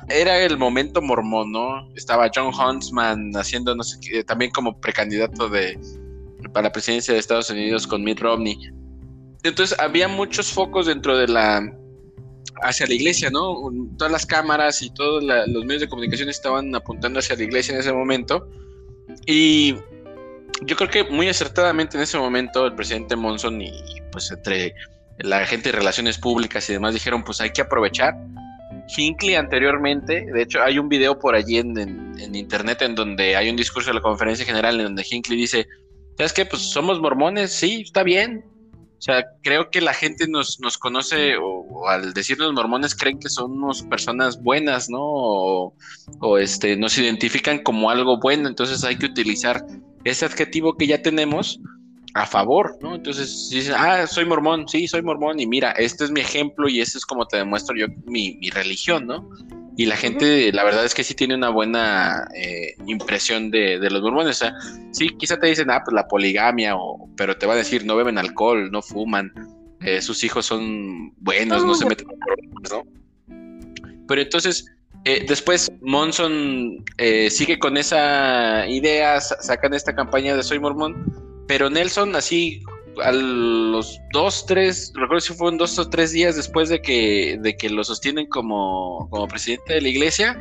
[0.09, 1.89] era el momento mormón, ¿no?
[1.95, 5.79] Estaba John Huntsman haciendo, no sé qué, también como precandidato de,
[6.53, 8.59] para la presidencia de Estados Unidos con Mitt Romney.
[9.43, 11.63] Entonces había muchos focos dentro de la
[12.63, 13.55] hacia la iglesia, ¿no?
[13.97, 17.81] Todas las cámaras y todos los medios de comunicación estaban apuntando hacia la iglesia en
[17.81, 18.49] ese momento
[19.27, 19.77] Y
[20.63, 23.73] yo creo que muy acertadamente en ese momento el presidente Monson y
[24.11, 24.75] pues entre
[25.19, 28.17] la gente de relaciones públicas y demás dijeron pues hay que aprovechar.
[28.97, 33.51] Hinckley anteriormente, de hecho hay un video por allí en, en, internet en donde hay
[33.51, 35.69] un discurso de la conferencia general en donde Hinckley dice,
[36.19, 36.45] ¿sabes qué?
[36.45, 38.45] Pues somos mormones, sí, está bien,
[38.99, 43.29] o sea, creo que la gente nos, nos conoce o, al decirnos mormones creen que
[43.29, 45.01] somos personas buenas, ¿no?
[45.01, 49.65] O, este, nos identifican como algo bueno, entonces hay que utilizar
[50.03, 51.61] ese adjetivo que ya tenemos
[52.15, 52.97] a favor, ¿no?
[52.97, 56.69] Entonces, si dicen, ah, soy mormón, sí, soy mormón, y mira, este es mi ejemplo
[56.69, 59.29] y este es como te demuestro yo mi religión, ¿no?
[59.79, 64.03] Y la gente, la verdad es que sí tiene una buena eh, impresión de, los
[64.03, 64.35] mormones.
[64.35, 64.55] O sea,
[64.91, 67.95] sí, quizá te dicen, ah, pues la poligamia, o, pero te va a decir, no
[67.95, 69.33] beben alcohol, no fuman,
[69.81, 72.83] eh, sus hijos son buenos, no se meten en problemas, ¿no?
[74.09, 74.67] Pero entonces,
[75.05, 76.85] eh, después Monson
[77.31, 82.65] sigue con esa idea, sacan esta campaña de Soy Mormón, pero Nelson así
[83.03, 87.57] a los dos, tres, recuerdo si fueron dos o tres días después de que, de
[87.57, 90.39] que lo sostienen como, como presidente de la iglesia,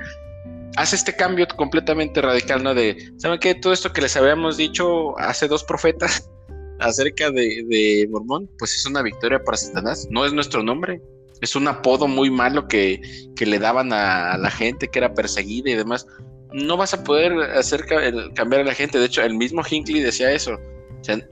[0.76, 2.74] hace este cambio completamente radical, ¿no?
[2.74, 3.56] De, ¿saben qué?
[3.56, 6.30] Todo esto que les habíamos dicho hace dos profetas
[6.80, 11.02] acerca de, de Mormón, pues es una victoria para Satanás, no es nuestro nombre,
[11.42, 13.02] es un apodo muy malo que,
[13.36, 16.08] que le daban a, la gente que era perseguida y demás.
[16.52, 17.86] No vas a poder hacer
[18.34, 20.58] cambiar a la gente, de hecho, el mismo Hinckley decía eso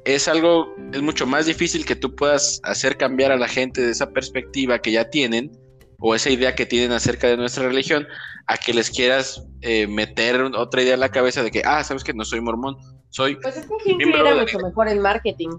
[0.06, 3.92] es algo, es mucho más difícil que tú puedas hacer cambiar a la gente de
[3.92, 5.52] esa perspectiva que ya tienen
[6.00, 8.08] o esa idea que tienen acerca de nuestra religión
[8.48, 12.04] a que les quieras eh, meter otra idea en la cabeza de que, ah, sabes
[12.04, 12.78] que no soy mormón,
[13.10, 13.36] soy...
[13.38, 15.50] Pues es que era mucho mejor en marketing.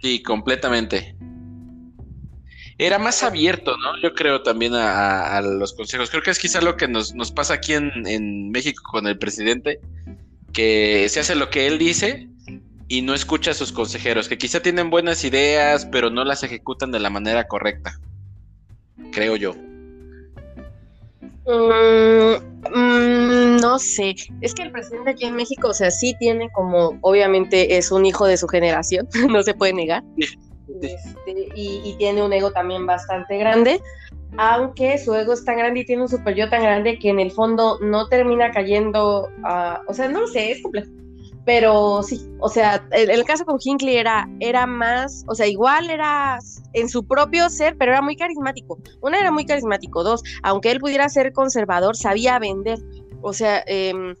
[0.00, 1.14] Sí, completamente.
[2.78, 4.00] Era más abierto, ¿no?
[4.02, 6.10] Yo creo también a, los consejos.
[6.10, 9.18] Creo que es quizá lo que nos, nos pasa aquí en, en México con el
[9.18, 9.80] presidente,
[10.52, 12.31] que se hace lo que él dice
[12.92, 16.92] y no escucha a sus consejeros, que quizá tienen buenas ideas, pero no las ejecutan
[16.92, 17.98] de la manera correcta.
[19.12, 19.54] Creo yo.
[21.46, 22.34] Mm,
[22.70, 26.98] mm, no sé, es que el presidente aquí en México, o sea, sí tiene como,
[27.00, 30.04] obviamente es un hijo de su generación, no se puede negar,
[30.82, 33.80] este, y, tiene un ego también bastante grande,
[34.36, 37.20] aunque su ego es tan grande y tiene un super yo tan grande que en
[37.20, 39.30] el fondo no termina cayendo,
[39.88, 40.90] o sea, no sé, es complejo.
[41.44, 46.38] Pero sí, o sea, el, caso con Hinckley era, era más, o sea, igual era
[46.72, 48.78] en su propio ser, pero era muy carismático.
[49.00, 52.78] Una era muy carismático, dos, aunque él pudiera ser conservador, sabía vender.
[53.22, 54.14] O sea, eh,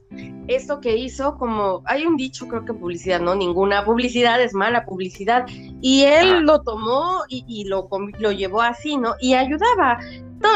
[0.48, 3.34] esto que hizo, como hay un dicho, creo que publicidad, ¿no?
[3.34, 5.46] Ninguna publicidad es mala publicidad.
[5.80, 7.88] Y él lo tomó y, y lo,
[8.18, 9.14] lo llevó así, ¿no?
[9.20, 9.98] Y ayudaba.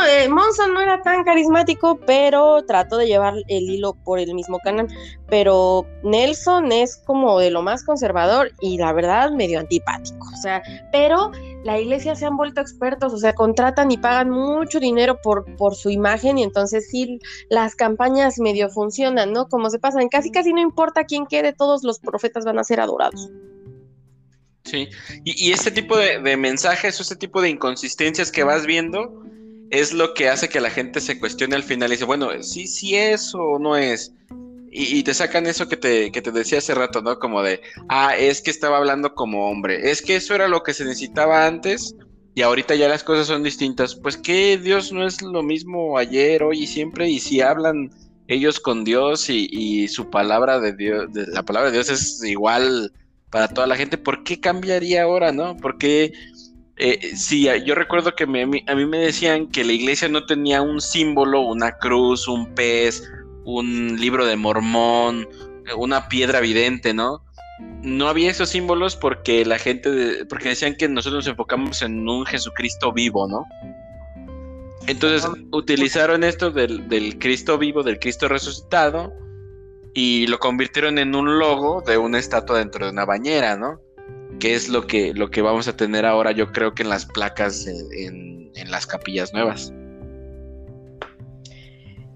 [0.09, 4.59] Eh, Monson no era tan carismático, pero trató de llevar el hilo por el mismo
[4.59, 4.89] canal.
[5.28, 10.27] Pero Nelson es como de lo más conservador y la verdad medio antipático.
[10.32, 10.62] O sea,
[10.93, 11.31] pero
[11.66, 15.44] la iglesia se han vuelto expertos, o sea, contratan y pagan mucho dinero por,
[15.74, 17.18] su imagen y entonces sí
[17.51, 19.48] las campañas medio funcionan, ¿no?
[19.48, 22.78] Como se pasan, casi casi no importa quién quede, todos los profetas van a ser
[22.78, 23.28] adorados.
[24.64, 24.88] Sí,
[25.24, 29.24] y, este tipo de, de mensajes o este tipo de inconsistencias que vas viendo,
[29.70, 32.68] es lo que hace que la gente se cuestione al final y dice, bueno, sí,
[32.68, 34.12] sí es o no es.
[34.78, 37.19] Y, te sacan eso que te, que te decía hace rato, ¿no?
[37.19, 39.90] Como de, ah, es que estaba hablando como hombre.
[39.90, 41.97] Es que eso era lo que se necesitaba antes
[42.35, 43.94] y ahorita ya las cosas son distintas.
[43.94, 47.09] Pues que Dios no es lo mismo ayer, hoy y siempre.
[47.09, 47.90] Y si hablan
[48.28, 52.93] ellos con Dios y, su palabra de Dios, de, la palabra de Dios es igual
[53.31, 55.57] para toda la gente, ¿por qué cambiaría ahora, no?
[55.57, 56.12] ¿Por qué
[56.77, 57.15] eh,
[57.65, 61.73] yo recuerdo que a mí me decían que la iglesia no tenía un símbolo, una
[61.78, 63.03] cruz, un pez,
[63.47, 65.27] un libro de mormón,
[65.78, 67.24] una piedra vidente, ¿no?
[67.82, 72.27] No había esos símbolos porque la gente, porque decían que nosotros nos enfocamos en un
[72.27, 73.47] Jesucristo vivo, ¿no?
[74.86, 79.12] Entonces utilizaron esto del, del Cristo vivo, del Cristo resucitado,
[79.94, 83.81] y lo convirtieron en un logo de una estatua dentro de una bañera, ¿no?
[84.39, 87.06] que es lo que, lo que vamos a tener ahora, yo creo que en las
[87.06, 89.73] placas en, las capillas nuevas.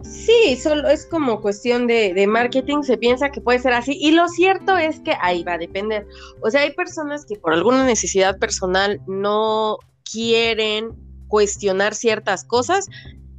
[0.02, 4.12] Sí, solo es como cuestión de, de, marketing, se piensa que puede ser así y
[4.12, 6.06] lo cierto es que ahí va a depender.
[6.42, 9.78] O sea, hay personas que por alguna necesidad personal no
[10.10, 10.90] quieren
[11.28, 12.86] cuestionar ciertas cosas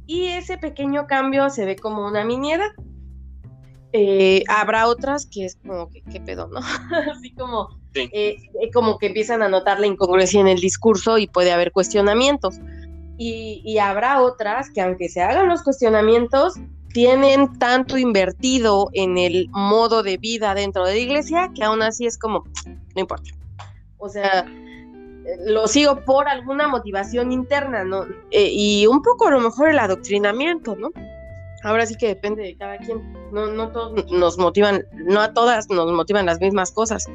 [0.06, 2.74] y ese pequeño cambio se ve como una miniera.
[3.92, 6.60] Eh, habrá otras que es como que, ¿qué pedo, no?
[7.12, 8.36] Así como, eh,
[8.72, 12.58] como que empiezan a notar la incongruencia en el discurso y puede haber cuestionamientos.
[13.18, 16.54] Y, habrá otras que aunque se hagan los cuestionamientos,
[16.92, 22.06] tienen tanto invertido en el modo de vida dentro de la iglesia que aún así
[22.06, 23.30] es como, no importa.
[23.98, 24.44] O sea,
[25.46, 28.04] lo sigo por alguna motivación interna, ¿no?
[28.30, 30.90] Eh, y un poco a lo mejor el adoctrinamiento, ¿no?
[31.62, 33.00] Ahora sí que depende de cada quien.
[33.32, 37.06] No, no todos nos motivan, no a todas nos motivan las mismas cosas,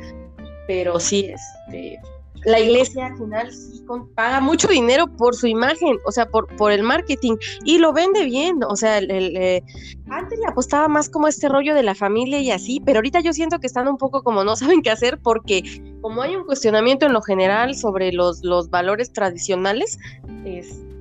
[0.68, 1.32] pero sí,
[1.68, 2.00] este,
[2.46, 3.78] la iglesia al final sí
[4.16, 8.26] paga mucho dinero por su imagen, o sea, por, por el marketing, y lo vende
[8.26, 9.64] bien, o sea, el, eh,
[10.10, 13.34] antes le apostaba más como este rollo de la familia y así, pero ahorita yo
[13.34, 15.64] siento que están un poco como no saben qué hacer porque
[16.02, 20.00] como hay un cuestionamiento en lo general sobre los, los valores tradicionales,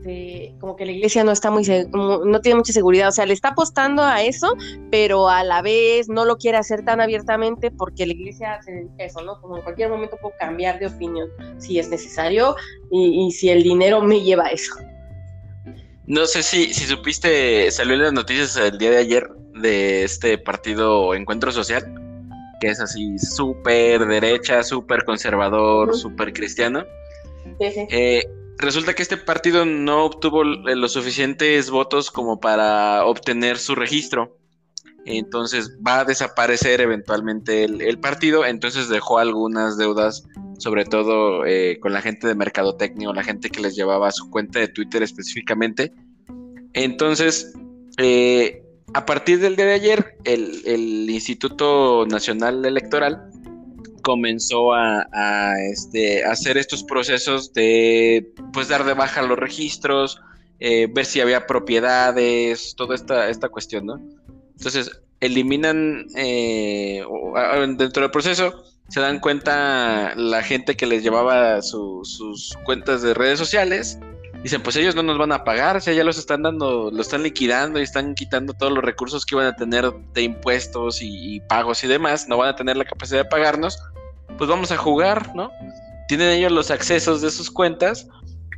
[0.07, 3.35] este como que la iglesia no está muy, no tiene mucha seguridad, o sea, le
[3.35, 4.55] está apostando a eso,
[4.91, 9.21] pero a la vez no lo quiere hacer tan abiertamente porque la iglesia hace eso,
[9.23, 9.41] ¿no?
[9.41, 11.29] Como en cualquier momento puedo cambiar de opinión
[11.59, 12.57] si es necesario
[12.91, 14.75] y, si el dinero me lleva a eso.
[16.07, 19.29] No sé si, si supiste, salió en las noticias el día de ayer
[19.61, 21.85] de este partido Encuentro Social,
[22.61, 26.85] que es así súper derecha, súper conservador, súper cristiano.
[27.61, 27.87] Sí, sí.
[27.91, 28.25] Eh,
[28.59, 34.39] resulta que este partido no obtuvo los suficientes votos como para obtener su registro.
[35.05, 38.45] Entonces va a desaparecer eventualmente el, partido.
[38.45, 40.25] Entonces dejó algunas deudas,
[40.59, 44.59] sobre todo eh, con la gente de Mercadotecnia la gente que les llevaba su cuenta
[44.59, 45.93] de Twitter específicamente.
[46.73, 47.53] Entonces,
[47.99, 48.65] eh,
[48.95, 53.31] a partir del día de ayer, el Instituto Nacional Electoral
[54.07, 60.21] comenzó a, este, hacer estos procesos de pues dar de baja los registros,
[60.61, 64.01] eh, ver si había propiedades, toda esta, esta cuestión, ¿no?
[64.57, 67.05] Entonces, eliminan eh,
[67.77, 73.41] dentro del proceso, se dan cuenta la gente que les llevaba sus cuentas de redes
[73.41, 73.99] sociales,
[74.41, 77.03] dicen, pues ellos no nos van a pagar, o sea, ya los están dando, lo
[77.03, 81.41] están liquidando y están quitando todos los recursos que iban a tener de impuestos y,
[81.49, 83.83] pagos y demás, no van a tener la capacidad de pagarnos,
[84.39, 85.51] pues vamos a jugar, ¿no?
[86.09, 88.09] Tienen ellos los accesos de sus cuentas.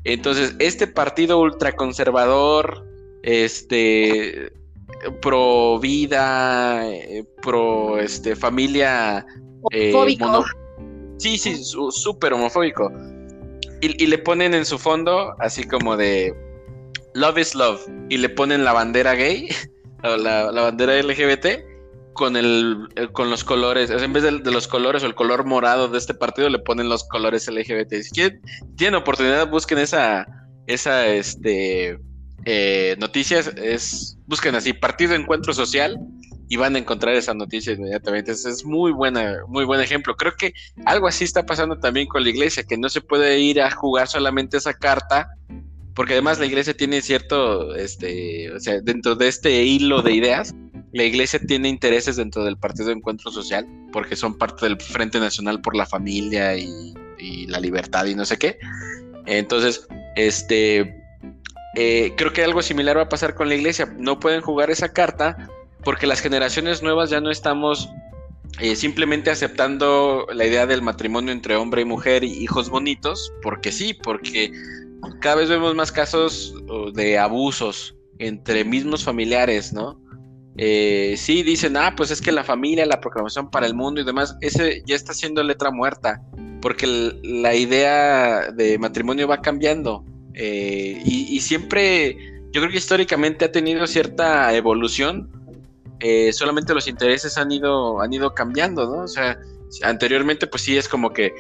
[0.05, 2.87] Entonces, este partido ultraconservador,
[3.23, 4.53] este,
[5.21, 9.27] pro vida, eh, pro este, familia.
[9.73, 9.93] Eh,
[11.19, 12.93] sí, sí, súper homofóbico.
[13.81, 16.35] Y, le ponen en su fondo así como de
[17.15, 17.81] Love is Love.
[18.09, 19.49] Y le ponen la bandera gay,
[20.03, 21.68] la, la bandera LGBT
[22.19, 25.99] con el, con los colores, en vez de, los colores o el color morado de
[25.99, 28.03] este partido le ponen los colores LGBT.
[28.03, 28.11] Si
[28.77, 30.27] tienen oportunidad, busquen esa,
[30.67, 31.97] esa este,
[32.45, 32.97] eh,
[33.63, 35.97] es, busquen así, Partido Encuentro Social
[36.49, 38.33] y van a encontrar esa noticia inmediatamente.
[38.33, 40.17] es muy buena, muy buen ejemplo.
[40.17, 40.55] Creo que
[40.87, 44.09] algo así está pasando también con la iglesia, que no se puede ir a jugar
[44.09, 45.29] solamente esa carta,
[45.95, 50.53] porque además la iglesia tiene cierto, este, o sea, dentro de este hilo de ideas,
[50.93, 55.21] la iglesia tiene intereses dentro del Partido de Encuentro Social, porque son parte del Frente
[55.21, 56.95] Nacional por la Familia y,
[57.49, 58.59] la Libertad y no sé qué.
[59.27, 59.87] Entonces,
[60.17, 61.03] este,
[61.75, 63.93] eh, creo que algo similar va a pasar con la iglesia.
[63.99, 65.49] No pueden jugar esa carta
[65.83, 67.89] porque las generaciones nuevas ya no estamos
[68.61, 73.73] eh, simplemente aceptando la idea del matrimonio entre hombre y mujer y hijos bonitos, porque
[73.73, 74.53] sí, porque
[75.21, 76.55] cada vez vemos más casos
[76.95, 80.01] de abusos entre mismos familiares, ¿no?
[80.61, 84.05] Eh, sí dicen, ah, pues es que la familia, la proclamación para el mundo y
[84.05, 86.21] demás, ese ya está siendo letra muerta,
[86.61, 86.87] porque
[87.23, 90.05] la idea de matrimonio va cambiando.
[90.35, 92.17] Eh, y, siempre,
[92.53, 95.31] yo creo que históricamente ha tenido cierta evolución,
[96.01, 99.05] eh, solamente los intereses han ido, han ido cambiando, ¿no?
[99.05, 99.39] O sea,
[99.83, 101.33] anteriormente pues sí es como que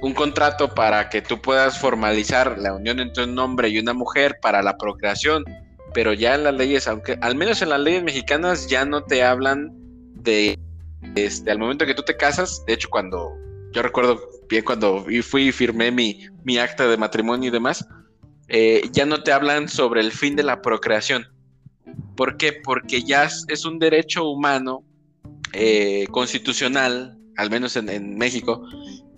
[0.00, 4.38] un contrato para que tú puedas formalizar la unión entre un hombre y una mujer
[4.40, 5.44] para la procreación
[5.92, 9.22] pero ya en las leyes, aunque al menos en las leyes mexicanas ya no te
[9.22, 9.70] hablan
[10.14, 10.58] de,
[11.16, 13.32] este, al momento que tú te casas, de hecho cuando,
[13.72, 17.86] yo recuerdo bien cuando fui y firmé mi, mi acta de matrimonio y demás,
[18.48, 21.28] eh, ya no te hablan sobre el fin de la procreación.
[22.16, 22.52] ¿Por qué?
[22.52, 24.84] Porque ya es un derecho humano
[25.52, 28.64] eh, constitucional, al menos en, México,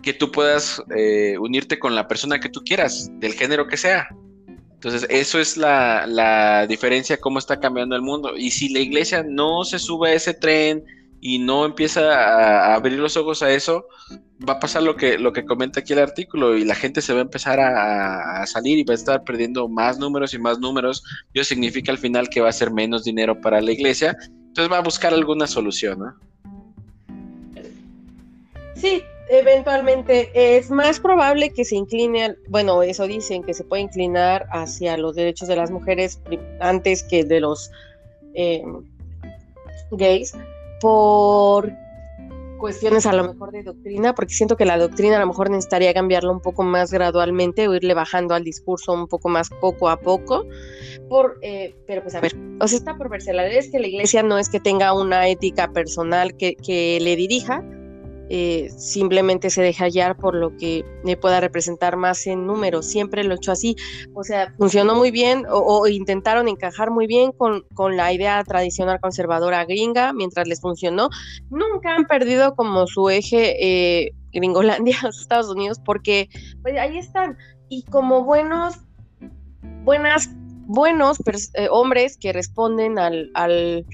[0.02, 4.08] que tú puedas eh, unirte con la persona que tú quieras, del género que sea.
[4.84, 8.36] Entonces, eso es la, diferencia, cómo está cambiando el mundo.
[8.36, 10.84] Y si la iglesia no se sube a ese tren
[11.20, 13.86] y no empieza a, abrir los ojos a eso,
[14.46, 17.12] va a pasar lo que, lo que comenta aquí el artículo y la gente se
[17.12, 21.04] va a empezar a, salir y va a estar perdiendo más números y más números.
[21.32, 24.16] Eso significa al final que va a ser menos dinero para la iglesia.
[24.48, 26.14] Entonces va a buscar alguna solución, ¿no?
[28.74, 29.00] Sí,
[29.38, 34.96] eventualmente es más probable que se incline, bueno, eso dicen, que se puede inclinar hacia
[34.96, 36.20] los derechos de las mujeres
[36.60, 37.70] antes que de los
[38.34, 38.62] eh,
[39.92, 40.34] gays
[40.80, 41.72] por
[42.62, 45.92] cuestiones a lo mejor de doctrina, porque siento que la doctrina a lo mejor necesitaría
[45.92, 49.98] cambiarlo un poco más gradualmente o irle bajando al discurso un poco más poco a
[49.98, 50.46] poco.
[51.09, 53.32] Por, eh, pero pues a ver, o sea, está por verse.
[53.32, 57.00] La verdad es que la iglesia no es que tenga una ética personal que, que
[57.00, 57.64] le dirija,
[58.34, 62.86] eh, simplemente se deja hallar por lo que me pueda representar más en números.
[62.86, 63.76] Siempre lo he hecho así.
[64.14, 69.00] O sea, funcionó muy bien o, intentaron encajar muy bien con, con, la idea tradicional
[69.00, 71.10] conservadora gringa mientras les funcionó.
[71.50, 76.30] Nunca han perdido como su eje eh, Gringolandia, Estados Unidos, porque
[76.62, 77.36] pues, ahí están.
[77.68, 78.76] Y como buenos,
[79.84, 80.30] buenas,
[80.64, 81.18] buenos
[81.52, 83.84] eh, hombres que responden al, al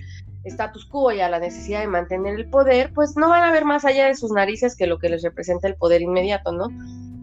[0.44, 3.64] status quo y a la necesidad de mantener el poder, pues no van a ver
[3.64, 6.68] más allá de sus narices que lo que les representa el poder inmediato, ¿no?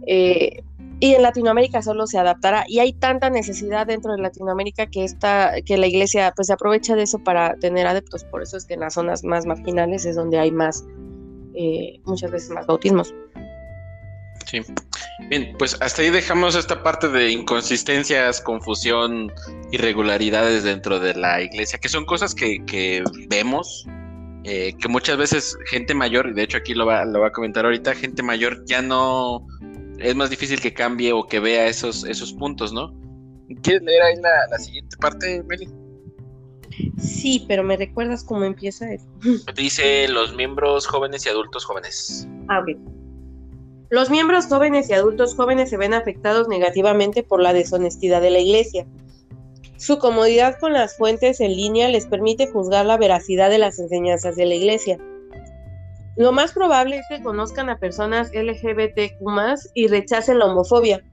[0.07, 0.63] Eh,
[0.99, 5.53] y en Latinoamérica solo se adaptará y hay tanta necesidad dentro de Latinoamérica que esta,
[5.65, 8.75] que la iglesia pues se aprovecha de eso para tener adeptos, por eso es que
[8.75, 10.85] en las zonas más marginales es donde hay más,
[11.53, 13.13] eh, muchas veces más bautismos.
[14.63, 14.73] Sí.
[15.29, 19.31] Bien, pues hasta ahí dejamos esta parte de inconsistencias, confusión,
[19.71, 23.87] irregularidades dentro de la iglesia, que son cosas que, vemos,
[24.43, 27.31] eh, que muchas veces gente mayor, y de hecho aquí lo va, lo va a
[27.31, 29.47] comentar ahorita, gente mayor ya no
[29.99, 32.93] es más difícil que cambie o que vea esos, esos puntos, ¿no?
[33.61, 35.69] ¿Quieres leer ahí la, siguiente parte, Meli?
[36.99, 39.07] Sí, pero me recuerdas cómo empieza eso.
[39.55, 42.27] Dice los miembros jóvenes y adultos jóvenes.
[42.49, 42.77] Ah, ok.
[43.89, 48.39] Los miembros jóvenes y adultos jóvenes se ven afectados negativamente por la deshonestidad de la
[48.39, 48.87] Iglesia.
[49.77, 54.35] Su comodidad con las fuentes en línea les permite juzgar la veracidad de las enseñanzas
[54.35, 54.97] de la Iglesia.
[56.15, 59.21] Lo más probable es que conozcan a personas LGBTQ
[59.75, 61.03] y rechacen la homofobia.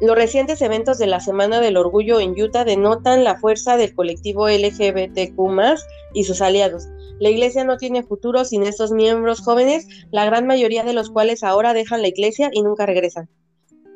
[0.00, 4.48] Los recientes eventos de la Semana del Orgullo en Utah denotan la fuerza del colectivo
[4.48, 5.38] LGBTQ
[6.14, 6.88] y sus aliados,
[7.18, 11.42] la iglesia no tiene futuro sin estos miembros jóvenes, la gran mayoría de los cuales
[11.42, 13.28] ahora dejan la iglesia y nunca regresan.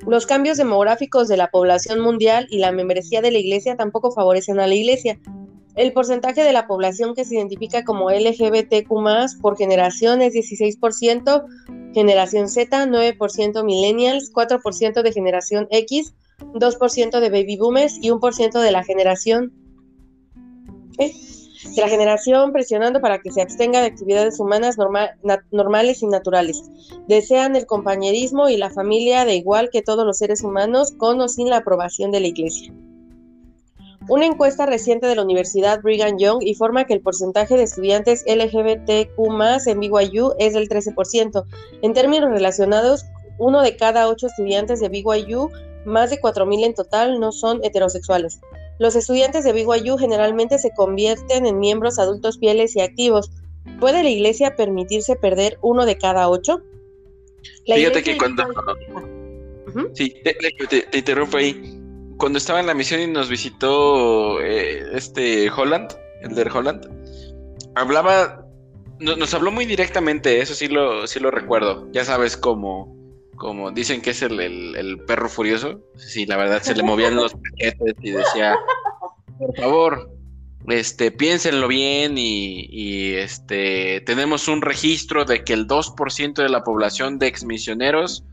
[0.07, 4.59] Los cambios demográficos de la población mundial y la membresía de la iglesia tampoco favorecen
[4.59, 5.21] a la iglesia.
[5.77, 8.89] El porcentaje de la población que se identifica como LGBTQ
[9.41, 11.45] por generación es 16%,
[11.93, 18.73] generación Z 9%, millennials 4% de generación X, 2% de baby boomers y 1% de
[18.73, 19.53] la generación
[21.65, 24.77] de la generación presionando para que se abstenga de actividades humanas
[25.51, 26.63] normales y naturales.
[27.07, 31.29] Desean el compañerismo y la familia de igual que todos los seres humanos, con o
[31.29, 32.73] sin la aprobación de la Iglesia.
[34.09, 39.11] Una encuesta reciente de la Universidad Brigham Young informa que el porcentaje de estudiantes LGBTQ
[39.67, 41.45] en BYU es del 13%.
[41.83, 43.05] En términos relacionados,
[43.39, 45.51] uno de cada ocho estudiantes de BYU,
[45.85, 48.41] más de 4.000 en total, no son heterosexuales.
[48.81, 53.31] Los estudiantes de BYU generalmente se convierten en miembros adultos fieles y activos.
[53.79, 56.63] ¿Puede la iglesia permitirse perder uno de cada ocho?
[57.67, 58.43] Fíjate que cuando...
[59.93, 61.79] Sí, te, interrumpo ahí.
[62.17, 65.93] Cuando estaba en la misión y nos visitó eh, este Holland,
[66.23, 66.89] el de Holland,
[67.75, 68.47] hablaba,
[68.99, 71.87] nos habló muy directamente, eso sí lo, sí lo recuerdo.
[71.93, 73.00] Ya sabes cómo
[73.41, 77.95] como dicen que es el, perro furioso, sí, la verdad se le movían los paquetes
[78.03, 78.55] y decía,
[79.39, 80.11] por favor,
[80.69, 87.19] este, piénsenlo bien y, este, tenemos un registro de que el 2% de la población
[87.19, 88.25] de exmisioneros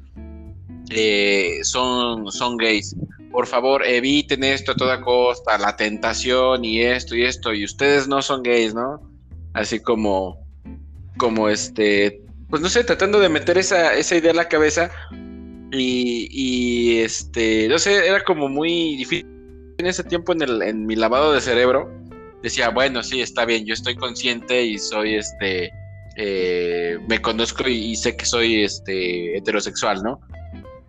[0.89, 2.93] eh, son, son gays.
[3.31, 8.09] Por favor, eviten esto a toda costa, la tentación y esto y esto, y ustedes
[8.09, 8.99] no son gays, ¿no?
[9.53, 10.45] Así como,
[11.17, 14.89] como este, pues no sé, tratando de meter esa, esa idea en la cabeza
[15.71, 19.27] y, este, no sé, era como muy difícil
[19.77, 21.91] en ese tiempo en, el, en mi lavado de cerebro.
[22.41, 25.71] Decía, bueno, sí, está bien, yo estoy consciente y soy este,
[26.15, 30.21] eh, me conozco y, sé que soy este heterosexual, ¿no?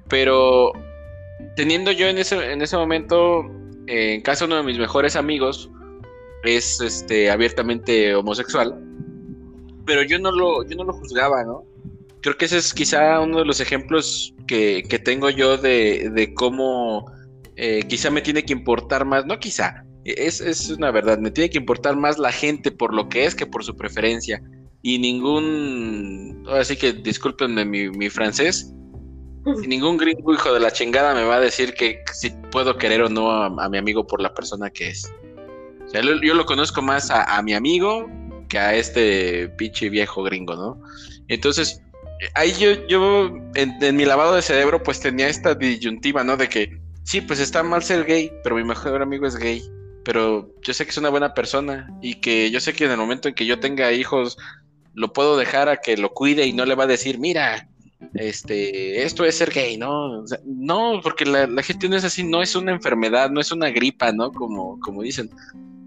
[0.09, 0.73] Pero
[1.57, 3.45] teniendo yo en ese, en ese momento,
[3.89, 5.69] en casa uno de mis mejores amigos
[6.45, 8.88] es este abiertamente homosexual
[9.89, 11.65] pero yo no lo, yo no lo juzgaba, ¿no?
[12.21, 17.11] Creo que ese es quizá uno de los ejemplos que, tengo yo de, cómo
[17.57, 21.49] eh, quizá me tiene que importar más, no quizá, es, es una verdad, me tiene
[21.49, 24.43] que importar más la gente por lo que es que por su preferencia.
[24.83, 28.75] Y ningún, así que discúlpenme mi, mi francés,
[29.67, 33.09] ningún gringo hijo de la chingada me va a decir que si puedo querer o
[33.09, 35.11] no a, mi amigo por la persona que es.
[35.87, 38.07] O sea, yo lo conozco más a, a mi amigo
[38.49, 40.83] que a este pinche viejo gringo, ¿no?
[41.29, 41.83] Entonces,
[42.35, 46.37] ahí yo, yo en, mi lavado de cerebro, pues tenía esta disyuntiva, ¿no?
[46.37, 49.63] De que, sí, pues está mal ser gay, pero mi mejor amigo es gay.
[50.05, 52.97] pero yo sé que es una buena persona y que yo sé que en el
[52.97, 54.39] momento en que yo tenga hijos,
[54.95, 57.69] lo puedo dejar a que lo cuide y no le va a decir, mira,
[58.15, 60.25] este, esto es ser gay, ¿no?
[60.45, 64.13] no, porque la, gente no es así, no es una enfermedad, no es una gripa,
[64.13, 64.33] ¿no?
[64.33, 65.31] Como, como dicen.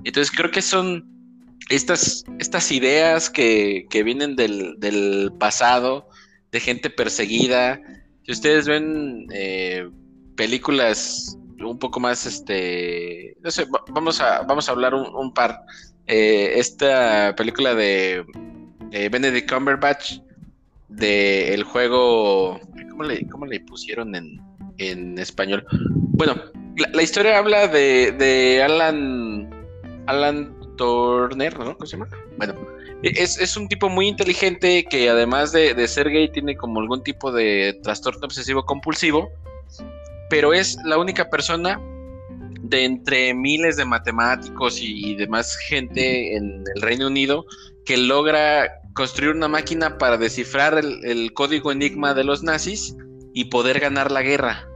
[0.03, 1.20] Entonces creo que son
[1.69, 6.09] estas, estas ideas que, que vienen del, del, pasado,
[6.51, 7.81] de gente perseguida.
[8.23, 9.89] Si ustedes ven eh,
[10.35, 15.61] películas un poco más, este, no sé, vamos a, vamos a hablar un, par.
[16.07, 18.25] Eh, esta película de
[18.91, 20.19] Benedict Cumberbatch,
[20.91, 22.59] del el juego,
[22.89, 24.41] ¿cómo le, cómo le pusieron en,
[24.77, 25.65] en español?
[25.71, 26.35] Bueno,
[26.93, 29.49] la, historia habla de, de Alan,
[30.07, 31.77] Alan ¿no?
[31.77, 32.09] ¿Cómo se llama?
[32.37, 32.55] Bueno,
[33.03, 37.03] es, es, un tipo muy inteligente que además de, de, ser gay tiene como algún
[37.03, 39.29] tipo de trastorno obsesivo compulsivo,
[40.29, 41.79] pero es la única persona
[42.71, 47.45] de entre miles de matemáticos y, demás gente en el Reino Unido
[47.85, 52.95] que logra construir una máquina para descifrar el, código enigma de los nazis
[53.33, 54.67] y poder ganar la guerra.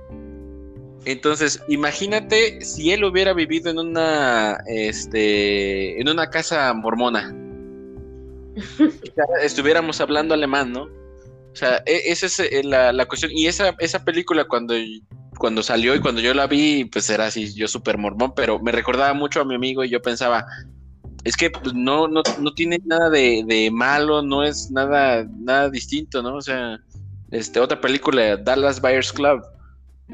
[1.05, 7.33] Entonces, imagínate si él hubiera vivido en una, este, en una casa mormona.
[9.43, 10.83] Estuviéramos hablando alemán, ¿no?
[10.83, 13.31] O sea, e, esa es eh, la, la, cuestión.
[13.33, 14.73] Y esa, esa película cuando,
[15.37, 18.71] cuando salió y cuando yo la vi, pues era así, yo súper mormón, pero me
[18.71, 20.45] recordaba mucho a mi amigo y yo pensaba,
[21.23, 26.21] es que pues, no, no, no tiene nada de, malo, no es nada, nada distinto,
[26.21, 26.35] ¿no?
[26.35, 26.79] O sea,
[27.31, 29.41] este, otra película, Dallas Buyers Club,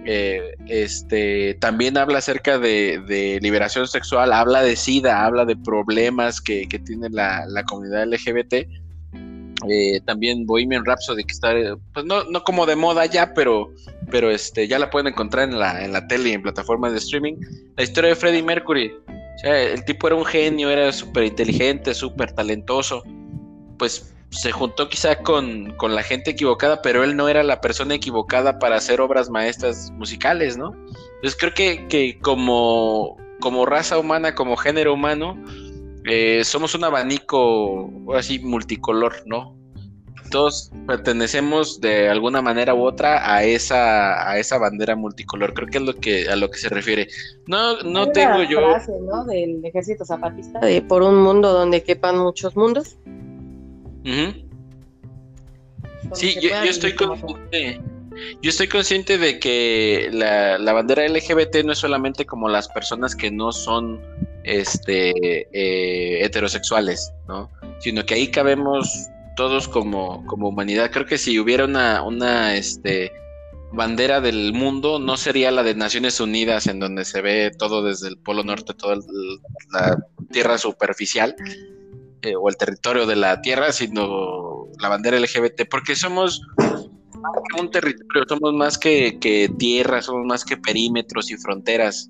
[0.05, 6.67] eh, este, también habla acerca de, liberación sexual, habla de SIDA, habla de problemas que,
[6.85, 8.67] tiene la, comunidad LGBT.
[9.69, 11.53] Eh, también Bohemian Rhapsody, que está,
[11.93, 13.71] pues no, no como de moda ya, pero,
[14.09, 16.97] pero este, ya la pueden encontrar en la, en la tele y en plataformas de
[16.97, 17.35] streaming.
[17.77, 18.91] La historia de Freddie Mercury,
[19.43, 23.03] el tipo era un genio, era súper inteligente, súper talentoso.
[23.77, 28.59] Pues se juntó quizá con, la gente equivocada, pero él no era la persona equivocada
[28.59, 30.73] para hacer obras maestras musicales, ¿no?
[31.15, 35.37] Entonces creo que, que como, como raza humana, como género humano,
[36.05, 39.61] eh, somos un abanico así multicolor, ¿no?
[40.31, 45.53] todos pertenecemos de alguna manera u otra a esa a esa bandera multicolor.
[45.53, 47.07] Creo que es lo que a lo que se refiere.
[47.45, 49.25] No no tengo yo frase, ¿no?
[49.25, 52.97] del ejército zapatista de por un mundo donde quepan muchos mundos.
[56.13, 57.81] Sí, yo, estoy consciente.
[58.41, 63.15] Yo estoy consciente de que la, la, bandera LGBT no es solamente como las personas
[63.15, 64.01] que no son
[64.43, 67.49] este eh, heterosexuales, ¿no?
[67.79, 69.07] Sino que ahí cabemos
[69.37, 70.91] todos como, como humanidad.
[70.91, 73.13] Creo que si hubiera una, una este,
[73.71, 78.09] bandera del mundo, no sería la de Naciones Unidas, en donde se ve todo desde
[78.09, 78.97] el Polo Norte, toda
[79.71, 79.97] la
[80.31, 81.35] tierra superficial
[82.21, 86.41] eh, o el territorio de la Tierra, sino la bandera LGBT, porque somos
[87.59, 92.09] un territorio, somos más que, que tierra, somos más que perímetros y fronteras.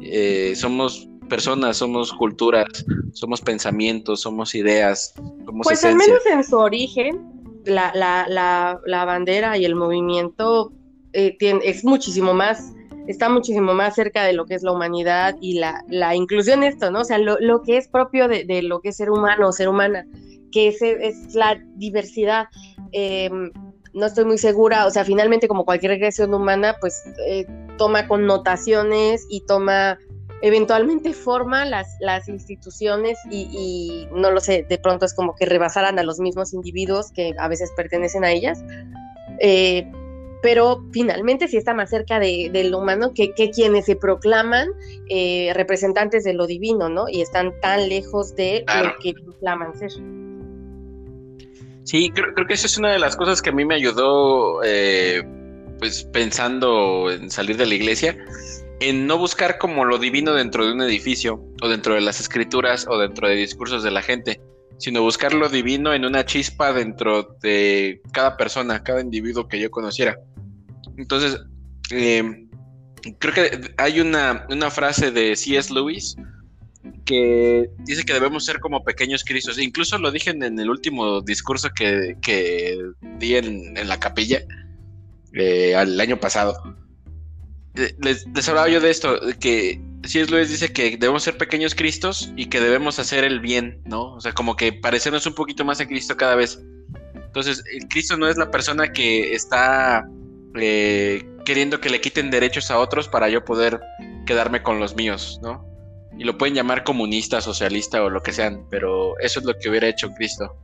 [0.00, 2.66] Eh, somos personas, somos culturas,
[3.12, 5.14] somos pensamientos, somos ideas.
[5.44, 7.20] Somos pues al menos en su origen,
[7.64, 10.72] la, la, la, la bandera y el movimiento
[11.12, 12.72] eh, tiene, es muchísimo más,
[13.06, 16.90] está muchísimo más cerca de lo que es la humanidad y la, la inclusión esto,
[16.90, 17.00] ¿no?
[17.00, 19.68] O sea, lo, lo que es propio de, de, lo que es ser humano, ser
[19.68, 20.06] humana,
[20.52, 22.46] que es, es la diversidad.
[22.92, 23.50] Em,
[23.92, 27.46] no estoy muy segura, o sea, finalmente como cualquier regresión humana, pues eh,
[27.76, 29.98] toma connotaciones y toma
[30.42, 35.98] eventualmente forma las, las instituciones y, no lo sé, de pronto es como que rebasaran
[35.98, 38.62] a los mismos individuos que a veces pertenecen a ellas.
[39.40, 39.90] Eh,
[40.42, 44.68] pero finalmente sí está más cerca de, lo humano que, quienes se proclaman
[45.08, 47.08] eh, representantes de lo divino, ¿no?
[47.08, 49.90] Y están tan lejos de lo que proclaman ser.
[51.84, 55.22] Sí, creo, que esa es una de las cosas que a mí me ayudó, eh,
[55.78, 58.16] pues pensando en salir de la iglesia,
[58.80, 62.86] en no buscar como lo divino dentro de un edificio o dentro de las escrituras
[62.88, 64.40] o dentro de discursos de la gente,
[64.80, 69.70] sino buscar lo divino en una chispa dentro de cada persona, cada individuo que yo
[69.70, 70.18] conociera.
[70.96, 71.38] Entonces,
[71.90, 72.48] em,
[73.18, 75.72] creo que hay una, frase de C.S.
[75.72, 76.16] Lewis
[77.04, 79.58] que dice que debemos ser como pequeños cristos.
[79.58, 82.16] Incluso lo dije en, el último discurso que,
[83.18, 84.40] di en, la capilla
[85.34, 86.56] eh, el año pasado
[87.74, 92.32] les, les, hablaba yo de esto, que es Luis dice que debemos ser pequeños Cristos
[92.36, 94.14] y que debemos hacer el bien, ¿no?
[94.14, 96.60] O sea, como que parecernos un poquito más a Cristo cada vez.
[97.14, 100.08] Entonces, el Cristo no es la persona que está
[100.56, 103.80] eh, queriendo que le quiten derechos a otros para yo poder
[104.26, 105.70] quedarme con los míos, ¿no?
[106.20, 109.70] y lo pueden llamar comunista, socialista o lo que sean, pero eso es lo que
[109.70, 110.54] hubiera hecho Cristo.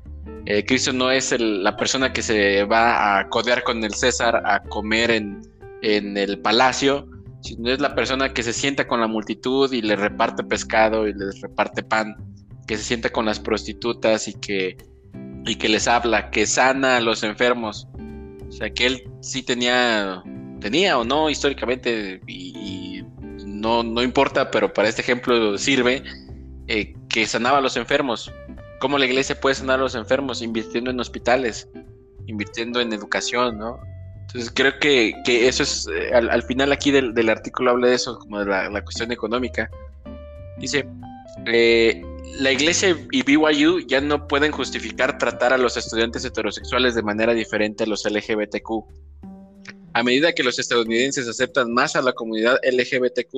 [0.44, 4.62] Eh, Cristo no es la persona que se va a codear con el César a
[4.64, 5.40] comer en,
[5.80, 7.08] en el palacio,
[7.46, 11.14] sino es la persona que se sienta con la multitud y le reparte pescado y
[11.14, 12.16] les reparte pan,
[12.66, 14.76] que se sienta con las prostitutas y que,
[15.46, 17.88] y que les habla, que sana a los enfermos.
[18.48, 20.22] O sea, que él sí tenía,
[20.60, 23.02] tenía o no históricamente, y,
[23.44, 26.02] no, no, importa, pero para este ejemplo sirve,
[26.66, 28.32] eh, que sanaba a los enfermos.
[28.80, 30.42] ¿Cómo la iglesia puede sanar a los enfermos?
[30.42, 31.68] Invirtiendo en hospitales,
[32.26, 33.80] invirtiendo en educación, ¿no?
[34.54, 38.46] Creo que, eso es, eh, al, final aquí del, artículo habla de eso, como de
[38.46, 39.70] la, cuestión económica.
[40.58, 40.86] Dice,
[41.46, 42.02] eh,
[42.38, 47.32] la iglesia y BYU ya no pueden justificar tratar a los estudiantes heterosexuales de manera
[47.34, 48.84] diferente a los LGBTQ.
[49.94, 53.34] A medida que los estadounidenses aceptan más a la comunidad LGBTQ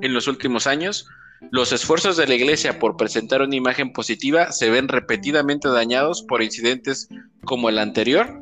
[0.00, 1.06] en los últimos años,
[1.50, 6.42] los esfuerzos de la iglesia por presentar una imagen positiva se ven repetidamente dañados por
[6.42, 7.08] incidentes
[7.44, 8.40] como el anterior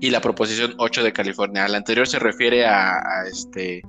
[0.00, 1.64] y la proposición 8 de California.
[1.64, 3.82] Al anterior se refiere a, este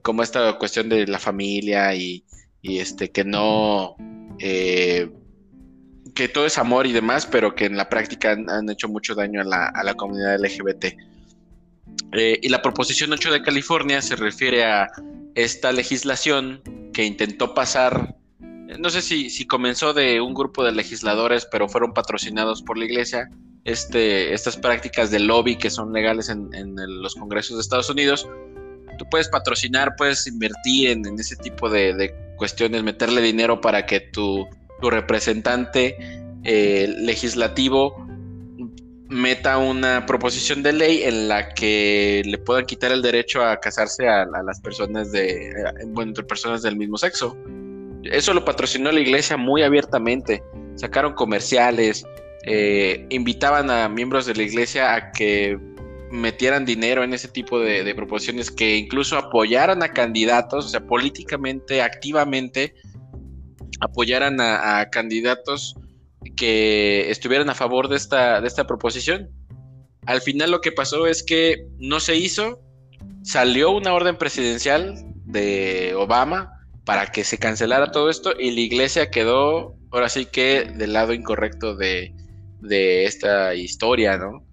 [0.00, 2.24] como esta cuestión de la familia y,
[2.62, 3.96] este que no
[4.38, 5.10] eh,
[6.14, 9.40] que todo es amor y demás, pero que en la práctica han, hecho mucho daño
[9.40, 10.84] a la, a la comunidad LGBT.
[12.12, 14.88] Eh, y la proposición 8 de California se refiere a
[15.34, 18.14] esta legislación que intentó pasar,
[18.78, 22.84] no sé si, si comenzó de un grupo de legisladores, pero fueron patrocinados por la
[22.84, 23.30] iglesia,
[23.64, 28.28] este, estas prácticas de lobby que son legales en, los congresos de Estados Unidos,
[28.98, 34.46] tú puedes patrocinar, puedes invertir en, ese tipo de, cuestiones, meterle dinero para que tu,
[34.80, 35.96] representante
[36.42, 38.04] eh, legislativo
[39.12, 44.08] meta una proposición de ley en la que le puedan quitar el derecho a casarse
[44.08, 45.54] a, las personas de, eh,
[45.86, 47.36] bueno, entre personas del mismo sexo.
[48.04, 50.42] Eso lo patrocinó la iglesia muy abiertamente.
[50.74, 52.04] Sacaron comerciales,
[52.44, 55.58] eh, invitaban a miembros de la iglesia a que
[56.10, 61.80] metieran dinero en ese tipo de, proposiciones, que incluso apoyaran a candidatos, o sea, políticamente,
[61.80, 62.74] activamente,
[63.80, 65.74] apoyaran a, candidatos
[66.36, 69.30] que estuvieran a favor de esta, de esta proposición.
[70.04, 72.60] Al final lo que pasó es que no se hizo,
[73.22, 74.94] salió una orden presidencial
[75.24, 76.52] de Obama
[76.84, 81.12] para que se cancelara todo esto y la iglesia quedó ahora sí que del lado
[81.12, 82.12] incorrecto de,
[82.62, 84.44] de esta historia, ¿no?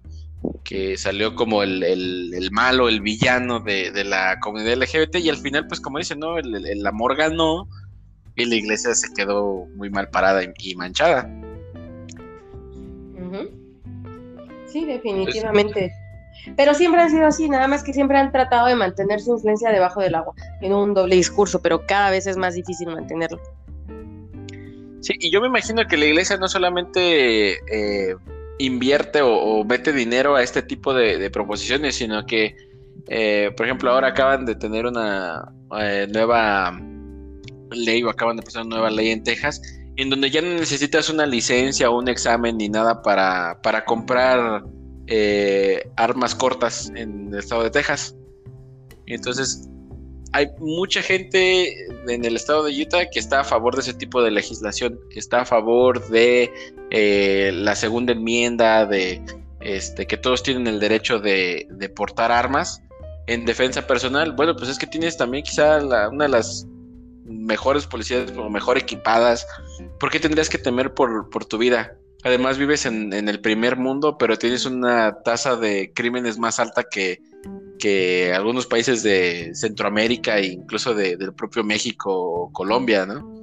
[0.64, 5.36] Que salió como el, el, malo, el villano de, de, la comunidad LGBT y al
[5.36, 6.38] final, pues como dicen, ¿no?
[6.38, 7.68] El, el, amor ganó
[8.36, 11.28] y la iglesia se quedó muy mal parada y, manchada.
[14.66, 15.92] Sí, definitivamente.
[16.56, 19.70] pero siempre ha sido así, nada más que siempre han tratado de mantener su influencia
[19.70, 23.40] debajo del agua, en un doble discurso, pero cada vez es más difícil mantenerlo.
[25.00, 28.16] Sí, y yo me imagino que la iglesia no solamente eh,
[28.58, 32.54] invierte o, mete dinero a este tipo de, proposiciones, sino que,
[33.08, 36.78] eh, por ejemplo, ahora acaban de tener una eh, nueva
[37.70, 39.62] ley o acaban de pasar una nueva ley en Texas,
[39.96, 44.64] en donde ya no necesitas una licencia o un examen ni nada para, para comprar
[45.96, 48.14] armas cortas en el estado de Texas.
[49.06, 49.68] Entonces
[50.32, 54.22] hay mucha gente en el estado de Utah que está a favor de ese tipo
[54.22, 56.52] de legislación, que está a favor de
[56.90, 59.22] eh, la segunda enmienda, de
[59.60, 62.82] este, que todos tienen el derecho de, portar armas
[63.26, 64.32] en defensa personal.
[64.32, 66.66] Bueno, pues es que tienes también quizá una de las
[67.24, 69.46] mejores policías o mejor equipadas.
[69.98, 71.96] ¿Por qué tendrías que temer por, tu vida?
[72.22, 77.20] Además vives en, el primer mundo, pero tienes una tasa de crímenes más alta que,
[77.80, 83.40] que algunos países de Centroamérica e incluso de, del propio México o Colombia, ¿no?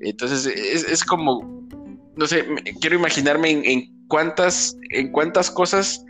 [0.00, 1.66] Entonces es, como,
[2.16, 2.46] no sé,
[2.80, 6.04] quiero imaginarme en, cuántas, en cuántas cosas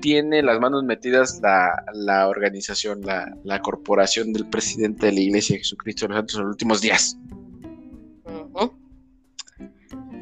[0.00, 6.06] tiene las manos metidas la, organización, la, corporación del presidente de la Iglesia de Jesucristo
[6.06, 7.16] de los Santos en los últimos días.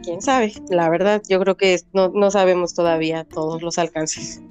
[0.03, 4.43] Quién sabe, la verdad, yo creo que no, no sabemos todavía todos los alcances.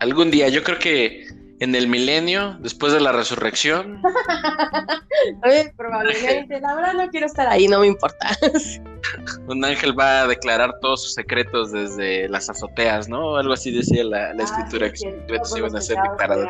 [0.00, 1.26] Algún día, yo creo que
[1.60, 4.02] en el milenio, después de la resurrección.
[5.44, 8.30] Oye, probablemente, la verdad no quiero estar ahí, no me importa.
[9.46, 13.36] Un ángel va a declarar todos sus secretos desde las azoteas, ¿no?
[13.36, 16.48] Algo así decía la, la ah, escritura, que sus secretos iban a ser declarados.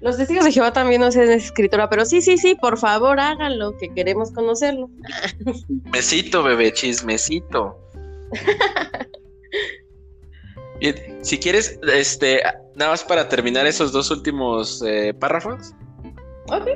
[0.00, 3.76] Los testigos de Jehová también no de escritura, pero sí, sí, sí, por favor háganlo,
[3.78, 4.90] que queremos conocerlo.
[5.92, 7.78] Mesito, bebé, chismecito.
[11.22, 12.42] Si quieres, este,
[12.74, 15.74] nada más para terminar esos dos últimos eh, párrafos.
[16.48, 16.68] Ok.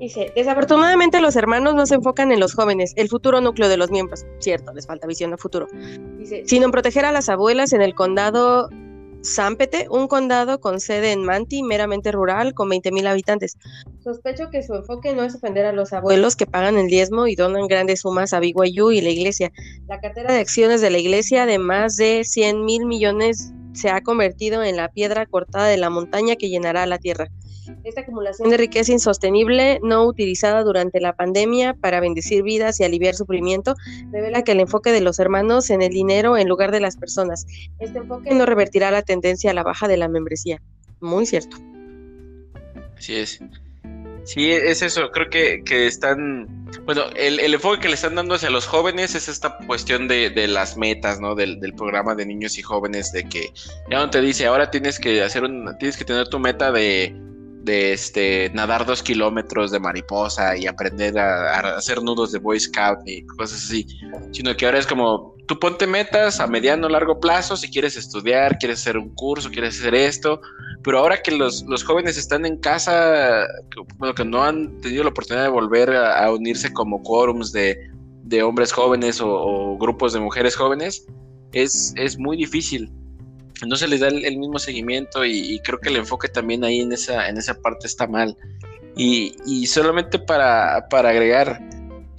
[0.00, 3.90] Dice, desafortunadamente los hermanos no se enfocan en los jóvenes, el futuro núcleo de los
[3.90, 4.24] miembros.
[4.38, 5.68] Cierto, les falta visión a futuro.
[6.18, 8.68] Dice, sino en proteger a las abuelas en el condado
[9.24, 13.56] Zampete, un condado con sede en Manti, meramente rural, con 20.000 habitantes.
[14.02, 17.34] Sospecho que su enfoque no es ofender a los abuelos que pagan el diezmo y
[17.34, 19.50] donan grandes sumas a BYU y la iglesia.
[19.88, 24.00] La cartera de acciones de la iglesia de más de 100 mil millones se ha
[24.02, 27.28] convertido en la piedra cortada de la montaña que llenará la tierra.
[27.82, 33.14] Esta acumulación de riqueza insostenible, no utilizada durante la pandemia para bendecir vidas y aliviar
[33.14, 33.74] sufrimiento,
[34.10, 37.46] revela que el enfoque de los hermanos en el dinero en lugar de las personas.
[37.78, 40.60] Este enfoque no revertirá la tendencia a la baja de la membresía.
[41.00, 41.56] Muy cierto.
[42.96, 43.40] Así es.
[44.24, 45.10] Sí, es eso.
[45.10, 46.46] Creo que, que están.
[46.84, 50.30] Bueno, el, el, enfoque que le están dando hacia los jóvenes es esta cuestión de,
[50.30, 51.34] de las metas, ¿no?
[51.34, 53.50] Del, del, programa de niños y jóvenes, de que
[53.90, 55.76] ya no te dice, ahora tienes que hacer un.
[55.78, 57.14] Tienes que tener tu meta de
[57.64, 63.00] de este, nadar dos kilómetros de mariposa y aprender a, hacer nudos de Boy Scout
[63.06, 63.86] y cosas así,
[64.32, 67.96] sino que ahora es como, tú ponte metas a mediano o largo plazo, si quieres
[67.96, 70.40] estudiar, quieres hacer un curso, quieres hacer esto,
[70.82, 73.46] pero ahora que los, los jóvenes están en casa,
[73.98, 77.78] bueno, que no han tenido la oportunidad de volver a, unirse como quórums de,
[78.22, 81.06] de hombres jóvenes o, grupos de mujeres jóvenes,
[81.52, 82.90] es, es muy difícil
[83.66, 86.92] no se les da el, mismo seguimiento y, creo que el enfoque también ahí en
[86.92, 88.36] esa, en esa parte está mal.
[88.96, 91.60] Y, solamente para, agregar,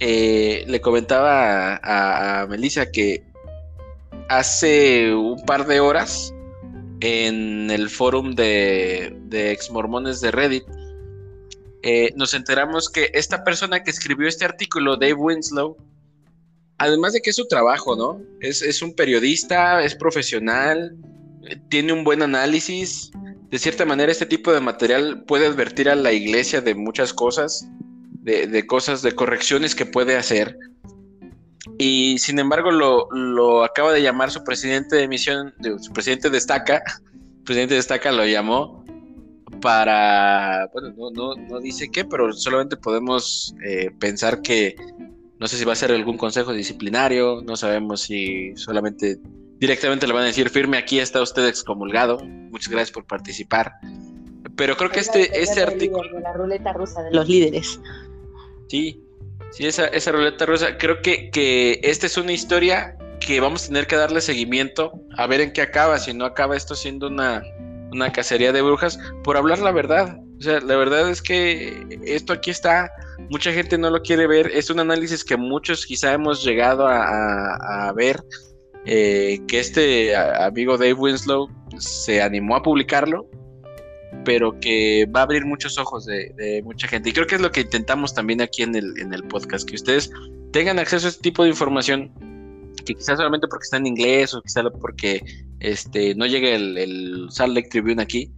[0.00, 3.24] eh, le comentaba a, Melissa que
[4.28, 6.34] hace un par de horas
[7.00, 10.64] en el foro de, de exmormones de Reddit,
[11.82, 15.76] eh, nos enteramos que esta persona que escribió este artículo, Dave Winslow,
[16.78, 18.20] además de que es su trabajo, ¿no?
[18.40, 20.96] Es un periodista, es profesional,
[21.68, 23.12] tiene un buen análisis.
[23.50, 27.68] De cierta manera, este tipo de material puede advertir a la iglesia de muchas cosas,
[28.26, 30.58] de, cosas, de correcciones que puede hacer.
[31.78, 36.82] Y sin embargo, lo, acaba de llamar su presidente de misión, su presidente destaca,
[37.44, 38.84] presidente destaca lo llamó
[39.60, 44.74] para, bueno, no, dice qué, pero solamente podemos eh, pensar que
[45.38, 49.18] no sé si va a ser algún consejo disciplinario, no sabemos si solamente
[49.58, 53.72] directamente le van a decir, firme aquí está usted excomulgado, muchas gracias por participar.
[54.56, 56.18] Pero creo que este, este artículo...
[56.20, 57.78] la ruleta rusa de los líderes.
[58.68, 59.00] Sí,
[59.52, 63.68] sí, esa, esa ruleta rusa, creo que, que esta es una historia que vamos a
[63.68, 67.42] tener que darle seguimiento a ver en qué acaba, si no acaba esto siendo una,
[67.92, 70.18] una cacería de brujas, por hablar la verdad.
[70.38, 72.90] O sea, la verdad es que esto aquí está,
[73.30, 77.88] mucha gente no lo quiere ver, es un análisis que muchos quizá hemos llegado a,
[77.88, 78.22] a ver,
[78.84, 81.48] eh, que este amigo Dave Winslow
[81.78, 83.26] se animó a publicarlo,
[84.24, 87.10] pero que va a abrir muchos ojos de, mucha gente.
[87.10, 89.76] Y creo que es lo que intentamos también aquí en el, en el podcast, que
[89.76, 90.10] ustedes
[90.52, 92.12] tengan acceso a este tipo de información,
[92.84, 95.22] que quizás solamente porque está en inglés o quizás porque
[95.60, 98.32] este, no llegue el, el Salt Lake Tribune aquí,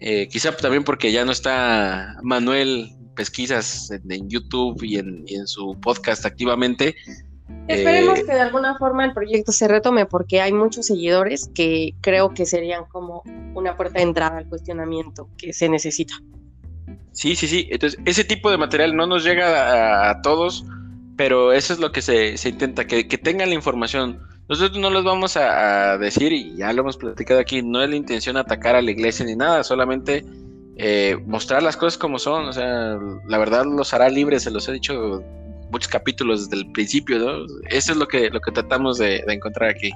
[0.00, 5.48] eh, quizá también porque ya no está Manuel Pesquisas en, YouTube y en, y en,
[5.48, 6.94] su podcast activamente,
[7.66, 11.94] Esperemos eh, que de alguna forma el proyecto se retome porque hay muchos seguidores que
[12.00, 13.22] creo que serían como
[13.54, 16.14] una puerta de entrada al cuestionamiento que se necesita.
[17.12, 17.68] Sí, sí, sí.
[17.70, 20.64] Entonces, ese tipo de material no nos llega a, todos,
[21.16, 24.20] pero eso es lo que se, intenta, que, tengan la información.
[24.48, 27.96] Nosotros no les vamos a, decir, y ya lo hemos platicado aquí, no es la
[27.96, 30.24] intención atacar a la iglesia ni nada, solamente
[30.76, 32.46] eh, mostrar las cosas como son.
[32.46, 32.96] O sea,
[33.26, 35.22] la verdad los hará libres, se los he dicho
[35.70, 37.44] muchos capítulos desde el principio, ¿no?
[37.68, 39.92] Eso es lo que, lo que tratamos de, encontrar aquí.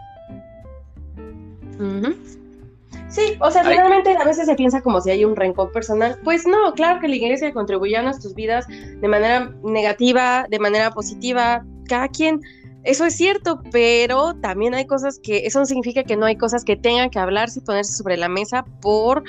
[3.08, 6.18] Sí, o sea, realmente a veces se piensa como si hay un rencor personal.
[6.24, 10.90] Pues no, claro que la iglesia contribuye a nuestras vidas de manera negativa, de manera
[10.92, 12.40] positiva, cada quien.
[12.84, 16.64] Eso es cierto, pero también hay cosas que, eso no significa que no hay cosas
[16.64, 19.22] que tengan que hablarse y ponerse sobre la mesa por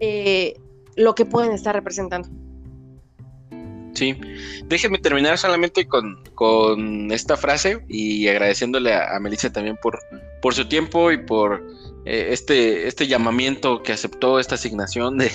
[0.00, 0.54] eh,
[0.96, 2.28] lo que pueden estar representando.
[3.98, 4.16] Sí,
[4.66, 9.98] déjenme terminar solamente con, esta frase y agradeciéndole a, Melissa también por,
[10.40, 11.66] por su tiempo y por
[12.04, 15.26] eh, este, este llamamiento que aceptó esta asignación de,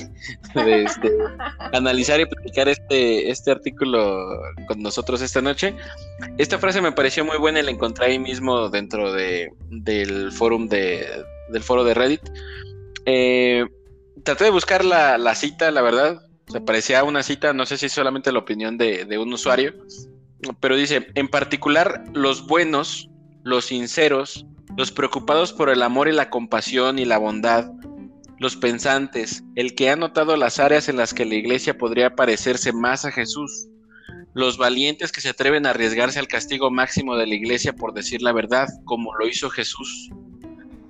[0.55, 1.11] este,
[1.73, 5.75] analizar y platicar este, este artículo con nosotros esta noche.
[6.37, 10.57] Esta frase me pareció muy buena y la encontré ahí mismo dentro de, del, foro
[10.57, 11.05] de,
[11.49, 12.21] del foro de Reddit.
[13.05, 13.65] Eh,
[14.23, 16.21] traté de buscar la, la cita, la verdad,
[16.61, 19.73] parecía una cita, no sé si es solamente la opinión de, un usuario,
[20.59, 23.09] pero dice, en particular los buenos,
[23.43, 24.45] los sinceros,
[24.77, 27.71] los preocupados por el amor y la compasión y la bondad,
[28.39, 32.73] los pensantes, el que ha notado las áreas en las que la iglesia podría parecerse
[32.73, 33.67] más a Jesús,
[34.33, 38.21] los valientes que se atreven a arriesgarse al castigo máximo de la iglesia por decir
[38.21, 40.09] la verdad, como lo hizo Jesús.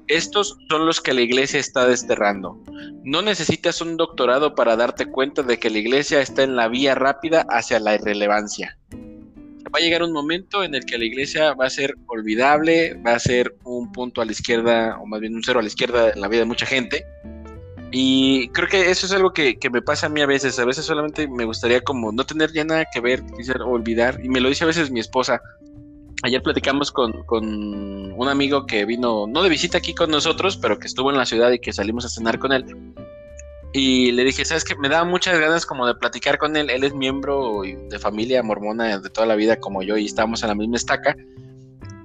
[0.08, 2.62] Estos son los que la iglesia está desterrando.
[3.04, 6.96] No necesitas un doctorado para darte cuenta de que la iglesia está en la vía
[6.96, 8.78] rápida hacia la irrelevancia.
[8.94, 13.16] Va a llegar un momento en el que la iglesia va a ser olvidable, va
[13.16, 16.12] a ser un punto a la izquierda, o más bien un cero a la izquierda
[16.12, 17.06] en la vida de mucha gente,
[17.96, 20.58] y creo que eso es algo que, me pasa a mí a veces.
[20.58, 24.20] A veces solamente me gustaría como no tener ya nada que ver, quizás olvidar.
[24.24, 25.40] Y me lo dice a veces mi esposa.
[26.24, 30.88] Ayer platicamos con, un amigo que vino, no de visita aquí con nosotros, pero que
[30.88, 32.66] estuvo en la ciudad y que salimos a cenar con él.
[33.74, 34.76] Y le dije, ¿sabes qué?
[34.78, 36.70] Me da muchas ganas como de platicar con él.
[36.70, 40.50] Él es miembro de familia mormona de toda la vida como yo y estábamos en
[40.50, 41.18] la misma estaca.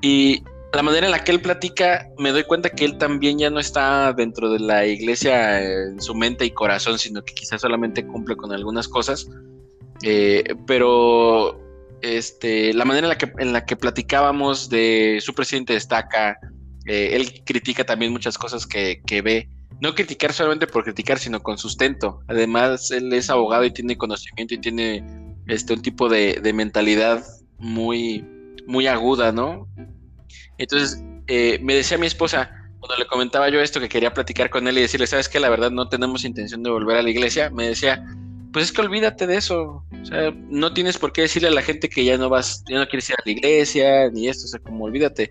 [0.00, 0.42] Y
[0.72, 3.60] la manera en la que él platica, me doy cuenta que él también ya no
[3.60, 8.34] está dentro de la iglesia en su mente y corazón, sino que quizás solamente cumple
[8.34, 9.28] con algunas cosas.
[10.02, 11.67] Eh, pero
[12.02, 16.38] este, la manera en la, que, en la que platicábamos de su presidente destaca,
[16.86, 19.48] eh, él critica también muchas cosas que, ve.
[19.80, 22.20] No criticar solamente por criticar, sino con sustento.
[22.26, 25.04] Además, él es abogado y tiene conocimiento y tiene
[25.46, 27.24] este, un tipo de, de mentalidad
[27.58, 28.24] muy,
[28.66, 29.68] muy aguda, ¿no?
[30.58, 32.50] Entonces, eh, me decía mi esposa,
[32.80, 35.48] cuando le comentaba yo esto, que quería platicar con él y decirle, sabes que la
[35.48, 38.04] verdad no tenemos intención de volver a la iglesia, me decía,
[38.52, 39.84] pues es que olvídate de eso.
[40.00, 42.78] O sea, no tienes por qué decirle a la gente que ya no vas, ya
[42.78, 45.30] no quieres ir a la iglesia, ni esto, o sea, como olvídate.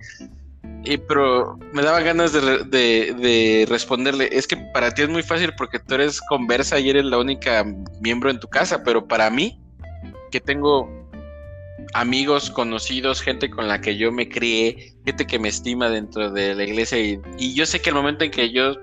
[0.83, 5.51] Y, pero me daba ganas de, de, responderle, es que para ti es muy fácil
[5.57, 7.65] porque tú eres conversa y eres la única
[8.01, 9.59] miembro en tu casa, pero para mí,
[10.31, 10.89] que tengo
[11.93, 16.55] amigos, conocidos, gente con la que yo me crié, gente que me estima dentro de
[16.55, 18.75] la iglesia y, yo sé que el momento en que yo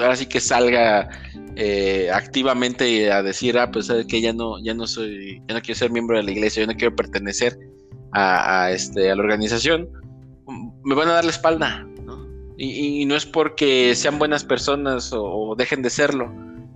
[0.00, 1.08] ahora sí que salga
[1.56, 5.78] eh, activamente a decir, ah, pues que ya no, ya no soy, ya no quiero
[5.78, 7.58] ser miembro de la iglesia, yo no quiero pertenecer
[8.12, 9.88] a, este, a la organización,
[10.84, 11.86] me van a dar la espalda,
[12.56, 16.30] Y, no es porque sean buenas personas o dejen de serlo,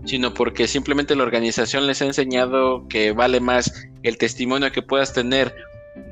[0.04, 3.72] sino porque simplemente la organización les ha enseñado que vale más
[4.02, 5.54] el testimonio que puedas tener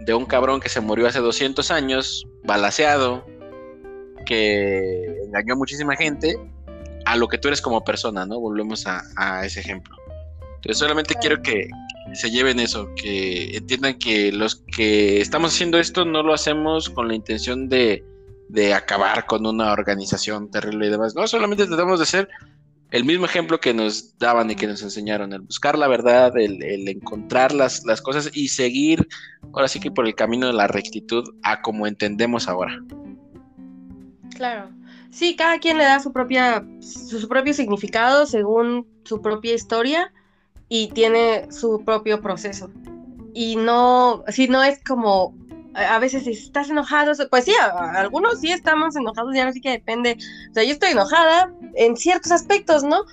[0.05, 3.27] de un cabrón que se murió hace 200 años, balaseado,
[4.27, 6.37] que engañó a muchísima gente,
[7.05, 8.41] a lo que tú eres como persona, ¿no?
[8.41, 9.97] Volvemos a, ese ejemplo.
[10.57, 11.69] Entonces solamente quiero que
[12.15, 17.09] se lleven eso, que entiendan que los que estamos haciendo esto no lo hacemos con
[17.09, 18.05] la intención de,
[18.49, 21.15] de acabar con una organización terrible y demás.
[21.15, 22.29] No, solamente tratamos de ser
[22.93, 26.87] el mismo ejemplo que nos daban y que nos enseñaron, el buscar la verdad, el,
[26.87, 29.09] encontrar las, las, cosas y seguir,
[29.55, 32.79] ahora sí que por el camino de la rectitud a como entendemos ahora.
[34.37, 34.71] Claro.
[35.13, 40.11] Sí, cada quien le da su propia, su, propio significado según su propia historia
[40.71, 42.71] y tiene su propio proceso.
[43.35, 45.35] Y no, si no es como
[45.75, 47.53] a veces estás enojado, pues sí,
[47.95, 50.17] algunos sí estamos enojados, ya no sé qué depende,
[50.51, 53.05] o sea, yo estoy enojada en ciertos aspectos, ¿no?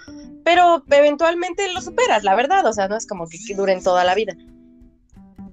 [0.43, 4.15] Pero eventualmente lo superas, la verdad, o sea, no es como que, duren toda la
[4.15, 4.33] vida.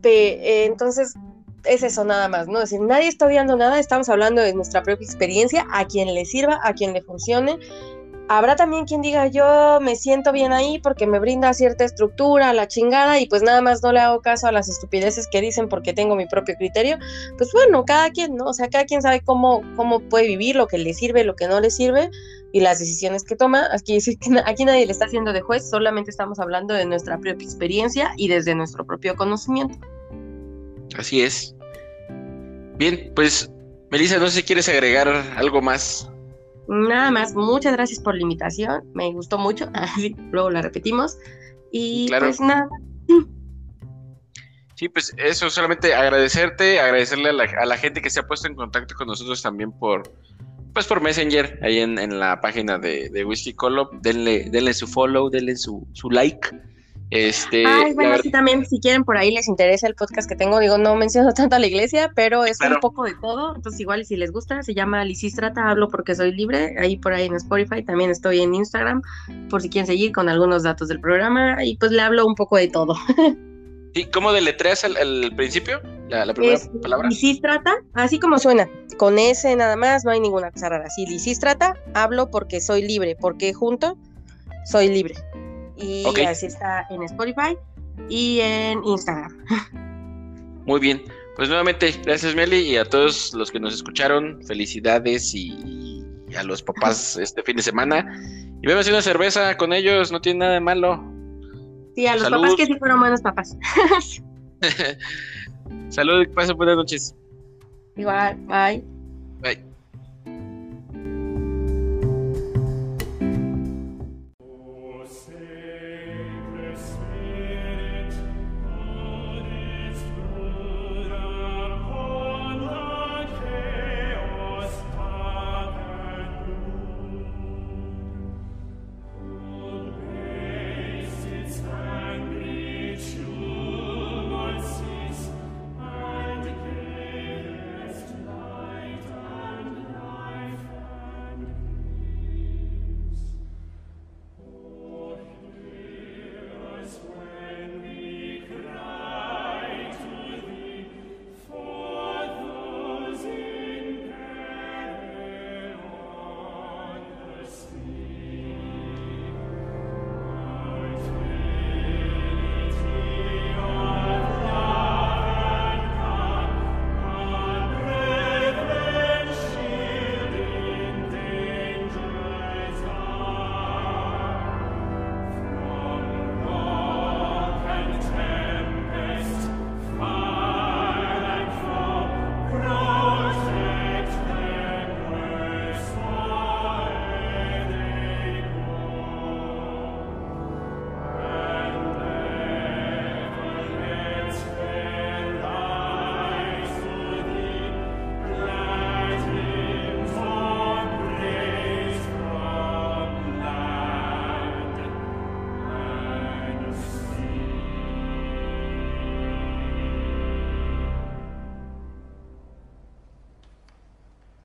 [0.02, 1.14] entonces,
[1.69, 2.63] es eso nada más, ¿no?
[2.63, 6.25] Es decir, nadie está odiando nada, estamos hablando de nuestra propia experiencia, a quien le
[6.25, 7.59] sirva, a quien le funcione,
[8.29, 12.67] Habrá también quien diga, yo me siento bien ahí porque me brinda cierta estructura, la
[12.67, 15.93] chingada, y pues nada más no le hago caso a las estupideces que dicen porque
[15.93, 16.99] tengo mi propio criterio.
[17.39, 18.47] Pues bueno, cada quien, ¿no?
[18.47, 21.47] O sea, cada quien sabe cómo, cómo puede vivir, lo que le sirve, lo que
[21.47, 22.11] no le sirve,
[22.51, 23.69] y las decisiones que toma.
[23.71, 23.97] Aquí,
[24.45, 28.27] aquí nadie le está haciendo de juez, solamente estamos hablando de nuestra propia experiencia y
[28.27, 29.79] desde nuestro propio conocimiento.
[30.97, 31.55] Así es.
[32.79, 33.51] Bien, pues,
[33.91, 36.11] Melissa, no sé si quieres agregar algo más.
[36.69, 41.17] Nada más, muchas gracias por la invitación, me gustó mucho, así luego la repetimos
[41.71, 42.69] y pues nada.
[44.75, 48.95] Sí, pues eso, solamente agradecerte, agradecerle a la, gente que se ha puesto en contacto
[48.95, 50.13] con nosotros también por,
[50.75, 55.31] pues por Messenger, ahí en, la página de, de Whisky Colo, denle, denle su follow,
[55.31, 56.51] denle su, su like
[57.11, 60.59] este, Ay, bueno, sí, también, si quieren, por ahí les interesa el podcast que tengo.
[60.59, 63.55] Digo, no menciono tanto a la iglesia, pero es un poco de todo.
[63.55, 66.74] Entonces, igual, si les gusta, se llama Lisistrata, hablo porque soy libre.
[66.78, 69.03] Ahí por ahí en Spotify, también estoy en Instagram,
[69.49, 71.65] por si quieren seguir con algunos datos del programa.
[71.65, 72.97] Y pues le hablo un poco de todo.
[73.95, 75.81] ¿Y cómo deletreas al, el principio?
[76.09, 77.09] La, primera palabra.
[77.09, 80.91] Lisistrata, así como suena, con S nada más, no hay ninguna cosa rara.
[80.91, 83.97] Sí, Lisistrata, hablo porque soy libre, porque junto
[84.66, 85.15] soy libre.
[85.77, 87.57] Y así está en Spotify
[88.09, 89.36] y en Instagram.
[90.65, 91.03] Muy bien.
[91.36, 96.03] Pues nuevamente, gracias Meli y a todos los que nos escucharon, felicidades y,
[96.36, 98.20] a los papás este fin de semana.
[98.62, 101.05] Y bebes una cerveza con ellos, no tiene nada de malo.
[101.94, 103.57] Sí, a los papás que sí fueron buenos papás.
[105.90, 107.15] Salud y pasen buenas noches.
[107.97, 108.82] Igual, bye.
[109.40, 109.76] Bye.